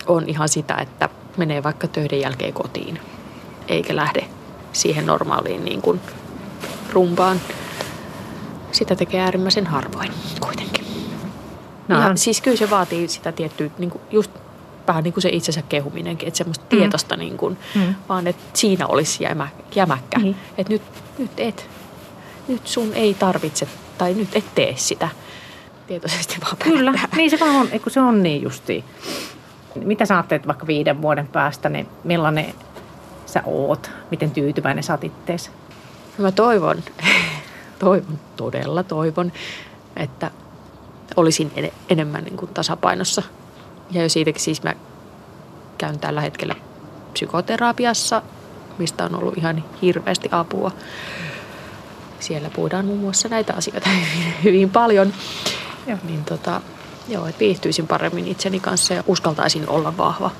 on 0.06 0.28
ihan 0.28 0.48
sitä, 0.48 0.74
että 0.74 1.08
menee 1.36 1.62
vaikka 1.62 1.86
töiden 1.88 2.20
jälkeen 2.20 2.52
kotiin, 2.52 3.00
eikä 3.68 3.96
lähde 3.96 4.24
siihen 4.72 5.06
normaaliin 5.06 5.64
niin 5.64 5.82
kuin 5.82 6.00
rumpaan. 6.92 7.40
Sitä 8.72 8.96
tekee 8.96 9.20
äärimmäisen 9.20 9.66
harvoin 9.66 10.12
kuitenkin. 10.40 10.84
No, 11.88 12.00
ja 12.00 12.16
siis 12.16 12.40
kyllä 12.40 12.56
se 12.56 12.70
vaatii 12.70 13.08
sitä 13.08 13.32
tiettyä, 13.32 13.70
niin 13.78 13.90
kuin 13.90 14.02
just 14.10 14.30
vähän 14.86 15.04
niin 15.04 15.14
kuin 15.14 15.22
se 15.22 15.28
itsensä 15.28 15.62
kehuminenkin, 15.62 16.28
että 16.28 16.38
semmoista 16.38 16.64
mm. 16.64 16.68
tietosta, 16.78 17.16
niin 17.16 17.36
kuin, 17.36 17.58
Mm. 17.74 17.94
vaan 18.08 18.26
että 18.26 18.42
siinä 18.54 18.86
olisi 18.86 19.24
jämä, 19.24 19.48
jämäkkä. 19.74 20.18
Niin. 20.18 20.36
Että 20.58 20.72
nyt, 20.72 20.82
nyt 21.18 21.30
et, 21.36 21.68
nyt 22.48 22.66
sun 22.66 22.92
ei 22.94 23.14
tarvitse, 23.14 23.68
tai 23.98 24.14
nyt 24.14 24.28
et 24.36 24.54
tee 24.54 24.74
sitä 24.76 25.08
tietoisesti 25.86 26.36
vaan 26.42 26.56
Kyllä, 26.56 26.92
päättää. 26.92 27.16
niin 27.16 27.30
se 27.30 27.40
vaan 27.40 27.56
on, 27.56 27.68
kun 27.80 27.92
se 27.92 28.00
on 28.00 28.22
niin 28.22 28.42
justiin. 28.42 28.84
Mitä 29.74 30.06
sä 30.06 30.14
ajattelet 30.14 30.46
vaikka 30.46 30.66
viiden 30.66 31.02
vuoden 31.02 31.26
päästä, 31.26 31.68
niin 31.68 31.88
millainen 32.04 32.54
sä 33.26 33.42
oot? 33.46 33.90
Miten 34.10 34.30
tyytyväinen 34.30 34.84
sä 34.84 34.92
oot 34.92 35.04
ittees? 35.04 35.50
Mä 36.18 36.32
toivon, 36.32 36.76
toivon, 37.78 38.18
todella 38.36 38.82
toivon, 38.82 39.32
että 39.96 40.30
olisin 41.16 41.52
en, 41.56 41.72
enemmän 41.90 42.24
niin 42.24 42.36
kuin 42.36 42.54
tasapainossa. 42.54 43.22
Ja 43.90 44.02
jo 44.02 44.08
siitäkin 44.08 44.42
siis 44.42 44.62
mä 44.62 44.74
käyn 45.78 45.98
tällä 45.98 46.20
hetkellä 46.20 46.54
psykoterapiassa, 47.12 48.22
mistä 48.78 49.04
on 49.04 49.14
ollut 49.14 49.38
ihan 49.38 49.64
hirveästi 49.82 50.28
apua. 50.32 50.70
Siellä 52.20 52.50
puhutaan 52.50 52.84
muun 52.84 52.98
muassa 53.00 53.28
näitä 53.28 53.54
asioita 53.54 53.88
hyvin, 53.90 54.34
hyvin 54.44 54.70
paljon. 54.70 55.12
Joo. 55.86 55.98
Niin 56.02 56.24
tota, 56.24 56.60
joo, 57.08 57.26
että 57.26 57.40
viihtyisin 57.40 57.86
paremmin 57.86 58.28
itseni 58.28 58.60
kanssa 58.60 58.94
ja 58.94 59.04
uskaltaisin 59.06 59.68
olla 59.68 59.96
vahva. 59.96 60.30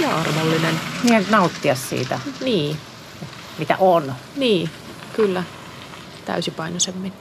Ja 0.00 0.16
armollinen. 0.16 0.80
Niin 1.02 1.26
nauttia 1.30 1.74
siitä, 1.74 2.20
Niin, 2.44 2.76
mitä 3.58 3.76
on. 3.78 4.14
niin, 4.36 4.70
kyllä. 5.12 5.42
Täysipainoisemmin. 6.24 7.12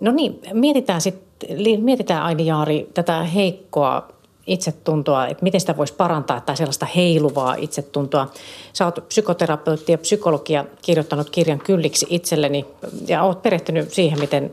No 0.00 0.12
niin, 0.12 0.40
mietitään 0.52 1.00
sitten, 1.00 1.82
mietitään 1.82 2.22
Aini 2.22 2.46
Jaari 2.46 2.88
tätä 2.94 3.22
heikkoa 3.22 4.08
itsetuntoa, 4.46 5.26
että 5.26 5.42
miten 5.42 5.60
sitä 5.60 5.76
voisi 5.76 5.94
parantaa 5.94 6.40
tai 6.40 6.56
sellaista 6.56 6.86
heiluvaa 6.86 7.54
itsetuntoa. 7.54 8.26
Sä 8.72 8.84
oot 8.84 9.04
psykoterapeutti 9.08 9.92
ja 9.92 9.98
psykologia 9.98 10.64
kirjoittanut 10.82 11.30
kirjan 11.30 11.58
kylliksi 11.58 12.06
itselleni 12.10 12.66
ja 13.08 13.22
oot 13.22 13.42
perehtynyt 13.42 13.92
siihen, 13.92 14.20
miten 14.20 14.52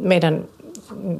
meidän, 0.00 0.44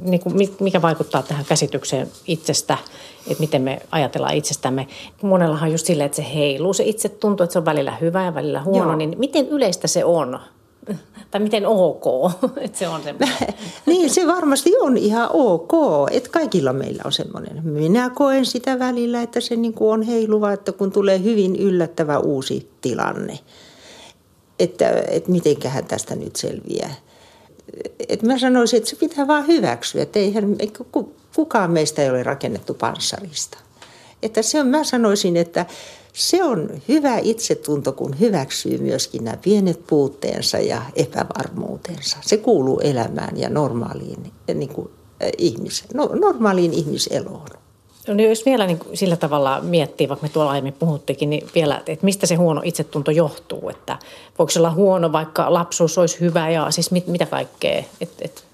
niin 0.03 0.21
kuin, 0.21 0.37
mi- 0.37 0.55
mikä 0.61 0.83
vaikuttaa 0.83 1.23
tähän 1.23 1.45
käsitykseen 1.45 2.09
itsestä, 2.27 2.79
että 3.27 3.41
miten 3.41 3.63
me 3.63 3.83
ajatellaan 3.91 4.35
itsestämme. 4.35 4.87
Monellahan 5.23 5.69
on 5.69 5.73
just 5.73 5.87
silleen, 5.87 6.07
että 6.07 6.17
se 6.17 6.27
heiluu 6.35 6.73
se 6.73 6.85
itsetunto, 6.85 7.45
että 7.45 7.53
se 7.53 7.59
on 7.59 7.65
välillä 7.65 7.97
hyvä 8.01 8.25
ja 8.25 8.35
välillä 8.35 8.63
huono, 8.63 8.89
Joo. 8.89 8.97
niin 8.97 9.15
miten 9.19 9.49
yleistä 9.49 9.89
se 9.89 10.05
on? 10.05 10.39
Tai 11.31 11.41
miten 11.41 11.67
ok, 11.67 12.05
että 12.65 12.79
se 12.79 12.89
on 12.89 13.03
semmoinen. 13.03 13.37
niin, 13.87 14.11
se 14.11 14.27
varmasti 14.27 14.73
on 14.81 14.97
ihan 14.97 15.29
ok, 15.33 15.73
että 16.11 16.31
kaikilla 16.31 16.73
meillä 16.73 17.03
on 17.05 17.13
semmoinen. 17.13 17.67
Minä 17.67 18.11
koen 18.11 18.47
sitä 18.47 18.79
välillä, 18.79 19.23
että 19.23 19.41
se 19.41 19.57
niin 19.57 19.75
kuin 19.75 19.93
on 19.93 20.03
heiluva, 20.03 20.53
että 20.53 20.73
kun 20.73 20.93
tulee 20.93 21.23
hyvin 21.23 21.57
yllättävä 21.57 22.19
uusi 22.19 22.71
tilanne, 22.81 23.39
että, 24.59 24.91
että 25.09 25.31
mitenköhän 25.31 25.85
tästä 25.85 26.17
nyt 26.17 26.37
selviää. 26.37 26.95
Et 28.09 28.23
mä 28.23 28.39
sanoisin, 28.39 28.77
että 28.77 28.91
se 28.91 28.97
pitää 28.97 29.27
vaan 29.27 29.47
hyväksyä, 29.47 30.03
että 30.03 30.19
eihän, 30.19 30.57
kukaan 31.35 31.71
meistä 31.71 32.03
ei 32.03 32.11
ole 32.11 32.23
rakennettu 32.23 32.75
panssarista. 32.75 33.59
Että 34.23 34.43
se 34.43 34.61
on, 34.61 34.67
mä 34.67 34.85
sanoisin, 34.85 35.37
että 35.37 35.67
se 36.13 36.45
on 36.45 36.71
hyvä 36.89 37.19
itsetunto, 37.19 37.93
kun 37.93 38.21
hyväksyy 38.21 38.79
myöskin 38.79 39.25
nämä 39.25 39.37
pienet 39.37 39.87
puutteensa 39.87 40.59
ja 40.59 40.83
epävarmuutensa. 40.97 42.17
Se 42.21 42.37
kuuluu 42.37 42.81
elämään 42.81 43.37
ja 43.37 43.49
normaaliin, 43.49 44.33
eh, 44.49 44.55
niin 44.55 44.69
kuin, 44.69 44.91
äh, 45.23 45.31
ihmis, 45.39 45.85
no, 45.95 46.11
normaaliin 46.21 46.73
ihmiseloon. 46.73 47.49
No 48.09 48.15
niin 48.15 48.29
jos 48.29 48.47
vielä 48.47 48.67
niin 48.67 48.79
sillä 48.95 49.17
tavalla 49.17 49.61
miettii, 49.61 50.09
vaikka 50.09 50.27
me 50.27 50.33
tuolla 50.33 50.51
aiemmin 50.51 50.73
puhuttikin, 50.73 51.31
niin 51.31 51.49
vielä, 51.55 51.83
että 51.87 52.05
mistä 52.05 52.27
se 52.27 52.35
huono 52.35 52.61
itsetunto 52.65 53.11
johtuu, 53.11 53.69
että 53.69 53.99
voiko 54.39 54.51
se 54.51 54.59
olla 54.59 54.71
huono, 54.71 55.13
vaikka 55.13 55.53
lapsuus 55.53 55.99
olisi 55.99 56.21
hyvä 56.21 56.51
ja 56.51 56.71
siis 56.71 56.91
mit, 56.91 57.07
mitä 57.07 57.27
kaikkea, 57.27 57.85
että 58.01 58.25
et, 58.25 58.45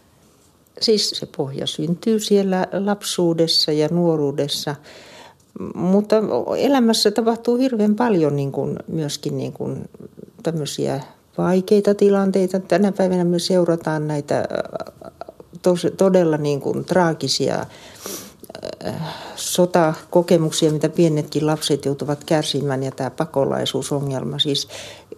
Siis 0.80 1.10
se 1.10 1.26
pohja 1.36 1.66
syntyy 1.66 2.20
siellä 2.20 2.66
lapsuudessa 2.72 3.72
ja 3.72 3.88
nuoruudessa, 3.90 4.74
mutta 5.74 6.16
elämässä 6.58 7.10
tapahtuu 7.10 7.56
hirveän 7.56 7.94
paljon 7.94 8.36
niin 8.36 8.52
kuin, 8.52 8.76
myöskin 8.88 9.36
niin 9.38 9.52
kuin, 9.52 9.88
tämmöisiä 10.42 11.00
vaikeita 11.38 11.94
tilanteita. 11.94 12.60
Tänä 12.60 12.92
päivänä 12.92 13.24
me 13.24 13.38
seurataan 13.38 14.08
näitä 14.08 14.38
äh, 14.38 14.46
tos, 15.62 15.86
todella 15.96 16.36
niin 16.36 16.60
kuin, 16.60 16.84
traagisia 16.84 17.66
äh, 18.86 18.94
sotakokemuksia, 19.36 20.72
mitä 20.72 20.88
pienetkin 20.88 21.46
lapset 21.46 21.84
joutuvat 21.84 22.24
kärsimään 22.24 22.82
ja 22.82 22.90
tämä 22.90 23.10
pakolaisuusongelma. 23.10 24.38
Siis 24.38 24.68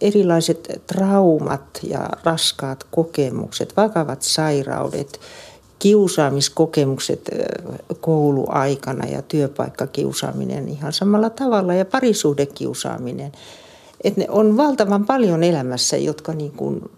erilaiset 0.01 0.82
traumat 0.86 1.80
ja 1.82 2.09
raskaat 2.24 2.84
kokemukset, 2.91 3.76
vakavat 3.76 4.22
sairaudet, 4.22 5.20
kiusaamiskokemukset 5.81 7.31
kouluaikana 8.01 9.07
ja 9.07 9.22
työpaikkakiusaaminen 9.22 10.68
ihan 10.68 10.93
samalla 10.93 11.31
tavalla 11.31 11.74
ja 11.74 11.85
parisuhdekiusaaminen. 11.85 13.33
Et 14.05 14.16
ne 14.16 14.26
on 14.28 14.57
valtavan 14.57 15.07
paljon 15.07 15.43
elämässä, 15.43 15.97
jotka 15.97 16.33
niin 16.33 16.53
kuin 16.53 16.91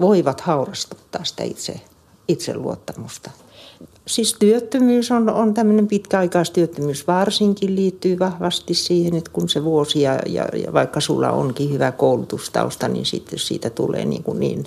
voivat 0.00 0.40
haurastuttaa 0.40 1.24
sitä 1.24 1.42
itse, 1.42 1.80
itseluottamusta. 2.28 3.30
Siis 4.06 4.36
työttömyys 4.38 5.10
on, 5.10 5.30
on 5.30 5.54
tämmöinen 5.54 5.88
pitkäaikaistyöttömyys 5.88 7.06
varsinkin 7.06 7.76
liittyy 7.76 8.18
vahvasti 8.18 8.74
siihen, 8.74 9.14
että 9.14 9.30
kun 9.30 9.48
se 9.48 9.64
vuosi 9.64 10.00
ja, 10.00 10.18
ja, 10.26 10.48
ja 10.64 10.72
vaikka 10.72 11.00
sulla 11.00 11.30
onkin 11.30 11.72
hyvä 11.72 11.92
koulutustausta, 11.92 12.88
niin 12.88 13.06
sitten 13.06 13.38
siitä 13.38 13.70
tulee 13.70 14.04
niin, 14.04 14.22
kuin 14.22 14.40
niin, 14.40 14.64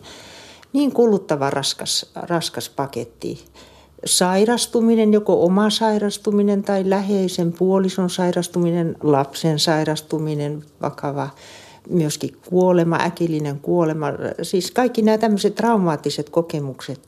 niin 0.73 0.91
kuluttava 0.91 1.49
raskas, 1.49 2.11
raskas 2.15 2.69
paketti. 2.69 3.45
sairastuminen, 4.05 5.13
joko 5.13 5.43
oma 5.45 5.69
sairastuminen 5.69 6.63
tai 6.63 6.89
läheisen 6.89 7.53
puolison 7.53 8.09
sairastuminen, 8.09 8.95
lapsen 9.03 9.59
sairastuminen, 9.59 10.63
vakava 10.81 11.29
myöskin 11.89 12.37
kuolema, 12.49 12.99
äkillinen 13.01 13.59
kuolema, 13.59 14.07
siis 14.41 14.71
kaikki 14.71 15.01
nämä 15.01 15.17
tämmöiset 15.17 15.55
traumaattiset 15.55 16.29
kokemukset, 16.29 16.99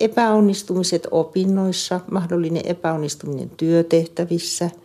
epäonnistumiset 0.00 1.08
opinnoissa, 1.10 2.00
mahdollinen 2.10 2.62
epäonnistuminen 2.66 3.50
työtehtävissä– 3.50 4.70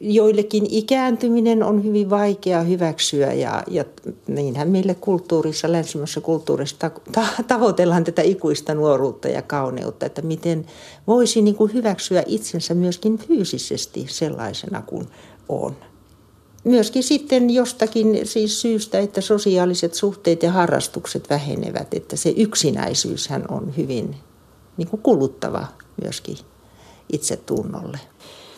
joillekin 0.00 0.66
ikääntyminen 0.70 1.62
on 1.62 1.84
hyvin 1.84 2.10
vaikea 2.10 2.62
hyväksyä 2.62 3.32
ja, 3.32 3.62
ja 3.70 3.84
niinhän 4.26 4.68
meille 4.68 4.94
kulttuurissa, 4.94 5.72
länsimässä 5.72 6.20
kulttuurissa 6.20 6.76
ta, 6.78 6.90
ta, 7.12 7.26
tavoitellaan 7.48 8.04
tätä 8.04 8.22
ikuista 8.22 8.74
nuoruutta 8.74 9.28
ja 9.28 9.42
kauneutta, 9.42 10.06
että 10.06 10.22
miten 10.22 10.66
voisi 11.06 11.42
niin 11.42 11.54
kuin 11.54 11.72
hyväksyä 11.72 12.22
itsensä 12.26 12.74
myöskin 12.74 13.18
fyysisesti 13.18 14.06
sellaisena 14.08 14.82
kuin 14.82 15.06
on. 15.48 15.76
Myöskin 16.64 17.02
sitten 17.02 17.50
jostakin 17.50 18.20
siis 18.24 18.60
syystä, 18.60 18.98
että 18.98 19.20
sosiaaliset 19.20 19.94
suhteet 19.94 20.42
ja 20.42 20.52
harrastukset 20.52 21.30
vähenevät, 21.30 21.94
että 21.94 22.16
se 22.16 22.34
yksinäisyyshän 22.36 23.44
on 23.48 23.76
hyvin 23.76 24.16
niin 24.76 24.88
kuin 24.88 25.02
kuluttava 25.02 25.66
myöskin 26.02 26.36
itsetunnolle. 27.12 27.98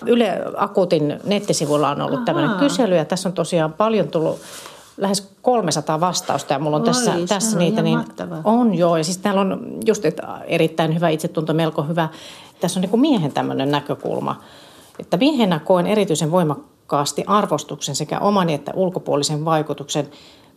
Yle 0.07 0.43
Akuutin 0.57 1.21
nettisivuilla 1.25 1.91
on 1.91 2.01
ollut 2.01 2.25
tämmöinen 2.25 2.59
kysely 2.59 2.97
ja 2.97 3.05
tässä 3.05 3.29
on 3.29 3.33
tosiaan 3.33 3.73
paljon 3.73 4.09
tullut 4.09 4.39
lähes 4.97 5.33
300 5.43 6.01
vastausta 6.01 6.53
ja 6.53 6.59
mulla 6.59 6.77
on 6.77 6.83
Oi, 6.83 6.87
tässä, 6.89 7.13
tässä 7.29 7.57
on 7.57 7.59
niitä. 7.59 7.83
Niin 7.83 8.01
on 8.45 8.75
joo 8.75 8.97
ja 8.97 9.05
siis 9.05 9.19
täällä 9.19 9.41
on 9.41 9.61
just 9.87 10.05
että 10.05 10.41
erittäin 10.47 10.95
hyvä 10.95 11.09
itsetunto, 11.09 11.55
melko 11.55 11.83
hyvä. 11.83 12.09
Tässä 12.61 12.79
on 12.79 12.81
niin 12.81 12.91
kuin 12.91 13.01
miehen 13.01 13.33
tämmöinen 13.33 13.71
näkökulma, 13.71 14.41
että 14.99 15.17
miehenä 15.17 15.59
koen 15.59 15.87
erityisen 15.87 16.31
voimakkaasti 16.31 17.25
arvostuksen 17.27 17.97
sekä 17.97 18.19
oman 18.19 18.51
että 18.51 18.73
ulkopuolisen 18.75 19.45
vaikutuksen. 19.45 20.09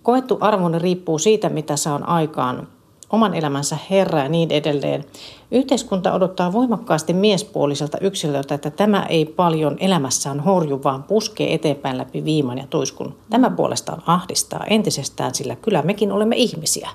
Koettu 0.04 0.38
arvoni 0.42 0.80
riippuu 0.80 1.20
siitä, 1.20 1.50
mitä 1.50 1.76
saan 1.76 2.10
aikaan 2.10 2.68
oman 3.12 3.34
elämänsä 3.34 3.78
herra 3.90 4.20
ja 4.20 4.30
niin 4.30 4.52
edelleen. 4.52 5.06
Yhteiskunta 5.52 6.14
odottaa 6.14 6.54
voimakkaasti 6.54 7.14
miespuoliselta 7.14 7.98
yksilöltä, 8.02 8.56
että 8.56 8.72
tämä 8.72 9.06
ei 9.10 9.26
paljon 9.26 9.78
elämässään 9.80 10.40
horju, 10.40 10.82
vaan 10.84 11.04
puskee 11.04 11.54
eteenpäin 11.54 11.98
läpi 11.98 12.26
viiman 12.26 12.58
ja 12.58 12.68
tuiskun. 12.70 13.16
Tämä 13.30 13.50
puolestaan 13.50 14.04
ahdistaa 14.06 14.64
entisestään, 14.70 15.36
sillä 15.36 15.56
kyllä 15.56 15.82
mekin 15.82 16.12
olemme 16.12 16.36
ihmisiä. 16.36 16.90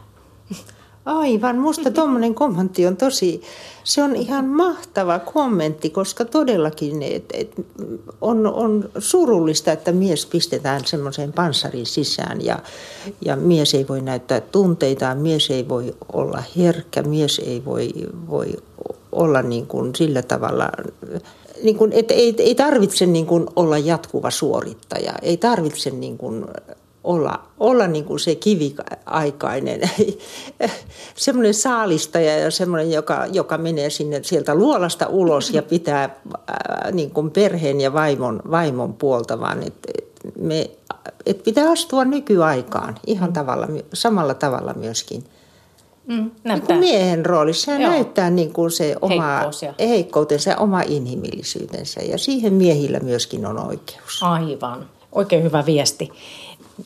Aivan, 1.07 1.59
musta 1.59 1.91
tuommoinen 1.91 2.35
kommentti 2.35 2.87
on 2.87 2.97
tosi, 2.97 3.43
se 3.85 4.03
on 4.03 4.17
ihan 4.17 4.45
mahtava 4.45 5.19
kommentti, 5.19 5.91
koska 5.91 6.25
todellakin 6.25 7.03
et, 7.03 7.25
et, 7.35 7.53
on, 8.21 8.47
on 8.47 8.91
surullista, 8.99 9.73
että 9.73 9.93
mies 9.93 10.27
pistetään 10.27 10.81
semmoiseen 10.85 11.33
panssarin 11.33 11.87
sisään 11.87 12.45
ja, 12.45 12.59
ja 13.21 13.37
mies 13.37 13.75
ei 13.75 13.89
voi 13.89 14.01
näyttää 14.01 14.41
tunteitaan, 14.41 15.19
mies 15.19 15.51
ei 15.51 15.69
voi 15.69 15.95
olla 16.13 16.43
herkkä, 16.57 17.03
mies 17.03 17.39
ei 17.39 17.65
voi, 17.65 17.91
voi 18.31 18.53
olla 19.13 19.43
niin 19.43 19.67
kuin 19.67 19.95
sillä 19.95 20.23
tavalla, 20.23 20.71
niin 21.63 21.77
kuin, 21.77 21.93
että 21.93 22.15
ei, 22.15 22.35
ei 22.39 22.55
tarvitse 22.55 23.07
niin 23.07 23.27
kuin 23.27 23.47
olla 23.57 23.79
jatkuva 23.79 24.31
suorittaja, 24.31 25.13
ei 25.23 25.37
tarvitse 25.37 25.91
niin 25.91 26.19
kuin 26.19 26.45
olla, 27.07 27.43
olla 27.59 27.87
niin 27.87 28.05
kuin 28.05 28.21
se 28.21 28.35
kiviaikainen, 28.35 29.81
semmoinen 31.17 31.55
saalistaja 31.55 32.39
ja 32.39 32.51
semmoinen, 32.51 32.93
joka, 32.93 33.27
joka 33.33 33.59
menee 33.59 33.91
sinne 33.91 34.23
sieltä 34.23 34.55
luolasta 34.55 35.07
ulos 35.07 35.51
ja 35.51 35.63
pitää 35.63 36.05
äh, 36.05 36.93
niin 36.93 37.11
kuin 37.11 37.31
perheen 37.31 37.81
ja 37.81 37.93
vaimon, 37.93 38.43
vaimon 38.51 38.95
puolta, 38.95 39.41
vaan 39.41 39.63
että 39.63 39.93
me, 40.39 40.71
et 41.27 41.43
pitää 41.43 41.71
astua 41.71 42.05
nykyaikaan 42.05 42.95
ihan 43.07 43.33
tavalla, 43.33 43.69
samalla 43.93 44.35
tavalla 44.35 44.75
myöskin. 44.75 45.25
Mm, 46.07 46.31
niin 46.45 46.63
kuin 46.63 46.79
miehen 46.79 47.27
roolissa 47.27 47.73
ja 47.73 47.79
näyttää 47.79 48.31
niin 48.31 48.53
kuin 48.53 48.71
se 48.71 48.97
oma 49.01 49.41
heikkoutensa 49.79 50.51
ja 50.51 50.57
oma 50.57 50.81
inhimillisyytensä 50.81 52.01
ja 52.01 52.19
siihen 52.19 52.53
miehillä 52.53 53.01
myöskin 53.01 53.47
on 53.47 53.67
oikeus. 53.67 54.23
Aivan. 54.23 54.89
Oikein 55.13 55.43
hyvä 55.43 55.67
viesti. 55.67 56.13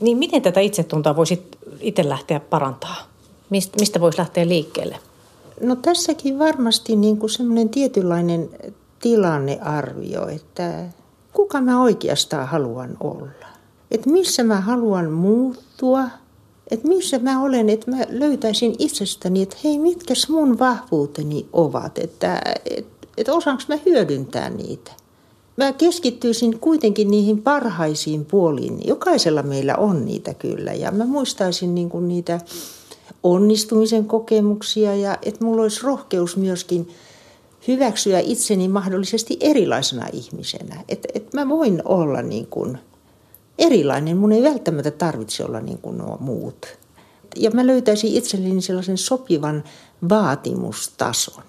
Niin 0.01 0.18
miten 0.18 0.43
tätä 0.43 0.61
itsetuntoa 0.61 1.16
voisi 1.16 1.43
itse 1.80 2.09
lähteä 2.09 2.41
parantaa? 2.41 2.97
Mistä 3.51 4.01
voisi 4.01 4.18
lähteä 4.18 4.49
liikkeelle? 4.49 4.99
No 5.61 5.76
tässäkin 5.76 6.38
varmasti 6.38 6.97
niin 6.97 7.16
kuin 7.16 7.30
semmoinen 7.30 7.68
tietynlainen 7.68 8.51
tilannearvio, 9.01 10.28
että 10.28 10.84
kuka 11.32 11.61
mä 11.61 11.82
oikeastaan 11.82 12.49
haluan 12.49 12.97
olla. 13.01 13.28
Että 13.91 14.11
missä 14.11 14.45
mä 14.45 14.61
haluan 14.61 15.11
muuttua, 15.11 16.05
että 16.70 16.88
missä 16.88 17.18
mä 17.18 17.43
olen, 17.43 17.68
että 17.68 17.91
mä 17.91 17.97
löytäisin 18.09 18.74
itsestäni, 18.78 19.43
että 19.43 19.57
hei, 19.64 19.78
mitkä 19.78 20.14
mun 20.28 20.59
vahvuuteni 20.59 21.47
ovat, 21.53 21.99
että, 21.99 22.43
että, 22.70 23.07
että 23.16 23.34
osaanko 23.34 23.62
mä 23.68 23.78
hyödyntää 23.86 24.51
niitä 24.51 24.93
mä 25.57 25.72
keskittyisin 25.72 26.59
kuitenkin 26.59 27.11
niihin 27.11 27.42
parhaisiin 27.42 28.24
puoliin. 28.24 28.78
Jokaisella 28.84 29.42
meillä 29.42 29.76
on 29.76 30.05
niitä 30.05 30.34
kyllä 30.34 30.72
ja 30.72 30.90
mä 30.90 31.05
muistaisin 31.05 31.74
niin 31.74 31.90
kuin 31.90 32.09
niitä 32.09 32.40
onnistumisen 33.22 34.05
kokemuksia 34.05 34.94
ja 34.96 35.18
että 35.22 35.44
mulla 35.44 35.62
olisi 35.62 35.82
rohkeus 35.82 36.36
myöskin 36.36 36.88
hyväksyä 37.68 38.18
itseni 38.18 38.68
mahdollisesti 38.68 39.36
erilaisena 39.40 40.07
ihmisenä. 40.12 40.84
Että 40.88 41.09
et 41.14 41.32
mä 41.32 41.48
voin 41.48 41.82
olla 41.84 42.22
niin 42.22 42.46
kuin 42.46 42.78
erilainen, 43.59 44.16
mun 44.16 44.32
ei 44.32 44.42
välttämättä 44.42 44.90
tarvitse 44.90 45.44
olla 45.44 45.61
niin 45.61 45.78
kuin 45.78 45.98
nuo 45.98 46.16
muut. 46.20 46.66
Ja 47.36 47.51
mä 47.51 47.66
löytäisin 47.66 48.14
itselleni 48.14 48.62
sellaisen 48.62 48.98
sopivan 48.98 49.64
vaatimustason 50.09 51.44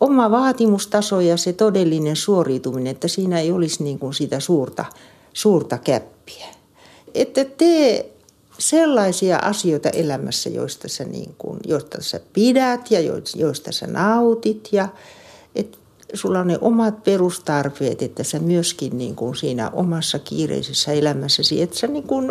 oma 0.00 0.30
vaatimustaso 0.30 1.20
ja 1.20 1.36
se 1.36 1.52
todellinen 1.52 2.16
suoriutuminen, 2.16 2.90
että 2.90 3.08
siinä 3.08 3.40
ei 3.40 3.52
olisi 3.52 3.84
niin 3.84 3.98
kuin 3.98 4.14
sitä 4.14 4.40
suurta, 4.40 4.84
suurta 5.32 5.78
käppiä. 5.78 6.46
Että 7.14 7.44
tee 7.44 8.18
sellaisia 8.58 9.38
asioita 9.38 9.90
elämässä, 9.90 10.50
joista 10.50 10.88
sä, 10.88 11.04
niin 11.04 11.34
kuin, 11.38 11.58
joista 11.66 12.02
sä 12.02 12.20
pidät 12.32 12.90
ja 12.90 13.00
joista 13.36 13.72
sä 13.72 13.86
nautit 13.86 14.68
ja 14.72 14.88
että 15.54 15.78
sulla 16.14 16.40
on 16.40 16.46
ne 16.46 16.58
omat 16.60 17.04
perustarpeet, 17.04 18.02
että 18.02 18.24
sä 18.24 18.38
myöskin 18.38 18.98
niin 18.98 19.14
kuin 19.14 19.36
siinä 19.36 19.70
omassa 19.70 20.18
kiireisessä 20.18 20.92
elämässäsi, 20.92 21.62
että 21.62 21.78
sä 21.78 21.86
niin 21.86 22.06
kuin 22.06 22.30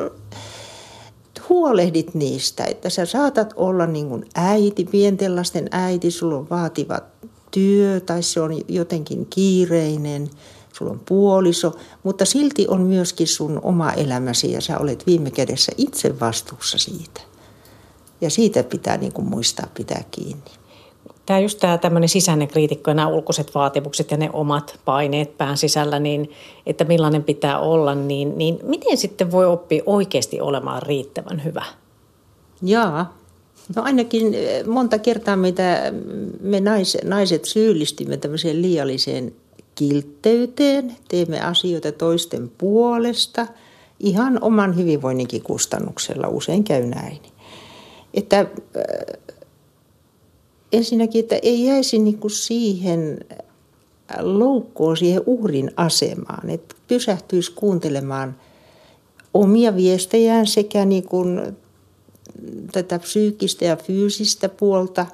huolehdit 1.49 2.15
niistä, 2.15 2.63
että 2.65 2.89
sä 2.89 3.05
saatat 3.05 3.53
olla 3.55 3.85
niin 3.85 4.09
kuin 4.09 4.25
äiti, 4.35 4.85
pienten 4.85 5.35
lasten 5.35 5.67
äiti, 5.71 6.11
sulla 6.11 6.37
on 6.37 6.49
vaativat 6.49 7.03
työ 7.51 7.99
tai 7.99 8.23
se 8.23 8.41
on 8.41 8.51
jotenkin 8.67 9.25
kiireinen, 9.25 10.29
sulla 10.73 10.91
on 10.91 11.01
puoliso, 11.05 11.75
mutta 12.03 12.25
silti 12.25 12.67
on 12.67 12.81
myöskin 12.81 13.27
sun 13.27 13.59
oma 13.63 13.91
elämäsi 13.91 14.51
ja 14.51 14.61
sä 14.61 14.77
olet 14.77 15.07
viime 15.07 15.31
kädessä 15.31 15.71
itse 15.77 16.19
vastuussa 16.19 16.77
siitä. 16.77 17.21
Ja 18.21 18.29
siitä 18.29 18.63
pitää 18.63 18.97
niin 18.97 19.13
kuin 19.13 19.29
muistaa 19.29 19.67
pitää 19.73 20.03
kiinni. 20.11 20.51
Tämä 21.25 21.39
just 21.39 21.59
tämä 21.59 21.77
tämmöinen 21.77 22.09
sisäinen 22.09 22.47
kriitikko 22.47 22.91
ja 22.91 22.95
nämä 22.95 23.07
ulkoiset 23.07 23.55
vaatimukset 23.55 24.11
ja 24.11 24.17
ne 24.17 24.29
omat 24.33 24.79
paineet 24.85 25.37
pään 25.37 25.57
sisällä, 25.57 25.99
niin 25.99 26.31
että 26.65 26.83
millainen 26.83 27.23
pitää 27.23 27.59
olla, 27.59 27.95
niin, 27.95 28.37
niin 28.37 28.59
miten 28.63 28.97
sitten 28.97 29.31
voi 29.31 29.45
oppia 29.45 29.83
oikeasti 29.85 30.41
olemaan 30.41 30.81
riittävän 30.81 31.43
hyvä? 31.43 31.65
Jaa, 32.61 33.16
No 33.75 33.83
ainakin 33.83 34.33
eh, 34.33 34.65
monta 34.65 34.99
kertaa 34.99 35.35
mitä 35.35 35.93
me 36.41 36.59
nais, 36.59 36.97
naiset 37.03 37.45
syyllistymme 37.45 38.17
tämmöiseen 38.17 38.61
liialliseen 38.61 39.35
kiltteyteen, 39.75 40.95
teemme 41.07 41.41
asioita 41.41 41.91
toisten 41.91 42.51
puolesta, 42.57 43.47
ihan 43.99 44.43
oman 44.43 44.75
hyvinvoinninkin 44.75 45.41
kustannuksella, 45.41 46.27
usein 46.27 46.63
käy 46.63 46.85
näin. 46.85 47.19
Että 48.13 48.39
äh, 48.39 48.47
ensinnäkin, 50.71 51.19
että 51.19 51.39
ei 51.41 51.65
jäisi 51.65 51.99
niinku 51.99 52.29
siihen 52.29 53.25
loukkoon, 54.19 54.97
siihen 54.97 55.21
uhrin 55.25 55.71
asemaan, 55.75 56.49
että 56.49 56.75
pysähtyisi 56.87 57.51
kuuntelemaan 57.51 58.35
omia 59.33 59.75
viestejään 59.75 60.47
sekä 60.47 60.85
niin 60.85 61.03
kuin 61.07 61.57
tätä 62.71 62.99
psyykkistä 62.99 63.65
ja 63.65 63.75
fyysistä 63.75 64.49
puolta. 64.49 65.05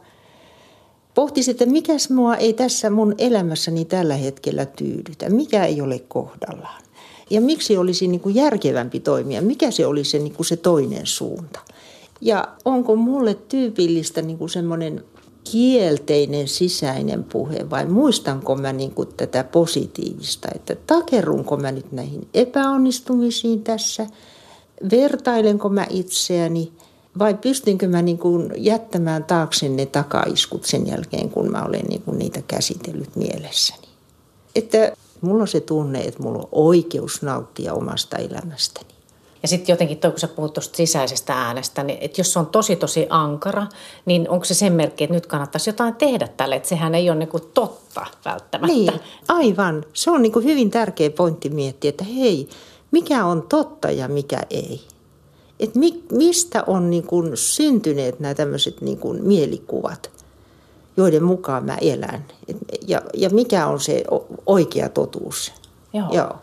Pohtisi, 1.15 1.51
että 1.51 1.65
mikä 1.65 1.93
mua 2.09 2.35
ei 2.35 2.53
tässä 2.53 2.89
mun 2.89 3.15
elämässäni 3.17 3.85
tällä 3.85 4.15
hetkellä 4.15 4.65
tyydytä, 4.65 5.29
mikä 5.29 5.65
ei 5.65 5.81
ole 5.81 5.99
kohdallaan. 5.99 6.83
Ja 7.29 7.41
miksi 7.41 7.77
olisi 7.77 8.07
niin 8.07 8.21
kuin 8.21 8.35
järkevämpi 8.35 8.99
toimia, 8.99 9.41
mikä 9.41 9.71
se 9.71 9.85
olisi 9.85 10.11
se, 10.11 10.19
niin 10.19 10.33
kuin 10.33 10.45
se 10.45 10.57
toinen 10.57 11.05
suunta. 11.05 11.59
Ja 12.21 12.47
onko 12.65 12.95
mulle 12.95 13.33
tyypillistä 13.33 14.21
niin 14.21 14.37
kuin 14.37 14.49
semmoinen 14.49 15.03
kielteinen 15.51 16.47
sisäinen 16.47 17.23
puhe 17.23 17.69
vai 17.69 17.85
muistanko 17.85 18.55
mä 18.55 18.73
niin 18.73 18.91
kuin 18.91 19.07
tätä 19.17 19.43
positiivista, 19.43 20.47
että 20.55 20.75
takerunko 20.87 21.57
mä 21.57 21.71
nyt 21.71 21.91
näihin 21.91 22.27
epäonnistumisiin 22.33 23.63
tässä, 23.63 24.07
vertailenko 24.91 25.69
mä 25.69 25.87
itseäni 25.89 26.71
vai 27.19 27.33
pystynkö 27.33 27.87
mä 27.87 28.01
niin 28.01 28.17
kuin 28.17 28.51
jättämään 28.57 29.23
taakse 29.23 29.69
ne 29.69 29.85
takaiskut 29.85 30.65
sen 30.65 30.87
jälkeen, 30.87 31.29
kun 31.29 31.51
mä 31.51 31.63
olen 31.63 31.85
niin 31.85 32.01
kuin 32.01 32.19
niitä 32.19 32.41
käsitellyt 32.47 33.15
mielessäni. 33.15 33.87
Että 34.55 34.91
mulla 35.21 35.41
on 35.41 35.47
se 35.47 35.59
tunne, 35.59 36.01
että 36.01 36.23
mulla 36.23 36.39
on 36.39 36.49
oikeus 36.51 37.21
nauttia 37.21 37.73
omasta 37.73 38.17
elämästäni. 38.17 38.93
Ja 39.41 39.47
sitten 39.47 39.73
jotenkin 39.73 39.97
toi, 39.97 40.11
kun 40.11 40.19
sä 40.19 40.27
puhut 40.27 40.53
tuosta 40.53 40.77
sisäisestä 40.77 41.33
äänestä, 41.33 41.83
niin 41.83 41.99
että 42.01 42.21
jos 42.21 42.33
se 42.33 42.39
on 42.39 42.45
tosi 42.45 42.75
tosi 42.75 43.07
ankara, 43.09 43.67
niin 44.05 44.29
onko 44.29 44.45
se 44.45 44.53
sen 44.53 44.73
merkki, 44.73 45.03
että 45.03 45.13
nyt 45.13 45.25
kannattaisi 45.25 45.69
jotain 45.69 45.95
tehdä 45.95 46.27
tälle, 46.27 46.55
että 46.55 46.69
sehän 46.69 46.95
ei 46.95 47.09
ole 47.09 47.19
niinku 47.19 47.39
totta 47.39 48.05
välttämättä. 48.25 48.75
Niin, 48.75 48.93
aivan. 49.27 49.85
Se 49.93 50.11
on 50.11 50.21
niinku 50.21 50.39
hyvin 50.39 50.71
tärkeä 50.71 51.09
pointti 51.09 51.49
miettiä, 51.49 51.89
että 51.89 52.03
hei, 52.03 52.49
mikä 52.91 53.25
on 53.25 53.41
totta 53.41 53.91
ja 53.91 54.07
mikä 54.07 54.39
ei. 54.49 54.81
Et 55.63 55.75
mi, 55.75 56.03
mistä 56.11 56.63
on 56.67 56.89
niinku 56.89 57.23
syntyneet 57.33 58.19
nämä 58.19 58.33
tämmöiset 58.33 58.81
niinku 58.81 59.13
mielikuvat, 59.13 60.11
joiden 60.97 61.23
mukaan 61.23 61.65
mä 61.65 61.77
elän. 61.81 62.25
Et, 62.47 62.57
ja, 62.87 63.01
ja 63.13 63.29
mikä 63.29 63.67
on 63.67 63.79
se 63.79 64.03
oikea 64.45 64.89
totuus. 64.89 65.51
Joo. 65.93 66.07
Joo. 66.11 66.35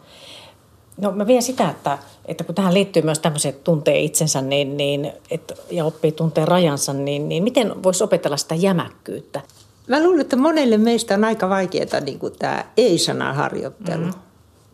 No 1.00 1.12
mä 1.12 1.26
vien 1.26 1.42
sitä, 1.42 1.70
että, 1.70 1.98
että 2.24 2.44
kun 2.44 2.54
tähän 2.54 2.74
liittyy 2.74 3.02
myös 3.02 3.18
tämmöiset 3.18 3.64
tuntee 3.64 4.00
itsensä 4.00 4.40
niin, 4.40 4.76
niin, 4.76 5.12
et, 5.30 5.52
ja 5.70 5.84
oppii 5.84 6.12
tuntee 6.12 6.44
rajansa, 6.44 6.92
niin, 6.92 7.28
niin 7.28 7.42
miten 7.42 7.82
voisi 7.82 8.04
opetella 8.04 8.36
sitä 8.36 8.54
jämäkkyyttä? 8.54 9.40
Mä 9.86 10.02
luulen, 10.02 10.20
että 10.20 10.36
monelle 10.36 10.78
meistä 10.78 11.14
on 11.14 11.24
aika 11.24 11.48
vaikeaa 11.48 12.00
niin 12.04 12.18
tämä 12.38 12.64
ei-sanan 12.76 13.34
harjoittelu. 13.34 14.04
Mm. 14.04 14.12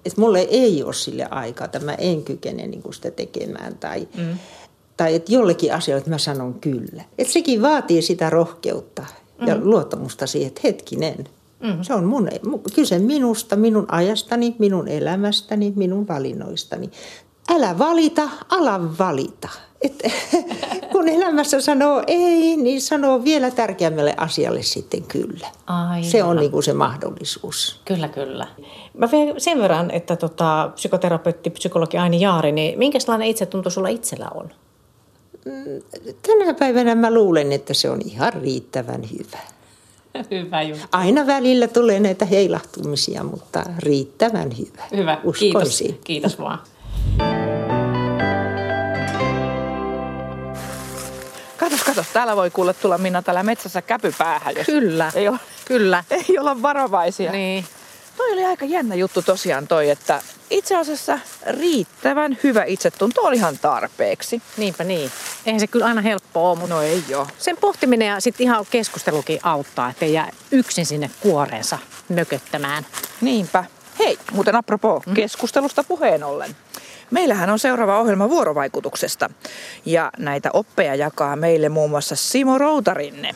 Että 0.07 0.21
mulle 0.21 0.41
ei 0.41 0.83
ole 0.83 0.95
sille 0.95 1.27
aikaa, 1.31 1.65
että 1.65 1.79
mä 1.79 1.95
en 1.95 2.23
kykene 2.23 2.67
niin 2.67 2.83
kuin 2.83 2.95
sitä 2.95 3.11
tekemään. 3.11 3.79
Tai, 3.79 4.09
mm. 4.17 4.39
tai 4.97 5.15
että 5.15 5.33
jollekin 5.33 5.75
asioille 5.75 6.09
mä 6.09 6.19
sanon 6.19 6.55
kyllä. 6.55 7.05
Että 7.19 7.33
sekin 7.33 7.63
vaatii 7.63 8.03
sitä 8.03 8.31
rohkeutta 8.31 9.05
ja 9.47 9.55
mm. 9.55 9.61
luottamusta 9.65 10.27
siihen, 10.27 10.49
että 10.49 10.61
hetkinen– 10.65 11.29
Mm. 11.61 11.83
Se 11.83 11.95
on 11.95 12.05
mun, 12.05 12.29
kyse 12.75 12.99
minusta, 12.99 13.57
minun 13.57 13.87
ajastani, 13.89 14.57
minun 14.59 14.89
elämästäni, 14.89 15.73
minun 15.77 16.09
valinnoistani. 16.09 16.91
Älä 17.55 17.79
valita, 17.79 18.29
ala 18.49 18.99
valita. 18.99 19.49
Et, 19.81 20.03
kun 20.93 21.09
elämässä 21.09 21.61
sanoo 21.61 22.03
ei, 22.07 22.57
niin 22.57 22.81
sanoo 22.81 23.25
vielä 23.25 23.51
tärkeämmälle 23.51 24.15
asialle 24.17 24.63
sitten 24.63 25.03
kyllä. 25.03 25.47
Aivan. 25.67 26.05
Se 26.05 26.25
on 26.25 26.37
niin 26.37 26.51
kuin 26.51 26.63
se 26.63 26.73
mahdollisuus. 26.73 27.81
Kyllä, 27.85 28.09
kyllä. 28.09 28.47
Mä 28.95 29.09
sen 29.39 29.59
verran, 29.59 29.91
että 29.91 30.17
tota, 30.17 30.71
psykoterapeutti, 30.75 31.51
psykologi 31.51 31.99
Aini 31.99 32.21
Jaari, 32.21 32.53
niin 32.53 32.79
minkälainen 32.79 33.29
itsetunto 33.29 33.71
sulla 33.71 33.89
itsellä 33.89 34.29
on? 34.35 34.51
Mm, 35.45 35.83
tänä 36.23 36.55
päivänä 36.55 36.95
mä 36.95 37.15
luulen, 37.15 37.53
että 37.53 37.75
se 37.75 37.91
on 37.91 38.01
ihan 38.05 38.33
riittävän 38.33 39.03
hyvä. 39.13 39.39
Hyvä 40.31 40.63
juttu. 40.63 40.87
Aina 40.93 41.27
välillä 41.27 41.69
tulee 41.69 42.01
näitä 42.01 42.25
heilahtumisia, 42.25 43.25
mutta 43.25 43.65
riittävän 43.79 44.59
hyvä. 44.59 44.83
Hyvä, 44.97 45.19
kiitos. 45.39 45.85
Kiitos 46.05 46.39
vaan. 46.39 46.59
Katos, 51.67 51.85
katos, 51.85 52.07
täällä 52.13 52.37
voi 52.37 52.51
kuulla 52.51 52.75
tulla 52.75 52.99
Minna 52.99 53.23
täällä 53.23 53.43
metsässä 53.43 53.83
käpypäähän, 53.83 54.55
jos 54.57 54.67
Kyllä, 54.67 55.13
ei 55.15 55.29
ole, 55.29 55.39
kyllä. 55.65 56.05
Ei 56.29 56.39
olla 56.39 56.63
varovaisia. 56.63 57.33
Niin. 57.33 57.65
Toi 58.17 58.33
oli 58.33 58.45
aika 58.45 58.65
jännä 58.65 58.95
juttu 58.95 59.23
tosiaan 59.23 59.67
toi, 59.67 59.91
että 59.91 60.23
itse 60.51 60.77
asiassa 60.77 61.19
riittävän 61.47 62.39
hyvä 62.43 62.65
itsetunto 62.65 63.21
oli 63.23 63.37
ihan 63.37 63.59
tarpeeksi. 63.59 64.43
Niinpä 64.57 64.85
niin. 64.85 65.11
Eihän 65.47 65.61
se 65.61 65.67
kyllä 65.67 65.87
aina 65.87 66.01
helppoa 66.01 66.51
ole, 66.51 66.59
mutta 66.59 66.75
no 66.75 66.83
ei 66.83 67.05
joo. 67.09 67.27
sen 67.39 67.57
pohtiminen 67.57 68.09
ja 68.09 68.21
sitten 68.21 68.45
ihan 68.45 68.67
keskustelukin 68.71 69.41
auttaa, 69.43 69.91
ettei 69.91 70.13
jää 70.13 70.31
yksin 70.51 70.87
sinne 70.87 71.11
kuoreensa 71.21 71.79
mököttämään. 72.09 72.87
Niinpä. 73.21 73.65
Hei, 73.99 74.19
muuten 74.33 74.57
apropos 74.57 75.07
mm. 75.07 75.15
keskustelusta 75.15 75.85
puheen 75.85 76.25
ollen. 76.25 76.57
Meillähän 77.11 77.51
on 77.51 77.59
seuraava 77.59 77.99
ohjelma 78.01 78.31
vuorovaikutuksesta 78.31 79.31
ja 79.87 80.11
näitä 80.19 80.51
oppeja 80.53 80.95
jakaa 80.95 81.37
meille 81.37 81.69
muun 81.69 81.91
muassa 81.91 82.17
Simo 82.17 82.59
Routarinne. 82.59 83.35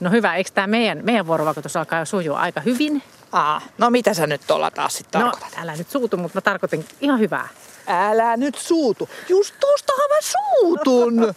No 0.00 0.10
hyvä, 0.10 0.34
eikö 0.34 0.50
tämä 0.54 0.66
meidän, 0.66 1.00
meidän 1.02 1.26
vuorovaikutus 1.26 1.76
alkaa 1.76 1.98
jo 1.98 2.04
sujua 2.04 2.40
aika 2.40 2.60
hyvin? 2.60 3.02
Aa, 3.32 3.60
no 3.78 3.90
mitä 3.90 4.14
sä 4.14 4.26
nyt 4.26 4.40
tuolla 4.46 4.70
taas 4.70 4.94
sitten 4.96 5.20
no, 5.20 5.30
tarkoitat? 5.30 5.58
Älä 5.62 5.76
nyt 5.76 5.90
suutu, 5.90 6.16
mutta 6.16 6.36
mä 6.36 6.40
tarkoitin 6.40 6.84
ihan 7.00 7.20
hyvää. 7.20 7.48
Älä 7.86 8.36
nyt 8.36 8.54
suutu. 8.54 9.08
Just 9.28 9.54
tostahan 9.60 10.10
mä 10.10 10.18
suutun. 10.20 11.14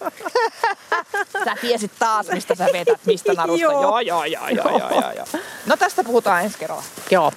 sä 1.45 1.55
tiesit 1.61 1.91
taas, 1.99 2.27
mistä 2.31 2.55
sä 2.55 2.67
vetät, 2.73 2.99
mistä 3.05 3.33
narusta. 3.37 3.61
joo, 3.61 3.81
joo, 3.81 3.99
joo, 3.99 4.25
joo, 4.25 4.49
joo, 4.49 4.79
joo, 4.79 5.11
joo. 5.15 5.25
No 5.65 5.77
tästä 5.77 6.03
puhutaan 6.03 6.43
ensi 6.43 6.57
kerralla. 6.57 6.83
Joo. 7.11 7.31